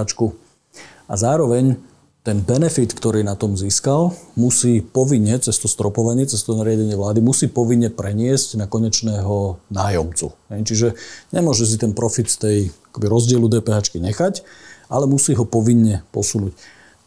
a 1.08 1.14
zároveň 1.16 1.80
ten 2.28 2.44
benefit, 2.44 2.92
ktorý 2.92 3.24
na 3.24 3.40
tom 3.40 3.56
získal, 3.56 4.12
musí 4.36 4.84
povinne, 4.84 5.40
cez 5.40 5.56
to 5.64 5.72
stropovanie, 5.72 6.28
cez 6.28 6.44
to 6.44 6.60
nariadenie 6.60 7.00
vlády, 7.00 7.24
musí 7.24 7.48
povinne 7.48 7.88
preniesť 7.88 8.60
na 8.60 8.68
konečného 8.68 9.64
nájomcu. 9.72 10.36
Čiže 10.52 11.00
nemôže 11.32 11.64
si 11.64 11.80
ten 11.80 11.96
profit 11.96 12.28
z 12.28 12.38
tej 12.44 12.58
rozdielu 13.00 13.48
DPH 13.48 13.96
nechať, 13.96 14.44
ale 14.92 15.08
musí 15.08 15.40
ho 15.40 15.48
povinne 15.48 16.04
posunúť. 16.12 16.52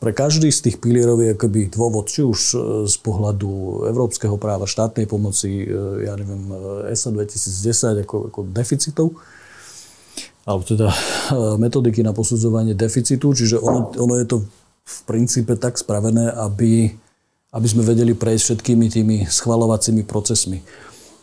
Pre 0.01 0.17
každý 0.17 0.49
z 0.49 0.65
tých 0.65 0.77
pilierov 0.81 1.21
je 1.21 1.37
akoby 1.37 1.69
dôvod, 1.69 2.09
či 2.09 2.25
už 2.25 2.41
e, 2.41 2.57
z 2.89 2.97
pohľadu 3.05 3.85
európskeho 3.93 4.41
práva, 4.41 4.65
štátnej 4.65 5.05
pomoci, 5.05 5.69
e, 5.69 6.09
ja 6.09 6.17
neviem, 6.17 6.49
ESA 6.89 7.13
2010 7.13 8.09
ako, 8.09 8.33
ako 8.33 8.41
deficitov, 8.49 9.13
alebo 10.49 10.65
teda 10.65 10.89
e, 10.89 10.97
metodiky 11.61 12.01
na 12.01 12.17
posudzovanie 12.17 12.73
deficitu, 12.73 13.37
čiže 13.37 13.61
ono, 13.61 13.93
ono 14.01 14.17
je 14.17 14.27
to 14.27 14.37
v 14.91 14.99
princípe 15.05 15.55
tak 15.61 15.77
spravené, 15.77 16.33
aby, 16.33 16.91
aby 17.53 17.67
sme 17.69 17.85
vedeli 17.85 18.17
prejsť 18.17 18.43
všetkými 18.57 18.87
tými 18.89 19.17
schvalovacími 19.29 20.03
procesmi. 20.09 20.65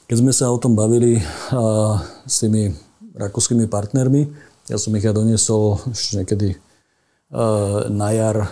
Keď 0.08 0.16
sme 0.22 0.32
sa 0.32 0.54
o 0.54 0.62
tom 0.62 0.78
bavili 0.78 1.20
a, 1.52 1.98
s 2.24 2.46
tými 2.46 2.72
rakúskymi 3.18 3.66
partnermi, 3.68 4.30
ja 4.70 4.78
som 4.78 4.94
ich 4.96 5.04
ja 5.04 5.12
doniesol 5.12 5.82
ešte 5.92 6.22
niekedy 6.22 6.48
e, 6.54 6.58
na 7.92 8.08
jar 8.16 8.38
e, 8.40 8.48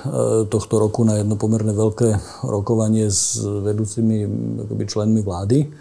tohto 0.51 0.83
roku 0.83 1.07
na 1.07 1.23
jedno 1.23 1.39
pomerne 1.39 1.71
veľké 1.71 2.43
rokovanie 2.43 3.07
s 3.07 3.39
vedúcimi 3.39 4.27
akoby, 4.67 4.83
členmi 4.83 5.21
vlády. 5.23 5.71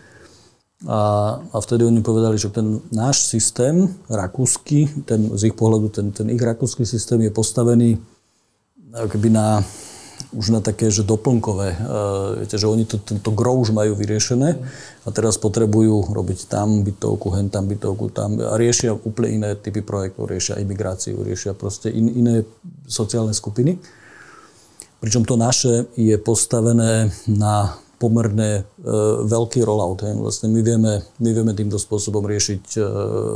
A, 0.86 1.00
a 1.42 1.56
vtedy 1.58 1.82
oni 1.82 2.04
povedali, 2.06 2.38
že 2.38 2.54
ten 2.54 2.78
náš 2.94 3.26
systém, 3.26 3.90
rakúsky, 4.06 4.86
ten, 5.10 5.26
z 5.34 5.50
ich 5.50 5.56
pohľadu 5.58 5.90
ten, 5.90 6.06
ten 6.14 6.30
ich 6.30 6.42
rakúsky 6.42 6.86
systém 6.86 7.18
je 7.24 7.34
postavený 7.34 7.98
keby 8.94 9.28
na, 9.32 9.64
už 10.34 10.50
na 10.50 10.60
také, 10.60 10.90
že 10.90 11.06
doplnkové. 11.06 11.68
E, 11.70 11.78
viete, 12.42 12.58
že 12.58 12.66
oni 12.66 12.84
to, 12.84 12.98
tento 12.98 13.30
gro 13.30 13.54
už 13.54 13.70
majú 13.70 13.94
vyriešené 13.94 14.58
a 15.06 15.08
teraz 15.14 15.38
potrebujú 15.38 16.10
robiť 16.10 16.50
tam 16.50 16.82
bytovku, 16.82 17.30
hen 17.38 17.48
tam 17.48 17.70
bytovku, 17.70 18.10
tam 18.10 18.36
a 18.42 18.58
riešia 18.58 18.92
úplne 18.92 19.30
iné 19.40 19.50
typy 19.54 19.80
projektov, 19.80 20.28
riešia 20.28 20.58
imigráciu, 20.58 21.22
riešia 21.22 21.54
proste 21.54 21.88
in, 21.94 22.10
iné 22.10 22.42
sociálne 22.90 23.32
skupiny. 23.32 23.78
Pričom 24.98 25.22
to 25.22 25.38
naše 25.38 25.86
je 25.94 26.16
postavené 26.18 27.12
na 27.30 27.76
pomerne 28.04 28.50
e, 28.60 28.62
veľký 29.24 29.64
rollout. 29.64 30.04
Hej. 30.04 30.18
Vlastne 30.18 30.52
my 30.52 30.60
vieme, 30.60 30.92
my 31.22 31.30
vieme 31.32 31.52
týmto 31.56 31.80
spôsobom 31.80 32.26
riešiť 32.26 32.64
e, 32.76 32.80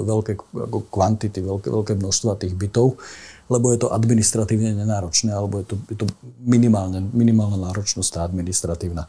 veľké 0.05 0.32
ako 0.68 0.78
kvantity, 0.92 1.40
veľké, 1.40 1.68
veľké 1.72 1.92
množstva 1.96 2.40
tých 2.42 2.53
bytov, 2.53 2.99
lebo 3.49 3.72
je 3.72 3.80
to 3.80 3.92
administratívne 3.92 4.76
nenáročné, 4.76 5.32
alebo 5.32 5.61
je 5.64 5.72
to, 5.72 5.76
je 5.88 5.96
to 6.05 6.07
minimálne, 6.44 7.01
minimálna 7.16 7.72
náročnosť 7.72 8.11
tá 8.12 8.20
administratívna. 8.28 9.09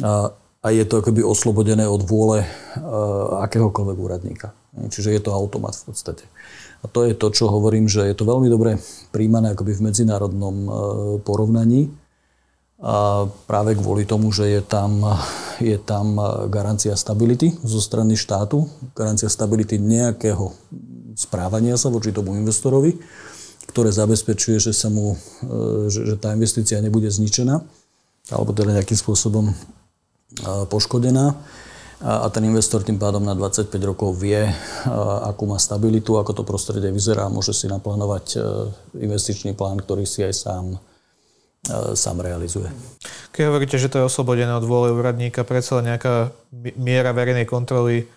A, 0.00 0.30
a 0.62 0.68
je 0.70 0.84
to 0.86 1.02
akoby 1.02 1.26
oslobodené 1.26 1.84
od 1.90 2.06
vôle 2.06 2.46
uh, 2.46 3.42
akéhokoľvek 3.42 3.98
úradníka. 3.98 4.54
Čiže 4.70 5.12
je 5.18 5.22
to 5.26 5.34
automat 5.34 5.74
v 5.74 5.90
podstate. 5.90 6.24
A 6.80 6.88
to 6.88 7.04
je 7.04 7.12
to, 7.12 7.28
čo 7.34 7.50
hovorím, 7.50 7.90
že 7.90 8.06
je 8.06 8.16
to 8.16 8.24
veľmi 8.24 8.48
dobre 8.48 8.78
príjmané 9.12 9.52
akoby 9.52 9.76
v 9.76 9.84
medzinárodnom 9.90 10.56
uh, 10.64 10.74
porovnaní 11.20 11.90
A 12.80 13.28
práve 13.44 13.76
kvôli 13.76 14.08
tomu, 14.08 14.32
že 14.32 14.48
je 14.48 14.62
tam, 14.64 15.04
je 15.60 15.76
tam 15.76 16.16
garancia 16.48 16.96
stability 16.96 17.52
zo 17.60 17.76
strany 17.76 18.16
štátu, 18.16 18.64
garancia 18.96 19.28
stability 19.28 19.76
nejakého 19.76 20.56
správania 21.12 21.76
sa 21.76 21.92
voči 21.92 22.08
tomu 22.08 22.40
investorovi, 22.40 22.96
ktoré 23.70 23.94
zabezpečuje, 23.94 24.58
že, 24.58 24.74
sa 24.74 24.90
mu, 24.90 25.14
e, 25.46 25.86
že, 25.86 26.02
že 26.10 26.14
tá 26.18 26.34
investícia 26.34 26.82
nebude 26.82 27.06
zničená 27.06 27.62
alebo 28.34 28.50
teda 28.50 28.74
nejakým 28.74 28.98
spôsobom 28.98 29.50
e, 29.50 29.54
poškodená 30.66 31.38
a 32.00 32.32
ten 32.32 32.48
investor 32.48 32.80
tým 32.80 32.96
pádom 32.96 33.20
na 33.20 33.36
25 33.36 33.76
rokov 33.84 34.16
vie, 34.18 34.48
e, 34.48 34.52
akú 35.24 35.46
má 35.46 35.60
stabilitu, 35.62 36.18
ako 36.18 36.42
to 36.42 36.42
prostredie 36.42 36.90
vyzerá 36.90 37.30
a 37.30 37.32
môže 37.32 37.54
si 37.54 37.70
naplánovať 37.70 38.40
investičný 38.98 39.54
plán, 39.54 39.78
ktorý 39.78 40.02
si 40.08 40.26
aj 40.26 40.34
sám, 40.34 40.64
sám 41.92 42.24
realizuje. 42.24 42.72
Keď 43.36 43.42
hovoríte, 43.52 43.76
že 43.76 43.92
to 43.92 44.00
je 44.00 44.08
oslobodené 44.08 44.48
od 44.56 44.64
vôle 44.64 44.90
úradníka, 44.90 45.44
predsa 45.44 45.84
nejaká 45.84 46.32
miera 46.80 47.12
verejnej 47.12 47.44
kontroly 47.44 48.08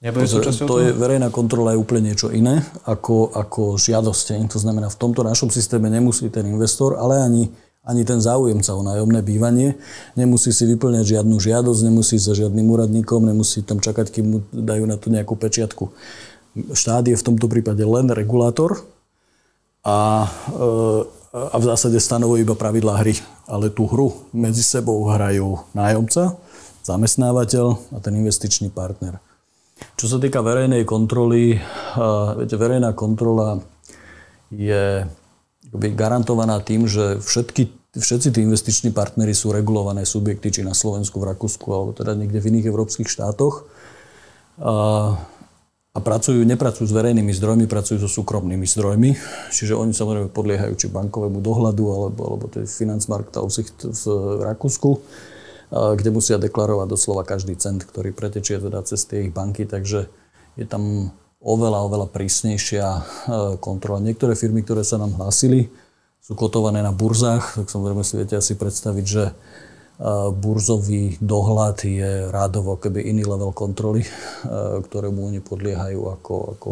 Nebude 0.00 0.24
súčasťou 0.24 0.64
to 0.64 0.80
je, 0.80 0.96
verejná 0.96 1.28
kontrola 1.28 1.76
je 1.76 1.82
úplne 1.84 2.08
niečo 2.08 2.32
iné 2.32 2.64
ako, 2.88 3.36
ako 3.36 3.76
žiadosť. 3.76 4.48
To 4.48 4.56
znamená, 4.56 4.88
v 4.88 4.96
tomto 4.96 5.20
našom 5.20 5.52
systéme 5.52 5.92
nemusí 5.92 6.24
ten 6.32 6.48
investor, 6.48 6.96
ale 6.96 7.20
ani, 7.20 7.52
ani 7.84 8.08
ten 8.08 8.16
záujemca 8.16 8.72
o 8.72 8.80
nájomné 8.80 9.20
bývanie 9.20 9.76
nemusí 10.16 10.56
si 10.56 10.64
vyplňať 10.64 11.20
žiadnu 11.20 11.36
žiadosť, 11.36 11.80
nemusí 11.84 12.16
sa 12.16 12.32
žiadnym 12.32 12.64
úradníkom, 12.64 13.28
nemusí 13.28 13.60
tam 13.60 13.76
čakať, 13.76 14.08
kým 14.08 14.24
mu 14.24 14.38
dajú 14.48 14.88
na 14.88 14.96
to 14.96 15.12
nejakú 15.12 15.36
pečiatku. 15.36 15.92
Štát 16.72 17.04
je 17.04 17.20
v 17.20 17.26
tomto 17.28 17.44
prípade 17.44 17.84
len 17.84 18.08
regulátor 18.08 18.80
a, 19.84 20.32
a 21.28 21.56
v 21.60 21.64
zásade 21.68 22.00
stanovuje 22.00 22.48
iba 22.48 22.56
pravidlá 22.56 23.04
hry. 23.04 23.20
Ale 23.44 23.68
tú 23.68 23.84
hru 23.84 24.16
medzi 24.32 24.64
sebou 24.64 25.04
hrajú 25.12 25.60
nájomca, 25.76 26.40
zamestnávateľ 26.88 27.66
a 27.92 27.98
ten 28.00 28.16
investičný 28.16 28.72
partner. 28.72 29.20
Čo 30.00 30.16
sa 30.16 30.18
týka 30.20 30.40
verejnej 30.40 30.88
kontroly, 30.88 31.60
viete, 32.40 32.56
verejná 32.56 32.96
kontrola 32.96 33.60
je 34.48 35.04
garantovaná 35.76 36.58
tým, 36.64 36.88
že 36.88 37.20
všetky, 37.20 37.94
všetci 37.94 38.32
tí 38.32 38.40
investiční 38.40 38.90
partnery 38.96 39.36
sú 39.36 39.52
regulované 39.52 40.08
subjekty, 40.08 40.50
či 40.50 40.60
na 40.64 40.72
Slovensku, 40.72 41.20
v 41.20 41.28
Rakúsku, 41.36 41.68
alebo 41.68 41.92
teda 41.92 42.16
niekde 42.16 42.40
v 42.40 42.48
iných 42.48 42.66
európskych 42.72 43.12
štátoch. 43.12 43.68
A, 44.60 44.74
a 45.90 45.98
pracujú, 46.00 46.48
nepracujú 46.48 46.88
s 46.88 46.96
verejnými 46.96 47.32
zdrojmi, 47.36 47.68
pracujú 47.68 48.00
so 48.00 48.08
súkromnými 48.08 48.64
zdrojmi. 48.64 49.10
Čiže 49.52 49.76
oni 49.76 49.92
samozrejme 49.92 50.32
podliehajú 50.32 50.74
či 50.80 50.88
bankovému 50.88 51.44
dohľadu, 51.44 51.84
alebo, 51.86 52.20
alebo 52.24 52.44
tej 52.48 52.64
Finanzmarktaufsicht 52.64 53.84
v 53.84 54.04
Rakúsku 54.48 54.96
kde 55.70 56.10
musia 56.10 56.36
deklarovať 56.42 56.86
doslova 56.90 57.22
každý 57.22 57.54
cent, 57.54 57.86
ktorý 57.86 58.10
pretečie 58.10 58.58
teda 58.58 58.82
cez 58.82 59.06
tie 59.06 59.26
ich 59.26 59.30
banky, 59.30 59.64
takže 59.64 60.10
je 60.58 60.66
tam 60.66 61.14
oveľa, 61.40 61.86
oveľa 61.86 62.06
prísnejšia 62.10 62.86
e, 62.86 63.02
kontrola. 63.62 64.02
Niektoré 64.02 64.36
firmy, 64.36 64.60
ktoré 64.66 64.84
sa 64.84 65.00
nám 65.00 65.16
hlásili, 65.16 65.72
sú 66.20 66.36
kotované 66.36 66.84
na 66.84 66.92
burzách, 66.92 67.56
tak 67.56 67.66
samozrejme 67.72 68.02
si 68.04 68.14
viete 68.20 68.36
asi 68.36 68.58
predstaviť, 68.58 69.04
že 69.06 69.24
e, 69.30 69.34
burzový 70.36 71.16
dohľad 71.22 71.86
je 71.86 72.28
rádovo 72.28 72.76
keby 72.76 73.06
iný 73.06 73.24
level 73.24 73.54
kontroly, 73.54 74.04
ktorému 74.90 75.32
oni 75.32 75.40
podliehajú 75.40 76.00
ako, 76.18 76.34
ako 76.58 76.68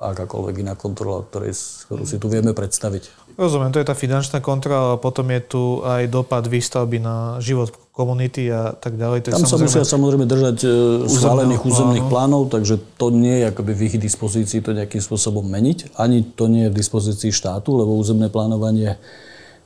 akákoľvek 0.00 0.64
iná 0.64 0.74
kontrola, 0.74 1.22
ktorej, 1.28 1.52
ktorú 1.86 2.08
si 2.08 2.16
tu 2.16 2.32
vieme 2.32 2.56
predstaviť. 2.56 3.19
Rozumiem, 3.40 3.72
to 3.72 3.80
je 3.80 3.88
tá 3.88 3.96
finančná 3.96 4.44
kontrola, 4.44 4.94
a 4.94 5.00
potom 5.00 5.24
je 5.32 5.40
tu 5.40 5.62
aj 5.80 6.12
dopad 6.12 6.44
výstavby 6.44 7.00
na 7.00 7.40
život 7.40 7.72
komunity 7.88 8.52
a 8.52 8.76
tak 8.76 9.00
ďalej. 9.00 9.32
To 9.32 9.40
Tam 9.40 9.48
sa 9.48 9.56
musia 9.56 9.80
samozrejme 9.80 10.28
držať 10.28 10.56
e, 10.60 10.68
schválených 11.08 11.64
územných 11.64 12.04
plánov, 12.04 12.52
takže 12.52 12.76
to 13.00 13.08
nie 13.08 13.40
je 13.40 13.48
akoby 13.48 13.72
v 13.72 13.80
ich 13.88 13.96
dispozícii 13.96 14.60
to 14.60 14.76
nejakým 14.76 15.00
spôsobom 15.00 15.40
meniť. 15.40 15.96
Ani 15.96 16.20
to 16.20 16.52
nie 16.52 16.68
je 16.68 16.72
v 16.72 16.76
dispozícii 16.84 17.32
štátu, 17.32 17.80
lebo 17.80 17.96
územné 17.96 18.28
plánovanie 18.28 19.00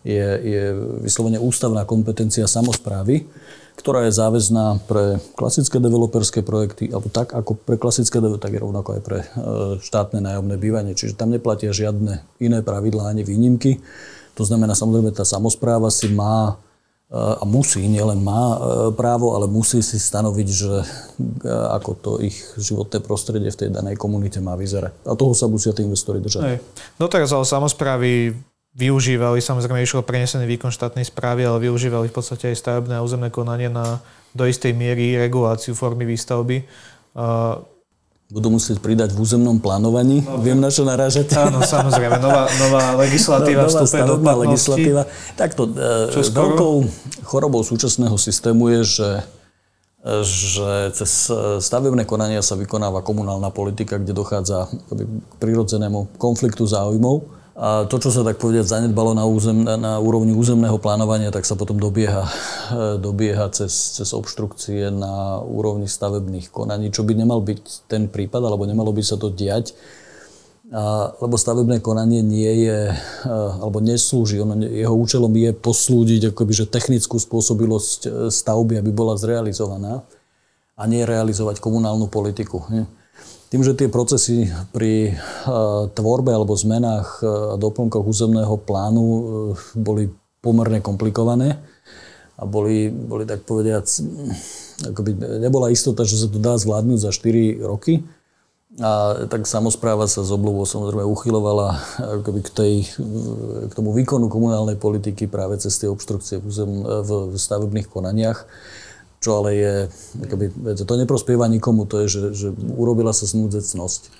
je, 0.07 0.22
je 0.22 0.62
vyslovene 1.03 1.43
ústavná 1.43 1.83
kompetencia 1.83 2.47
samozprávy 2.47 3.27
ktorá 3.75 4.07
je 4.07 4.14
záväzná 4.14 4.87
pre 4.87 5.18
klasické 5.35 5.83
developerské 5.83 6.47
projekty, 6.47 6.95
alebo 6.95 7.11
tak 7.11 7.35
ako 7.35 7.59
pre 7.59 7.75
klasické 7.75 8.22
tak 8.39 8.55
je 8.55 8.62
rovnako 8.62 8.97
aj 8.97 9.03
pre 9.03 9.18
e, 9.20 9.27
štátne 9.83 10.22
nájomné 10.22 10.55
bývanie. 10.57 10.95
Čiže 10.95 11.18
tam 11.18 11.35
neplatia 11.35 11.75
žiadne 11.75 12.22
iné 12.39 12.59
pravidlá 12.62 13.11
ani 13.11 13.27
výnimky. 13.27 13.83
To 14.39 14.47
znamená, 14.47 14.79
samozrejme, 14.79 15.11
tá 15.11 15.27
samozpráva 15.27 15.91
si 15.91 16.07
má 16.07 16.55
e, 17.11 17.18
a 17.18 17.43
musí, 17.43 17.83
nielen 17.85 18.22
má 18.22 18.55
e, 18.55 18.57
právo, 18.95 19.35
ale 19.35 19.51
musí 19.51 19.83
si 19.83 19.99
stanoviť, 19.99 20.49
že 20.49 20.72
ako 21.51 21.91
to 21.99 22.12
ich 22.22 22.39
životné 22.55 23.03
prostredie 23.03 23.51
v 23.51 23.59
tej 23.59 23.68
danej 23.75 23.99
komunite 23.99 24.39
má 24.39 24.55
vyzerať. 24.55 25.03
A 25.03 25.18
toho 25.18 25.35
sa 25.35 25.51
musia 25.51 25.75
tí 25.75 25.83
investori 25.83 26.22
držať. 26.22 26.43
Hej. 26.47 26.59
No 27.03 27.11
teraz 27.11 27.35
ale 27.35 27.43
samozprávy 27.43 28.39
využívali, 28.75 29.39
samozrejme 29.39 29.87
išlo 29.87 30.03
prenesený 30.03 30.51
výkon 30.51 30.75
štátnej 30.75 31.07
správy, 31.07 31.47
ale 31.47 31.62
využívali 31.70 32.11
v 32.11 32.14
podstate 32.14 32.51
aj 32.51 32.59
stavebné 32.59 32.99
a 32.99 33.07
územné 33.07 33.31
konanie 33.31 33.70
na 33.70 34.03
do 34.35 34.45
istej 34.45 34.75
miery 34.75 35.14
reguláciu 35.14 35.79
formy 35.79 36.03
výstavby. 36.03 36.66
Budú 38.35 38.51
musieť 38.51 38.83
pridať 38.83 39.14
v 39.14 39.22
územnom 39.22 39.62
plánovaní. 39.62 40.27
No, 40.27 40.43
Viem, 40.43 40.59
na 40.59 40.75
čo 40.75 40.83
narážať. 40.83 41.31
Áno, 41.47 41.62
samozrejme. 41.62 42.18
Nová, 42.18 42.51
nová 42.59 42.99
legislatíva 42.99 43.62
no, 43.62 43.70
vstúpe 43.70 44.03
do 44.03 44.18
legislatíva. 44.18 45.07
Takto, 45.39 45.70
e, 45.70 46.18
veľkou 46.35 46.75
chorobou 47.22 47.62
súčasného 47.62 48.18
systému 48.18 48.75
je, 48.75 48.83
že 48.99 49.11
že 50.05 50.93
cez 50.93 51.33
stavebné 51.64 52.05
konania 52.05 52.45
sa 52.45 52.61
vykonáva 52.61 53.01
komunálna 53.01 53.49
politika, 53.49 53.97
kde 53.97 54.12
dochádza 54.12 54.68
k 54.68 55.09
prirodzenému 55.41 56.20
konfliktu 56.20 56.68
záujmov 56.68 57.25
a 57.55 57.87
to, 57.87 58.03
čo 58.03 58.11
sa 58.11 58.27
tak 58.27 58.43
povedať 58.43 58.67
zanedbalo 58.67 59.15
na, 59.15 59.23
územ, 59.31 59.63
na 59.63 60.03
úrovni 60.03 60.35
územného 60.35 60.75
plánovania, 60.83 61.31
tak 61.31 61.47
sa 61.47 61.55
potom 61.55 61.79
dobieha, 61.79 62.27
dobieha 63.07 63.47
cez, 63.55 63.95
cez 63.95 64.11
obštrukcie 64.11 64.91
na 64.91 65.39
úrovni 65.39 65.87
stavebných 65.87 66.51
konaní, 66.51 66.91
čo 66.91 67.07
by 67.07 67.15
nemal 67.15 67.39
byť 67.39 67.87
ten 67.87 68.11
prípad, 68.11 68.43
alebo 68.43 68.67
nemalo 68.67 68.91
by 68.91 69.03
sa 69.07 69.15
to 69.15 69.31
diať, 69.31 69.71
a, 70.75 71.15
lebo 71.23 71.39
stavebné 71.39 71.79
konanie 71.79 72.27
nie 72.27 72.67
je, 72.67 72.91
alebo 73.63 73.79
neslúži, 73.79 74.43
ono, 74.43 74.59
jeho 74.59 74.95
účelom 74.99 75.31
je 75.31 75.55
poslúdiť 75.55 76.35
akoby, 76.35 76.53
že 76.59 76.67
technickú 76.67 77.23
spôsobilosť 77.23 78.01
e, 78.03 78.09
stavby, 78.35 78.83
aby 78.83 78.91
bola 78.91 79.15
zrealizovaná 79.15 80.03
a 80.75 80.83
nie 80.91 81.07
realizovať 81.07 81.63
komunálnu 81.63 82.11
politiku. 82.11 82.67
Nie? 82.67 82.91
Tým, 83.55 83.63
že 83.63 83.79
tie 83.79 83.87
procesy 83.87 84.51
pri 84.75 85.15
tvorbe 85.95 86.35
alebo 86.35 86.59
zmenách 86.59 87.23
a 87.23 87.55
doplnkoch 87.55 88.03
územného 88.03 88.59
plánu 88.59 89.05
e, 89.07 89.23
boli 89.79 90.11
pomerne 90.43 90.83
komplikované 90.83 91.63
a 92.35 92.43
boli, 92.51 92.91
boli 92.91 93.23
tak 93.23 93.47
povediac, 93.47 93.87
akoby 94.91 95.39
nebola 95.39 95.71
istota, 95.71 96.03
že 96.03 96.19
sa 96.19 96.27
to 96.27 96.43
dá 96.43 96.59
zvládnuť 96.59 96.99
za 96.99 97.15
4 97.15 97.63
roky. 97.63 98.03
A 98.83 99.23
tak 99.31 99.47
samozpráva 99.47 100.11
sa 100.11 100.27
z 100.27 100.35
obľubou 100.35 100.67
samozrejme 100.67 101.07
uchylovala 101.07 101.79
akoby 102.03 102.43
k, 102.43 102.51
tej, 102.51 102.75
k 103.71 103.73
tomu 103.79 103.95
výkonu 103.95 104.27
komunálnej 104.27 104.75
politiky 104.75 105.31
práve 105.31 105.63
cez 105.63 105.79
tie 105.79 105.87
obštrukcie 105.87 106.43
v, 106.43 106.51
v 107.07 107.11
stavebných 107.39 107.87
konaniach 107.87 108.51
čo 109.25 109.41
ale 109.41 109.57
je, 109.57 109.75
akoby, 110.20 110.53
to 110.85 110.95
neprospieva 111.01 111.49
nikomu, 111.49 111.89
to 111.89 112.05
je, 112.05 112.07
že, 112.12 112.20
že 112.37 112.49
urobila 112.77 113.16
sa 113.16 113.25
snúdzecnosť. 113.25 114.12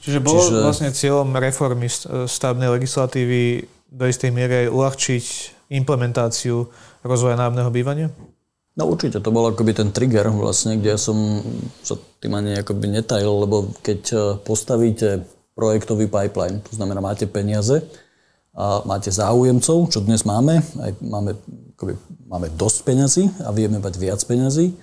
Čiže 0.00 0.18
bolo 0.24 0.40
Čiže... 0.40 0.64
vlastne 0.64 0.90
cieľom 0.96 1.28
reformy 1.36 1.92
stavebnej 2.24 2.72
legislatívy 2.72 3.68
do 3.92 4.04
istej 4.08 4.32
miery 4.32 4.64
aj 4.64 4.72
uľahčiť 4.72 5.24
implementáciu 5.76 6.64
rozvoja 7.04 7.36
nájomného 7.36 7.68
bývania? 7.68 8.08
No 8.78 8.88
určite, 8.88 9.18
to 9.18 9.34
bol 9.34 9.50
akoby 9.50 9.74
ten 9.74 9.90
trigger 9.90 10.30
vlastne, 10.30 10.78
kde 10.78 10.94
ja 10.94 11.00
som 11.00 11.42
sa 11.82 11.98
tým 12.22 12.32
ani 12.38 12.56
akoby 12.62 12.88
netajil, 12.88 13.42
lebo 13.42 13.74
keď 13.82 14.00
e, 14.14 14.16
postavíte 14.46 15.26
projektový 15.58 16.06
pipeline, 16.06 16.62
to 16.62 16.78
znamená 16.78 17.02
máte 17.02 17.26
peniaze 17.26 17.82
a 18.58 18.82
máte 18.82 19.14
záujemcov, 19.14 19.86
čo 19.86 20.02
dnes 20.02 20.26
máme, 20.26 20.58
aj 20.58 20.90
máme 20.98 21.38
akoby, 21.78 21.94
máme 22.26 22.50
dosť 22.58 22.78
peňazí 22.82 23.24
a 23.46 23.54
vieme 23.54 23.78
mať 23.78 23.94
viac 23.94 24.18
peňazí. 24.26 24.74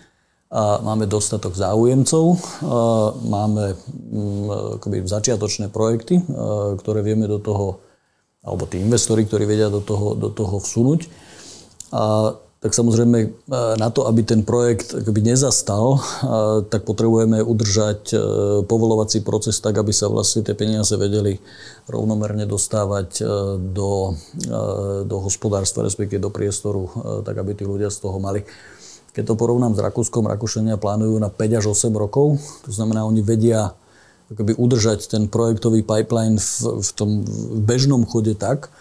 A 0.47 0.80
máme 0.80 1.03
dostatok 1.03 1.51
záujemcov, 1.51 2.26
a 2.63 3.11
máme 3.28 3.76
mm, 3.76 4.80
akoby, 4.80 5.03
začiatočné 5.03 5.67
projekty, 5.67 6.23
ktoré 6.80 7.03
vieme 7.03 7.28
do 7.28 7.43
toho, 7.43 7.84
alebo 8.39 8.63
tí 8.63 8.80
investori, 8.80 9.28
ktorí 9.28 9.43
vedia 9.43 9.67
do 9.67 9.84
toho, 9.84 10.15
do 10.15 10.32
toho 10.32 10.63
vsunúť. 10.63 11.11
A 11.91 12.32
tak 12.64 12.72
samozrejme 12.74 13.18
e, 13.22 13.28
na 13.78 13.93
to, 13.93 14.10
aby 14.10 14.26
ten 14.26 14.41
projekt 14.41 14.95
akoby 14.95 15.22
nezastal, 15.22 15.95
e, 15.95 15.99
tak 16.66 16.88
potrebujeme 16.88 17.43
udržať 17.43 18.01
e, 18.10 18.18
povolovací 18.66 19.22
proces 19.22 19.60
tak, 19.62 19.78
aby 19.78 19.93
sa 19.93 20.10
vlastne 20.10 20.41
tie 20.41 20.58
peniaze 20.58 20.95
vedeli 20.97 21.38
rovnomerne 21.86 22.49
dostávať 22.49 23.22
do, 23.62 24.18
do 25.06 25.18
hospodárstva, 25.22 25.86
respektíve 25.86 26.18
do 26.18 26.34
priestoru, 26.34 26.89
tak 27.22 27.38
aby 27.38 27.53
tí 27.53 27.62
ľudia 27.62 27.93
z 27.93 28.01
toho 28.01 28.18
mali. 28.18 28.41
Keď 29.14 29.22
to 29.22 29.38
porovnám 29.38 29.78
s 29.78 29.86
Rakúskom, 29.86 30.26
Rakúšania 30.26 30.82
plánujú 30.82 31.22
na 31.22 31.30
5 31.30 31.62
až 31.62 31.66
8 31.78 31.93
rokov, 31.93 32.41
to 32.66 32.74
znamená, 32.74 33.06
oni 33.06 33.22
vedia 33.22 33.78
akoby 34.34 34.58
udržať 34.58 35.14
ten 35.14 35.30
projektový 35.30 35.86
pipeline 35.86 36.41
v, 36.41 36.82
v 36.82 36.89
tom 36.97 37.22
bežnom 37.62 38.01
chode 38.10 38.34
tak, 38.34 38.74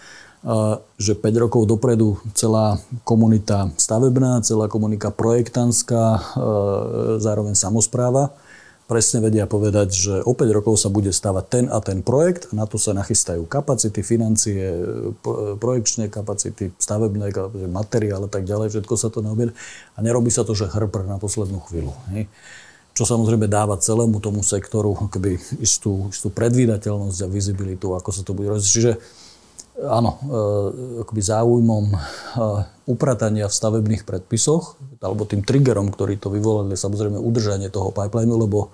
že 1.01 1.17
5 1.17 1.41
rokov 1.41 1.65
dopredu 1.65 2.21
celá 2.37 2.77
komunita 3.01 3.73
stavebná, 3.81 4.45
celá 4.45 4.69
komunita 4.69 5.09
projektantská, 5.09 6.03
e, 6.13 6.21
zároveň 7.17 7.57
samozpráva, 7.57 8.29
presne 8.85 9.25
vedia 9.25 9.49
povedať, 9.49 9.89
že 9.89 10.15
o 10.21 10.37
5 10.37 10.45
rokov 10.53 10.77
sa 10.77 10.93
bude 10.93 11.09
stavať 11.09 11.45
ten 11.49 11.65
a 11.65 11.81
ten 11.81 12.05
projekt 12.05 12.53
a 12.53 12.61
na 12.61 12.69
to 12.69 12.77
sa 12.77 12.93
nachystajú 12.93 13.49
kapacity, 13.49 14.05
financie, 14.05 14.61
projekčné 15.57 16.13
kapacity, 16.13 16.69
stavebné 16.77 17.33
kapacity, 17.33 17.65
materiál 17.65 18.29
a 18.29 18.29
tak 18.29 18.45
ďalej, 18.45 18.77
všetko 18.77 18.93
sa 19.01 19.09
to 19.09 19.25
neobjede 19.25 19.57
a 19.97 19.99
nerobí 20.05 20.29
sa 20.29 20.45
to, 20.45 20.53
že 20.53 20.69
hrbr 20.69 21.09
na 21.09 21.17
poslednú 21.17 21.57
chvíľu. 21.65 21.93
Hej 22.13 22.29
čo 22.95 23.03
samozrejme 23.03 23.51
dáva 23.51 23.75
celému 23.75 24.23
tomu 24.23 24.39
sektoru 24.39 24.95
keby 25.11 25.35
istú, 25.59 26.07
istú 26.07 26.31
predvídateľnosť 26.31 27.27
a 27.27 27.27
vizibilitu, 27.27 27.91
ako 27.91 28.07
sa 28.07 28.23
to 28.23 28.31
bude 28.31 28.47
robiť. 28.47 28.63
Čiže 28.63 28.91
áno, 29.83 30.11
e, 30.15 31.03
akoby 31.03 31.21
záujmom 31.21 31.85
e, 31.91 31.97
upratania 32.87 33.51
v 33.51 33.57
stavebných 33.57 34.07
predpisoch, 34.07 34.79
alebo 35.03 35.27
tým 35.27 35.43
triggerom, 35.43 35.91
ktorý 35.91 36.15
to 36.15 36.31
vyvolal, 36.31 36.67
je 36.71 36.79
samozrejme 36.79 37.19
udržanie 37.19 37.67
toho 37.67 37.91
pipelineu, 37.91 38.39
lebo 38.39 38.71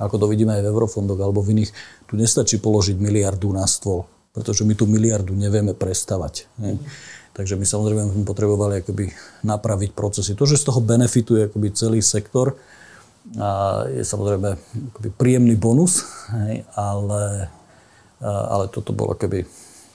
ako 0.00 0.16
to 0.16 0.26
vidíme 0.26 0.56
aj 0.56 0.64
v 0.64 0.70
eurofondoch 0.72 1.20
alebo 1.20 1.44
v 1.44 1.60
iných, 1.60 1.70
tu 2.08 2.16
nestačí 2.16 2.58
položiť 2.58 2.96
miliardu 2.96 3.52
na 3.52 3.68
stôl, 3.68 4.08
pretože 4.32 4.64
my 4.64 4.72
tú 4.72 4.88
miliardu 4.88 5.36
nevieme 5.36 5.76
prestavať. 5.76 6.48
Ne? 6.56 6.80
Takže 7.36 7.54
my 7.54 7.62
samozrejme 7.62 8.26
potrebovali 8.26 8.82
akoby 8.82 9.12
napraviť 9.46 9.90
procesy. 9.94 10.34
To, 10.34 10.48
že 10.48 10.58
z 10.58 10.66
toho 10.66 10.82
benefituje 10.82 11.46
akoby 11.46 11.68
celý 11.76 12.00
sektor, 12.02 12.58
a 13.36 13.84
je 13.86 14.00
samozrejme 14.00 14.56
akoby 14.90 15.08
príjemný 15.14 15.54
bonus, 15.54 16.08
hej, 16.32 16.64
ale, 16.72 17.52
ale 18.24 18.64
toto 18.72 18.96
bolo 18.96 19.12
keby 19.12 19.44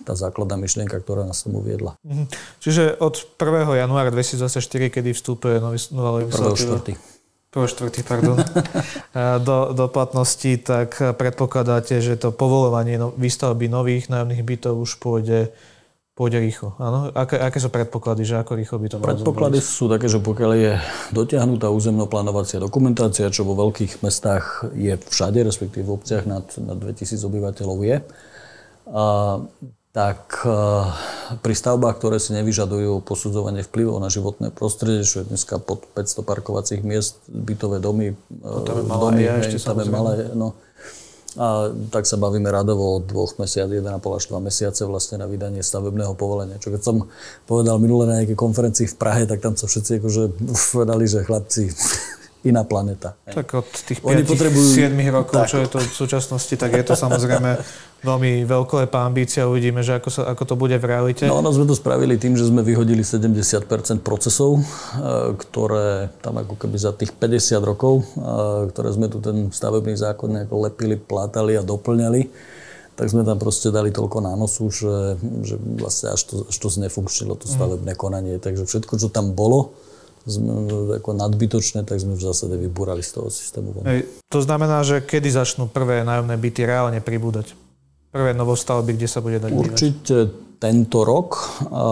tá 0.05 0.13
základná 0.13 0.55
myšlienka, 0.61 1.01
ktorá 1.01 1.25
nás 1.25 1.41
tomu 1.41 1.65
viedla. 1.65 1.97
Mhm. 2.05 2.29
Čiže 2.61 3.01
od 3.01 3.17
1. 3.41 3.81
januára 3.81 4.13
2024, 4.13 4.93
kedy 4.93 5.09
vstúpuje 5.17 5.57
nový, 5.57 5.81
nová 5.89 6.21
legislatíva? 6.21 6.85
1. 6.85 6.93
1. 7.55 8.03
pardon, 8.05 8.37
do, 9.47 9.57
do 9.73 9.85
platnosti, 9.89 10.59
tak 10.61 10.99
predpokladáte, 10.99 12.03
že 12.03 12.19
to 12.19 12.35
povolovanie 12.35 12.99
no, 12.99 13.15
výstavby 13.15 13.71
nových 13.71 14.11
nájomných 14.11 14.43
bytov 14.43 14.75
už 14.83 14.99
pôjde 15.01 15.55
pôjde 16.15 16.39
rýchlo. 16.39 16.79
Áno? 16.79 17.11
Aké, 17.11 17.35
aké 17.35 17.59
sú 17.59 17.67
predpoklady, 17.67 18.23
že 18.23 18.39
ako 18.39 18.55
rýchlo 18.55 18.79
by 18.79 18.87
to 18.87 18.97
malo 19.03 19.07
Predpoklady 19.19 19.59
sú 19.59 19.91
také, 19.91 20.07
že 20.07 20.23
pokiaľ 20.23 20.51
je 20.55 20.73
dotiahnutá 21.11 21.67
územnoplánovacia 21.67 22.63
dokumentácia, 22.63 23.27
čo 23.27 23.43
vo 23.43 23.59
veľkých 23.59 23.99
mestách 23.99 24.63
je 24.71 24.95
všade, 24.95 25.43
respektíve 25.43 25.83
v 25.83 25.99
obciach 25.99 26.23
nad, 26.23 26.47
nad 26.63 26.79
2000 26.79 27.19
obyvateľov 27.19 27.77
je, 27.83 27.97
a 28.85 29.03
tak 29.95 30.43
e, 30.43 30.51
pri 31.39 31.55
stavbách, 31.55 31.95
ktoré 31.95 32.19
si 32.19 32.35
nevyžadujú 32.35 32.99
posudzovanie 33.07 33.63
vplyvov 33.63 34.03
na 34.03 34.11
životné 34.11 34.51
prostredie, 34.51 35.07
čo 35.07 35.23
je 35.23 35.31
dneska 35.31 35.55
pod 35.55 35.87
500 35.95 36.19
parkovacích 36.27 36.83
miest, 36.83 37.23
bytové 37.31 37.79
domy, 37.79 38.11
no, 38.43 38.67
tam 38.67 38.75
je 38.75 38.85
malé, 38.91 38.99
domy, 39.07 39.21
ja, 39.23 39.33
ešte 39.39 39.63
tam 39.63 39.79
je 39.79 39.87
malé, 39.87 40.13
no, 40.35 40.51
a 41.35 41.71
tak 41.91 42.07
sa 42.07 42.15
bavíme 42.15 42.47
radovo 42.47 42.95
o 42.95 43.03
dvoch 43.03 43.39
mesiac, 43.39 43.67
1,5 43.67 43.87
až 43.99 44.23
2 44.31 44.39
mesiace 44.39 44.83
vlastne 44.87 45.19
na 45.19 45.27
vydanie 45.27 45.59
stavebného 45.59 46.15
povolenia. 46.15 46.63
Čo 46.63 46.71
keď 46.71 46.81
som 46.83 47.11
povedal 47.43 47.75
minule 47.75 48.07
na 48.07 48.23
nejakej 48.23 48.39
konferencii 48.39 48.87
v 48.87 48.95
Prahe, 48.95 49.27
tak 49.27 49.43
tam 49.43 49.59
sa 49.59 49.67
všetci 49.67 49.99
akože 49.99 50.23
povedali, 50.75 51.07
že 51.07 51.27
chlapci, 51.27 51.71
iná 52.45 52.61
planeta. 52.61 53.17
Tak 53.25 53.47
od 53.57 53.67
tých 53.89 53.99
5-7 54.05 54.29
potrebujú... 54.29 54.69
rokov, 55.09 55.35
tak. 55.43 55.49
čo 55.49 55.57
je 55.65 55.67
to 55.67 55.77
v 55.81 55.93
súčasnosti, 55.97 56.53
tak 56.53 56.71
je 56.77 56.85
to 56.85 56.93
samozrejme 56.93 57.57
veľmi 58.05 58.45
veľkolepá 58.45 59.01
ambícia. 59.01 59.49
Uvidíme, 59.49 59.81
že 59.81 59.97
ako, 59.97 60.09
sa, 60.13 60.21
ako 60.29 60.43
to 60.45 60.55
bude 60.55 60.77
v 60.77 60.85
realite. 60.85 61.25
No 61.25 61.41
ono 61.41 61.49
sme 61.49 61.65
to 61.65 61.73
spravili 61.73 62.21
tým, 62.21 62.37
že 62.37 62.45
sme 62.45 62.61
vyhodili 62.61 63.01
70% 63.01 63.65
procesov, 64.05 64.61
e, 64.61 64.63
ktoré 65.33 66.13
tam 66.21 66.37
ako 66.37 66.53
keby 66.53 66.77
za 66.77 66.93
tých 66.93 67.17
50 67.17 67.65
rokov, 67.65 68.05
e, 68.13 68.69
ktoré 68.69 68.93
sme 68.93 69.09
tu 69.09 69.17
ten 69.17 69.49
stavebný 69.49 69.97
zákon 69.97 70.29
nejako 70.29 70.69
lepili, 70.69 70.95
plátali 71.01 71.57
a 71.57 71.65
doplňali, 71.65 72.29
tak 72.95 73.11
sme 73.11 73.27
tam 73.27 73.41
proste 73.41 73.73
dali 73.73 73.91
toľko 73.91 74.23
nánosu, 74.23 74.71
že, 74.71 75.19
že 75.43 75.59
vlastne 75.59 76.15
až 76.15 76.21
to, 76.31 76.35
až 76.47 76.55
to 76.55 76.67
znefunkčnilo 76.71 77.35
to 77.35 77.49
stavebné 77.49 77.91
konanie. 77.97 78.39
Takže 78.39 78.63
všetko, 78.63 79.01
čo 79.01 79.11
tam 79.11 79.35
bolo, 79.35 79.75
ako 80.25 81.09
nadbytočné, 81.13 81.85
tak 81.85 82.01
sme 82.01 82.17
v 82.17 82.23
zásade 82.25 82.57
vybúrali 82.57 83.05
z 83.05 83.21
toho 83.21 83.29
systému. 83.29 83.85
Hej, 83.85 84.09
to 84.25 84.41
znamená, 84.41 84.81
že 84.81 85.05
kedy 85.05 85.29
začnú 85.29 85.69
prvé 85.69 86.01
nájomné 86.01 86.33
byty 86.33 86.65
reálne 86.65 86.97
pribúdať? 86.97 87.53
Prvé 88.09 88.33
novostavby, 88.33 88.97
kde 88.97 89.07
sa 89.11 89.21
bude 89.21 89.37
dať 89.37 89.51
Určite 89.53 90.17
bývať? 90.25 90.57
tento 90.57 91.05
rok. 91.05 91.61
A, 91.69 91.83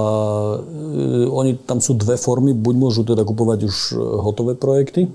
e, 0.57 1.29
oni, 1.29 1.61
tam 1.61 1.77
sú 1.77 1.93
dve 1.93 2.17
formy. 2.17 2.57
Buď 2.57 2.75
môžu 2.75 3.01
teda 3.05 3.21
kupovať 3.21 3.59
už 3.69 3.75
e, 3.93 3.95
hotové 4.01 4.57
projekty, 4.57 5.13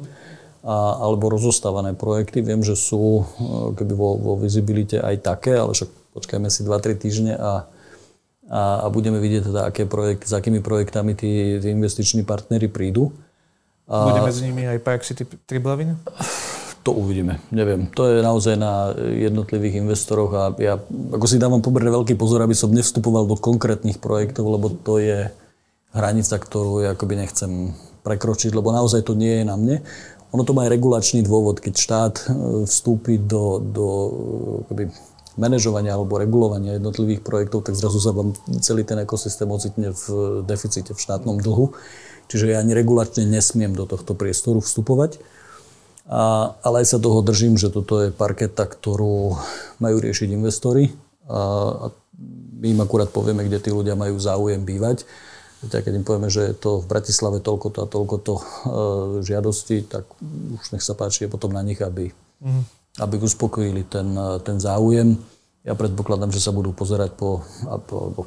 a, 0.62 1.02
alebo 1.02 1.32
rozostávané 1.32 1.98
projekty. 1.98 2.44
Viem, 2.44 2.62
že 2.62 2.78
sú 2.78 3.24
e, 3.24 3.74
keby 3.74 3.92
vo, 3.98 4.14
vo 4.14 4.34
vizibilite 4.38 5.02
aj 5.02 5.26
také, 5.26 5.58
ale 5.58 5.74
však 5.74 5.90
počkajme 6.14 6.48
si 6.52 6.62
2-3 6.62 7.02
týždne 7.02 7.34
a 7.34 7.66
a, 8.48 8.82
a 8.82 8.86
budeme 8.88 9.20
vidieť 9.20 9.52
teda, 9.52 9.60
aké 9.68 9.84
projekt, 9.84 10.24
s 10.24 10.32
akými 10.32 10.64
projektami 10.64 11.12
tí, 11.12 11.60
tí 11.60 11.68
investiční 11.68 12.24
partnery 12.24 12.68
prídu. 12.68 13.12
A... 13.88 14.08
Bude 14.08 14.24
medzi 14.24 14.44
nimi 14.44 14.64
aj 14.68 14.78
Park 14.84 15.04
City 15.04 15.24
Triblavin? 15.44 15.96
To 16.88 16.96
uvidíme, 16.96 17.36
neviem. 17.52 17.84
To 17.92 18.08
je 18.08 18.24
naozaj 18.24 18.56
na 18.56 18.96
jednotlivých 18.96 19.84
investoroch 19.84 20.32
a 20.32 20.44
ja 20.56 20.80
ako 21.12 21.26
si 21.28 21.36
dávam 21.36 21.60
pomerne 21.60 21.92
veľký 21.92 22.16
pozor, 22.16 22.40
aby 22.40 22.56
som 22.56 22.72
nevstupoval 22.72 23.28
do 23.28 23.36
konkrétnych 23.36 24.00
projektov, 24.00 24.48
lebo 24.48 24.72
to 24.72 24.96
je 24.96 25.28
hranica, 25.92 26.40
ktorú 26.40 26.84
ja 26.84 26.96
akoby 26.96 27.20
nechcem 27.20 27.76
prekročiť, 28.04 28.56
lebo 28.56 28.72
naozaj 28.72 29.04
to 29.04 29.12
nie 29.12 29.42
je 29.42 29.44
na 29.44 29.56
mne. 29.60 29.76
Ono 30.32 30.44
to 30.44 30.52
má 30.52 30.68
aj 30.68 30.76
regulačný 30.76 31.20
dôvod, 31.24 31.60
keď 31.60 31.74
štát 31.76 32.14
e, 32.16 32.24
vstúpi 32.68 33.16
do, 33.16 33.60
do 33.60 33.86
akoby, 34.64 34.92
manažovania 35.38 35.94
alebo 35.94 36.18
regulovania 36.18 36.76
jednotlivých 36.76 37.22
projektov, 37.22 37.70
tak 37.70 37.78
zrazu 37.78 38.02
sa 38.02 38.10
vám 38.10 38.34
celý 38.58 38.82
ten 38.82 38.98
ekosystém 38.98 39.46
ocitne 39.46 39.94
v 39.94 40.04
deficite, 40.42 40.92
v 40.92 41.00
štátnom 41.00 41.38
dlhu. 41.38 41.72
Čiže 42.28 42.52
ja 42.52 42.60
ani 42.60 42.76
regulačne 42.76 43.24
nesmiem 43.24 43.72
do 43.72 43.88
tohto 43.88 44.12
priestoru 44.12 44.60
vstupovať. 44.60 45.22
A, 46.10 46.52
ale 46.60 46.84
aj 46.84 46.96
sa 46.96 46.98
toho 46.98 47.22
držím, 47.22 47.56
že 47.56 47.72
toto 47.72 48.02
je 48.04 48.10
parketa, 48.12 48.66
ktorú 48.66 49.38
majú 49.78 49.96
riešiť 50.02 50.28
investori 50.34 50.92
a, 51.30 51.40
a 51.84 51.86
my 52.58 52.74
im 52.74 52.80
akurát 52.82 53.08
povieme, 53.08 53.46
kde 53.46 53.62
tí 53.62 53.70
ľudia 53.70 53.94
majú 53.94 54.18
záujem 54.18 54.66
bývať. 54.66 55.06
A 55.62 55.70
keď 55.70 55.94
im 55.94 56.06
povieme, 56.06 56.30
že 56.30 56.50
je 56.50 56.54
to 56.54 56.82
v 56.82 56.90
Bratislave 56.90 57.38
toľko 57.38 57.66
to 57.70 57.78
a 57.82 57.90
toľko 57.90 58.16
to 58.22 58.34
e, 58.34 58.44
žiadosti, 59.26 59.86
tak 59.86 60.06
už 60.58 60.66
nech 60.74 60.82
sa 60.82 60.94
páči, 60.94 61.26
je 61.26 61.30
potom 61.30 61.50
na 61.50 61.62
nich, 61.62 61.78
aby, 61.82 62.10
mm 62.42 62.77
aby 62.98 63.14
uspokojili 63.18 63.86
ten, 63.86 64.14
ten 64.42 64.56
záujem. 64.58 65.16
Ja 65.62 65.74
predpokladám, 65.74 66.30
že 66.34 66.42
sa 66.42 66.54
budú 66.54 66.74
pozerať 66.74 67.14
po, 67.18 67.42
alebo 67.66 68.26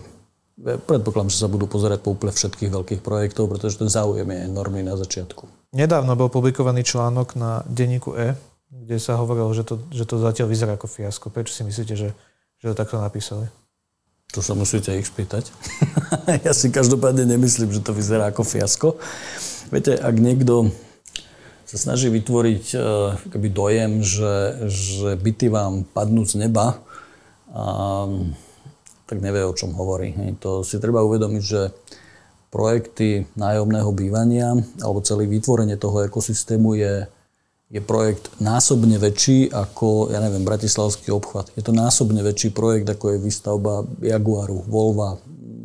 predpokladám, 0.61 1.31
že 1.31 1.41
sa 1.41 1.49
budú 1.49 1.65
pozerať 1.65 1.99
po 2.03 2.13
úplne 2.13 2.33
všetkých 2.35 2.71
veľkých 2.71 3.01
projektov, 3.01 3.49
pretože 3.49 3.81
ten 3.81 3.89
záujem 3.89 4.27
je 4.27 4.39
enormný 4.45 4.85
na 4.85 4.93
začiatku. 4.93 5.73
Nedávno 5.73 6.13
bol 6.19 6.29
publikovaný 6.29 6.83
článok 6.83 7.39
na 7.39 7.63
denníku 7.65 8.13
E, 8.13 8.35
kde 8.71 8.97
sa 8.99 9.19
hovorilo, 9.19 9.51
že 9.51 9.63
to, 9.67 9.79
že 9.91 10.03
to 10.07 10.19
zatiaľ 10.19 10.47
vyzerá 10.51 10.71
ako 10.75 10.87
fiasko. 10.87 11.27
Prečo 11.31 11.55
si 11.55 11.63
myslíte, 11.63 11.93
že, 11.95 12.09
že 12.59 12.65
to 12.71 12.75
takto 12.75 12.99
napísali? 12.99 13.47
To 14.31 14.39
sa 14.39 14.55
musíte 14.55 14.95
ich 14.95 15.11
spýtať. 15.11 15.51
ja 16.47 16.55
si 16.55 16.71
každopádne 16.71 17.27
nemyslím, 17.27 17.71
že 17.75 17.83
to 17.83 17.91
vyzerá 17.91 18.31
ako 18.31 18.47
fiasko. 18.47 18.95
Viete, 19.71 19.99
ak 19.99 20.15
niekto 20.15 20.71
sa 21.71 21.77
snaží 21.79 22.11
vytvoriť 22.11 22.65
uh, 22.75 23.15
dojem, 23.47 24.03
že, 24.03 24.67
že 24.67 25.15
byty 25.15 25.47
vám 25.47 25.87
padnú 25.87 26.27
z 26.27 26.43
neba, 26.43 26.83
a, 27.51 28.07
tak 29.07 29.19
nevie, 29.19 29.43
o 29.43 29.55
čom 29.55 29.75
hovorí. 29.75 30.15
To 30.39 30.63
si 30.63 30.79
treba 30.79 31.03
uvedomiť, 31.03 31.43
že 31.43 31.75
projekty 32.51 33.27
nájomného 33.39 33.91
bývania 33.95 34.55
alebo 34.83 35.03
celé 35.03 35.27
vytvorenie 35.27 35.79
toho 35.79 36.03
ekosystému 36.03 36.75
je, 36.75 37.07
je 37.71 37.79
projekt 37.79 38.27
násobne 38.43 38.99
väčší 38.99 39.51
ako, 39.51 40.11
ja 40.11 40.19
neviem, 40.19 40.43
Bratislavský 40.43 41.11
obchvat. 41.15 41.55
Je 41.55 41.63
to 41.63 41.71
násobne 41.71 42.19
väčší 42.19 42.51
projekt, 42.51 42.91
ako 42.91 43.15
je 43.15 43.23
výstavba 43.23 43.87
Jaguaru, 44.03 44.67
Volva 44.67 45.19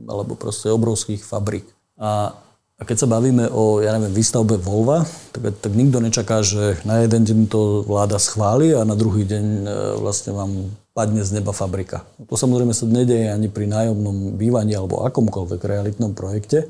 alebo 0.06 0.38
proste 0.38 0.70
obrovských 0.70 1.26
fabrik. 1.26 1.66
A 1.98 2.34
A 2.76 2.84
keď 2.84 2.96
sa 3.00 3.08
bavíme 3.08 3.48
o, 3.48 3.80
ja 3.80 3.96
neviem, 3.96 4.12
výstavbe 4.12 4.60
Volva, 4.60 5.08
tak, 5.32 5.48
tak 5.64 5.72
nikto 5.72 5.96
nečaká, 5.96 6.44
že 6.44 6.76
na 6.84 7.00
jeden 7.00 7.24
deň 7.24 7.38
to 7.48 7.80
vláda 7.88 8.20
schváli 8.20 8.76
a 8.76 8.84
na 8.84 8.92
druhý 8.92 9.24
deň 9.24 9.44
e, 9.64 9.64
vlastne 9.96 10.36
vám 10.36 10.76
padne 10.92 11.24
z 11.24 11.40
neba 11.40 11.56
fabrika. 11.56 12.04
To 12.28 12.36
samozrejme 12.36 12.76
sa 12.76 12.84
nedeje 12.84 13.32
ani 13.32 13.48
pri 13.48 13.64
nájomnom 13.64 14.36
bývaní 14.36 14.76
alebo 14.76 15.08
akomkoľvek 15.08 15.60
realitnom 15.64 16.12
projekte. 16.12 16.68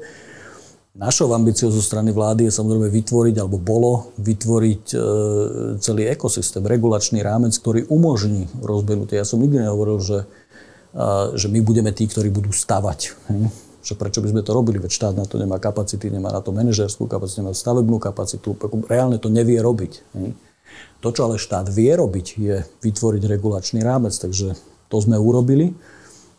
Našou 0.95 1.35
ambíciou 1.35 1.75
zo 1.75 1.83
strany 1.83 2.15
vlády 2.15 2.47
je 2.47 2.55
samozrejme 2.55 2.87
vytvoriť, 2.87 3.43
alebo 3.43 3.59
bolo 3.59 4.15
vytvoriť 4.23 4.85
e, 4.95 4.99
celý 5.83 6.07
ekosystém, 6.07 6.63
regulačný 6.63 7.19
rámec, 7.19 7.59
ktorý 7.59 7.83
umožní 7.91 8.47
rozbehnutie. 8.63 9.19
Ja 9.19 9.27
som 9.27 9.43
nikdy 9.43 9.59
nehovoril, 9.59 9.99
že, 9.99 10.23
že 11.35 11.51
my 11.51 11.67
budeme 11.67 11.91
tí, 11.91 12.07
ktorí 12.07 12.31
budú 12.31 12.55
stavať. 12.55 13.19
Že 13.87 13.95
prečo 13.95 14.19
by 14.19 14.35
sme 14.35 14.43
to 14.43 14.51
robili, 14.51 14.83
veď 14.83 14.91
štát 14.91 15.15
na 15.15 15.31
to 15.31 15.39
nemá 15.39 15.63
kapacity, 15.63 16.11
nemá 16.11 16.35
na 16.35 16.43
to 16.43 16.51
manažerskú 16.51 17.07
kapacitu, 17.07 17.47
nemá 17.47 17.55
stavebnú 17.55 18.03
kapacitu, 18.03 18.59
reálne 18.91 19.23
to 19.23 19.31
nevie 19.31 19.63
robiť. 19.63 20.03
To, 21.07 21.09
čo 21.15 21.31
ale 21.31 21.39
štát 21.39 21.71
vie 21.71 21.95
robiť, 21.95 22.27
je 22.35 22.67
vytvoriť 22.83 23.23
regulačný 23.23 23.87
rámec, 23.87 24.11
takže 24.11 24.59
to 24.91 24.97
sme 24.99 25.15
urobili. 25.15 25.79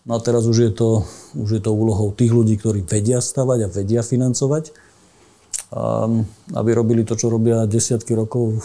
No 0.03 0.15
a 0.15 0.19
teraz 0.19 0.43
už 0.43 0.57
je 0.59 0.71
to, 0.75 1.07
už 1.39 1.59
je 1.59 1.61
to 1.63 1.71
úlohou 1.71 2.11
tých 2.11 2.35
ľudí, 2.35 2.59
ktorí 2.59 2.83
vedia 2.83 3.23
stavať 3.23 3.59
a 3.63 3.71
vedia 3.71 4.03
financovať 4.03 4.75
aby 6.55 6.69
robili 6.71 7.03
to, 7.03 7.19
čo 7.19 7.27
robia 7.27 7.67
desiatky 7.67 8.15
rokov 8.15 8.55
e, 8.55 8.59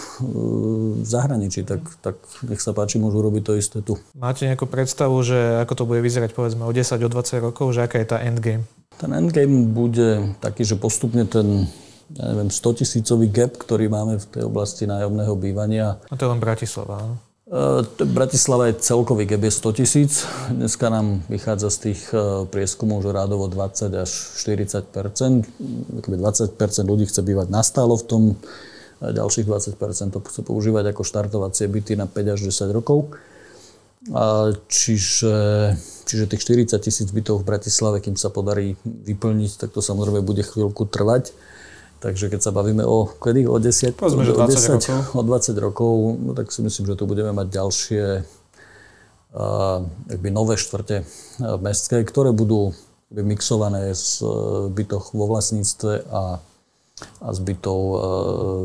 v 1.03 1.07
zahraničí, 1.07 1.67
tak, 1.67 1.83
tak 1.99 2.15
nech 2.47 2.63
sa 2.63 2.71
páči, 2.71 3.03
môžu 3.03 3.19
robiť 3.19 3.43
to 3.43 3.53
isté 3.59 3.79
tu. 3.83 3.99
Máte 4.15 4.47
nejakú 4.47 4.71
predstavu, 4.71 5.19
že 5.27 5.59
ako 5.67 5.73
to 5.75 5.85
bude 5.89 5.99
vyzerať 5.99 6.31
povedzme 6.31 6.63
o 6.63 6.71
10, 6.71 7.03
o 7.03 7.11
20 7.11 7.43
rokov, 7.43 7.75
že 7.75 7.83
aká 7.83 7.99
je 7.99 8.07
tá 8.07 8.23
endgame? 8.23 8.63
Ten 9.03 9.11
endgame 9.11 9.67
bude 9.67 10.39
taký, 10.39 10.63
že 10.63 10.79
postupne 10.79 11.27
ten 11.27 11.67
ja 12.13 12.29
neviem, 12.29 12.53
100 12.53 12.85
tisícový 12.85 13.27
gap, 13.33 13.57
ktorý 13.57 13.89
máme 13.89 14.21
v 14.21 14.27
tej 14.29 14.43
oblasti 14.45 14.85
nájomného 14.85 15.33
bývania. 15.33 15.97
A 16.13 16.15
to 16.15 16.29
je 16.29 16.33
len 16.37 16.45
Bratislava, 16.45 17.01
áno? 17.01 17.17
Bratislava 18.01 18.73
je 18.73 18.81
celkový 18.81 19.29
gap 19.29 19.45
100 19.45 19.77
tisíc. 19.77 20.25
Dneska 20.49 20.89
nám 20.89 21.21
vychádza 21.29 21.69
z 21.69 21.79
tých 21.79 22.01
e, 22.09 22.49
prieskumov, 22.49 23.05
že 23.05 23.13
rádovo 23.13 23.45
20 23.45 23.93
až 23.93 24.09
40 24.41 24.89
20% 24.89 25.45
ľudí 26.89 27.05
chce 27.05 27.21
bývať 27.21 27.53
nastálo 27.53 28.01
v 28.01 28.05
tom, 28.09 28.23
ďalších 29.05 29.45
20 29.45 29.77
to 30.17 30.19
chce 30.25 30.41
používať 30.49 30.97
ako 30.97 31.05
štartovacie 31.05 31.69
byty 31.69 31.93
na 31.93 32.09
5 32.09 32.33
až 32.33 32.41
10 32.49 32.73
rokov. 32.73 33.13
Čiže, 34.73 35.37
čiže 36.09 36.25
tých 36.33 36.73
40 36.73 36.81
tisíc 36.81 37.09
bytov 37.13 37.45
v 37.45 37.53
Bratislave, 37.53 38.01
kým 38.01 38.17
sa 38.17 38.33
podarí 38.33 38.81
vyplniť, 38.83 39.61
tak 39.61 39.77
to 39.77 39.85
samozrejme 39.85 40.25
bude 40.25 40.41
chvíľku 40.41 40.89
trvať. 40.89 41.37
Takže 42.03 42.35
keď 42.35 42.41
sa 42.43 42.51
bavíme 42.51 42.83
o 42.83 43.07
kedy? 43.07 43.47
O 43.47 43.63
10, 43.63 43.95
Povedzme, 43.95 44.27
o 44.27 44.35
20 44.35 44.75
rokov. 44.75 45.15
O 45.15 45.23
20 45.23 45.55
rokov, 45.63 45.95
no 46.19 46.35
tak 46.35 46.51
si 46.51 46.59
myslím, 46.67 46.91
že 46.91 46.99
tu 46.99 47.07
budeme 47.07 47.31
mať 47.31 47.47
ďalšie 47.47 48.05
uh, 49.39 50.27
nové 50.35 50.59
štvrte 50.59 51.07
mestské, 51.63 52.03
ktoré 52.03 52.35
budú 52.35 52.75
mixované 53.15 53.95
z 53.95 54.25
bytoch 54.73 55.15
vo 55.15 55.31
vlastníctve 55.31 56.11
a, 56.11 56.41
a 57.21 57.29
z 57.31 57.39
bytov 57.45 57.79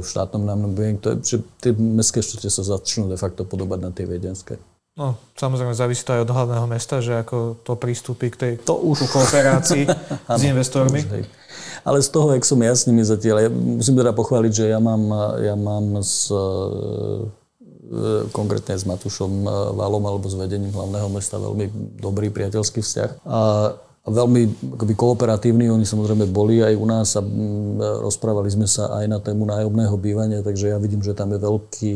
v 0.02 0.06
štátnom 0.08 0.42
nájomnom 0.48 0.72
bývaní. 0.72 0.98
To 1.04 1.14
je, 1.14 1.16
že 1.22 1.38
tie 1.60 1.72
mestské 1.76 2.24
štvrte 2.24 2.50
sa 2.50 2.64
začnú 2.64 3.12
de 3.12 3.20
facto 3.20 3.44
podobať 3.44 3.80
na 3.84 3.92
tie 3.92 4.08
viedenské. 4.08 4.56
No, 4.98 5.14
samozrejme 5.38 5.78
závisí 5.78 6.02
to 6.02 6.18
aj 6.18 6.26
od 6.26 6.34
hlavného 6.34 6.66
mesta, 6.66 7.06
že 7.06 7.22
ako 7.22 7.62
to 7.62 7.78
prístupí 7.78 8.34
k 8.34 8.38
tej 8.40 8.54
to 8.66 8.82
už. 8.82 9.06
kooperácii 9.06 9.86
s 10.42 10.42
investormi. 10.42 11.06
Už, 11.06 11.12
hej. 11.14 11.24
Ale 11.88 12.04
z 12.04 12.10
toho, 12.12 12.36
jak 12.36 12.44
som 12.44 12.60
ja 12.60 12.76
s 12.76 12.84
nimi 12.84 13.00
zatiaľ, 13.00 13.48
ja 13.48 13.50
musím 13.50 13.96
teda 13.96 14.12
pochváliť, 14.12 14.52
že 14.52 14.66
ja 14.76 14.80
mám, 14.84 15.08
ja 15.40 15.56
mám 15.56 16.04
s, 16.04 16.28
e, 16.28 16.44
konkrétne 18.36 18.76
s 18.76 18.84
Matušom 18.84 19.48
Valom 19.72 20.04
alebo 20.04 20.28
s 20.28 20.36
vedením 20.36 20.76
hlavného 20.76 21.08
mesta 21.08 21.40
veľmi 21.40 21.96
dobrý 22.04 22.28
priateľský 22.28 22.84
vzťah. 22.84 23.24
A 23.24 23.72
veľmi 24.04 24.76
akoby 24.76 24.94
kooperatívni, 25.00 25.72
oni 25.72 25.88
samozrejme 25.88 26.28
boli 26.28 26.60
aj 26.60 26.76
u 26.76 26.86
nás 26.88 27.16
a 27.16 27.24
rozprávali 28.04 28.52
sme 28.52 28.68
sa 28.68 28.92
aj 29.00 29.06
na 29.08 29.20
tému 29.24 29.48
nájomného 29.48 29.96
bývania, 29.96 30.44
takže 30.44 30.76
ja 30.76 30.78
vidím, 30.80 31.00
že 31.00 31.16
tam 31.16 31.32
je 31.32 31.40
veľký, 31.40 31.94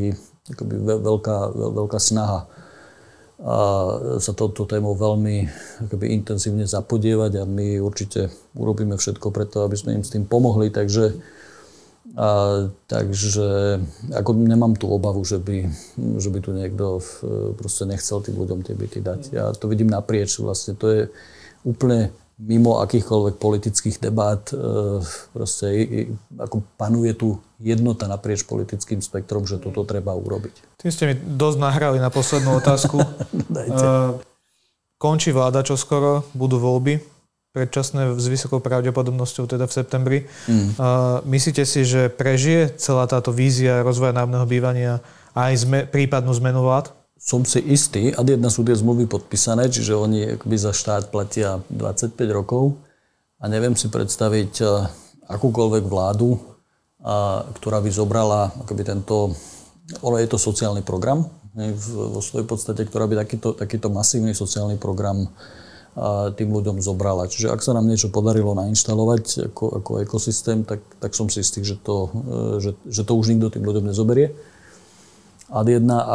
akoby 0.55 0.75
veľká, 1.03 1.37
veľká 1.51 1.99
snaha 1.99 2.47
a 3.41 3.57
sa 4.21 4.37
touto 4.37 4.69
témou 4.69 4.93
veľmi 4.93 5.49
akoby, 5.89 6.13
intenzívne 6.13 6.69
zapodievať 6.69 7.41
a 7.41 7.43
my 7.49 7.81
určite 7.81 8.29
urobíme 8.53 8.93
všetko 8.93 9.33
preto, 9.33 9.65
aby 9.65 9.73
sme 9.73 9.97
im 9.97 10.05
s 10.05 10.13
tým 10.13 10.29
pomohli. 10.29 10.69
Takže, 10.69 11.17
a, 12.21 12.29
takže 12.85 13.81
ako 14.13 14.37
nemám 14.37 14.77
tú 14.77 14.93
obavu, 14.93 15.25
že 15.25 15.41
by, 15.41 15.73
že 16.21 16.29
by 16.29 16.39
tu 16.45 16.53
niekto 16.53 17.01
proste 17.57 17.89
nechcel 17.89 18.21
tým 18.21 18.37
ľuďom 18.37 18.61
tie 18.61 18.77
byty 18.77 19.01
dať. 19.01 19.21
Ja 19.33 19.49
to 19.57 19.65
vidím 19.65 19.89
naprieč. 19.89 20.37
Vlastne 20.37 20.77
to 20.77 20.85
je 20.93 21.01
úplne 21.65 22.13
mimo 22.41 22.81
akýchkoľvek 22.81 23.35
politických 23.37 24.01
debát, 24.01 24.41
e, 24.49 24.57
proste 25.33 25.65
ako 26.41 26.65
panuje 26.73 27.13
tu 27.13 27.37
jednota 27.61 28.09
naprieč 28.09 28.41
politickým 28.49 28.97
spektrom, 28.97 29.45
že 29.45 29.61
toto 29.61 29.85
treba 29.85 30.17
urobiť. 30.17 30.81
Tým 30.81 30.91
ste 30.91 31.03
mi 31.05 31.15
dosť 31.15 31.57
nahrali 31.61 31.97
na 32.01 32.09
poslednú 32.09 32.57
otázku. 32.57 32.97
Dajte. 33.57 33.85
E, 33.85 34.17
končí 34.97 35.29
vláda 35.29 35.61
čoskoro, 35.61 36.25
budú 36.33 36.57
voľby 36.57 36.97
predčasné 37.51 38.15
s 38.15 38.25
vysokou 38.31 38.63
pravdepodobnosťou 38.63 39.43
teda 39.43 39.67
v 39.67 39.75
septembri. 39.75 40.19
Mm. 40.47 40.71
myslíte 41.27 41.67
si, 41.67 41.83
že 41.83 42.07
prežije 42.07 42.71
celá 42.79 43.03
táto 43.11 43.35
vízia 43.35 43.83
rozvoja 43.83 44.15
nájomného 44.15 44.47
bývania 44.47 45.03
aj 45.35 45.67
zme, 45.67 45.79
prípadnú 45.83 46.31
zmenu 46.39 46.63
vlád? 46.63 46.95
Som 47.22 47.45
si 47.45 47.61
istý, 47.69 48.09
a 48.17 48.26
jedna 48.26 48.49
sú 48.49 48.65
tie 48.65 48.74
zmluvy 48.74 49.05
podpísané, 49.05 49.69
čiže 49.69 49.93
oni 49.93 50.41
akoby 50.41 50.57
za 50.57 50.74
štát 50.74 51.13
platia 51.13 51.61
25 51.69 52.17
rokov 52.34 52.82
a 53.38 53.45
neviem 53.45 53.78
si 53.78 53.93
predstaviť 53.93 54.53
e, 54.57 54.65
akúkoľvek 55.30 55.86
vládu, 55.86 56.41
a, 57.05 57.45
ktorá 57.61 57.78
by 57.78 57.93
zobrala 57.93 58.49
akoby 58.65 58.82
tento, 58.89 59.38
ono 60.01 60.17
je 60.17 60.26
to 60.26 60.41
sociálny 60.41 60.82
program, 60.82 61.30
vo 61.86 62.24
svojej 62.24 62.47
podstate, 62.47 62.82
ktorá 62.88 63.05
by 63.11 63.28
takýto, 63.28 63.51
takýto 63.53 63.91
masívny 63.91 64.32
sociálny 64.32 64.80
program 64.80 65.28
a 65.91 66.32
tým 66.32 66.47
ľuďom 66.47 66.80
zobrala. 66.80 67.28
Čiže 67.28 67.51
ak 67.51 67.59
sa 67.59 67.76
nám 67.76 67.84
niečo 67.84 68.07
podarilo 68.07 68.55
nainštalovať 68.55 69.51
ako, 69.51 69.84
ako 69.84 69.91
ekosystém, 70.07 70.63
tak, 70.63 70.80
tak 71.03 71.11
som 71.11 71.28
si 71.28 71.43
istý, 71.43 71.59
že 71.67 71.76
to, 71.76 72.07
že, 72.63 72.72
že 72.88 73.03
to 73.03 73.11
už 73.11 73.36
nikto 73.36 73.51
tým 73.51 73.67
ľuďom 73.67 73.91
nezoberie 73.91 74.32
ad 75.52 75.68
jedna 75.68 76.08
a 76.08 76.14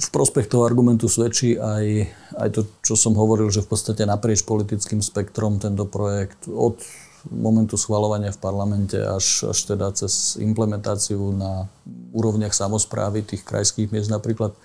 v 0.00 0.08
prospech 0.08 0.48
toho 0.48 0.64
argumentu 0.64 1.12
svedčí 1.12 1.60
aj, 1.60 2.08
aj 2.40 2.48
to, 2.56 2.60
čo 2.80 2.96
som 2.96 3.12
hovoril, 3.12 3.52
že 3.52 3.60
v 3.60 3.76
podstate 3.76 4.08
naprieč 4.08 4.40
politickým 4.48 5.04
spektrom 5.04 5.60
tento 5.60 5.84
projekt 5.84 6.48
od 6.48 6.80
momentu 7.28 7.76
schvalovania 7.76 8.32
v 8.32 8.40
parlamente 8.40 8.96
až, 8.96 9.52
až 9.52 9.76
teda 9.76 9.92
cez 9.92 10.40
implementáciu 10.40 11.20
na 11.36 11.68
úrovniach 12.16 12.56
samozprávy 12.56 13.28
tých 13.28 13.44
krajských 13.44 13.92
miest 13.92 14.08
napríklad, 14.08 14.56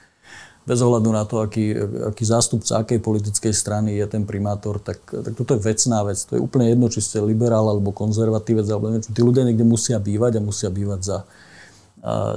bez 0.63 0.79
ohľadu 0.79 1.09
na 1.11 1.27
to, 1.27 1.43
aký, 1.43 1.75
aký 2.07 2.23
zástupca 2.23 2.79
akej 2.79 3.03
politickej 3.03 3.51
strany 3.51 3.99
je 3.99 4.07
ten 4.07 4.23
primátor, 4.23 4.79
tak, 4.79 5.03
tak 5.03 5.35
toto 5.35 5.59
je 5.59 5.65
vecná 5.67 6.07
vec. 6.07 6.23
To 6.31 6.39
je 6.39 6.41
úplne 6.41 6.71
jedno, 6.71 6.87
či 6.87 7.03
ste 7.03 7.19
liberál 7.19 7.67
alebo 7.67 7.91
konzervatívec, 7.91 8.63
alebo 8.71 8.87
neviem, 8.87 9.03
tí 9.03 9.19
ľudia 9.19 9.43
niekde 9.43 9.67
musia 9.67 9.99
bývať 9.99 10.39
a 10.39 10.45
musia 10.45 10.71
bývať 10.71 11.01
za, 11.03 11.17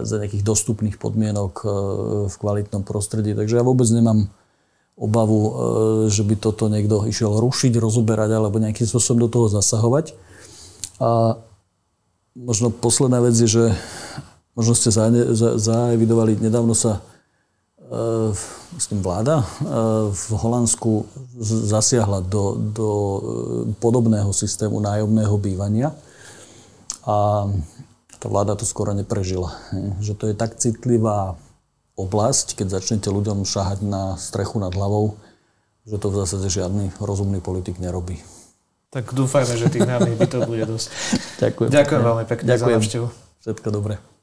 za 0.06 0.22
nejakých 0.22 0.46
dostupných 0.46 0.94
podmienok 0.94 1.52
e, 1.58 1.66
v 2.30 2.34
kvalitnom 2.38 2.86
prostredí. 2.86 3.34
Takže 3.34 3.58
ja 3.58 3.66
vôbec 3.66 3.90
nemám 3.90 4.30
obavu, 4.94 5.40
e, 5.42 5.50
že 6.06 6.22
by 6.22 6.38
toto 6.38 6.70
niekto 6.70 7.02
išiel 7.02 7.34
rušiť, 7.42 7.74
rozoberať 7.74 8.30
alebo 8.30 8.62
nejakým 8.62 8.86
spôsobom 8.86 9.26
do 9.26 9.28
toho 9.28 9.50
zasahovať. 9.50 10.14
A 11.02 11.34
možno 12.38 12.70
posledná 12.70 13.18
vec 13.18 13.34
je, 13.34 13.50
že 13.50 13.64
možno 14.54 14.78
ste 14.78 14.94
zaevidovali, 15.58 16.38
nedávno 16.38 16.78
sa 16.78 17.02
e, 17.82 18.30
tým 18.76 19.02
vláda 19.02 19.42
v 20.12 20.26
Holandsku 20.36 21.10
zasiahla 21.42 22.22
do, 22.22 22.54
do 22.70 22.90
podobného 23.82 24.30
systému 24.30 24.78
nájomného 24.78 25.34
bývania. 25.42 25.90
A 27.02 27.48
tá 28.18 28.26
vláda 28.28 28.56
to 28.56 28.64
skoro 28.64 28.96
neprežila. 28.96 29.56
Že 30.00 30.12
to 30.16 30.24
je 30.30 30.34
tak 30.34 30.56
citlivá 30.56 31.36
oblasť, 31.96 32.60
keď 32.60 32.80
začnete 32.80 33.08
ľuďom 33.08 33.48
šahať 33.48 33.84
na 33.84 34.20
strechu 34.20 34.60
nad 34.60 34.72
hlavou, 34.72 35.16
že 35.88 35.96
to 35.96 36.12
v 36.12 36.18
zásade 36.24 36.48
žiadny 36.52 36.92
rozumný 37.00 37.40
politik 37.40 37.80
nerobí. 37.80 38.20
Tak 38.90 39.12
dúfajme, 39.12 39.54
že 39.60 39.68
tých 39.68 39.84
nájomných 39.84 40.18
bytov 40.18 40.40
bude 40.48 40.64
dosť. 40.64 40.88
Ďakujem. 41.42 41.68
Ďakujem 41.72 42.02
veľmi 42.02 42.24
pekne 42.24 42.46
Ďakujem. 42.48 42.78
za 42.78 42.80
návštevu. 42.80 43.06
Všetko 43.44 43.68
dobré. 43.70 44.15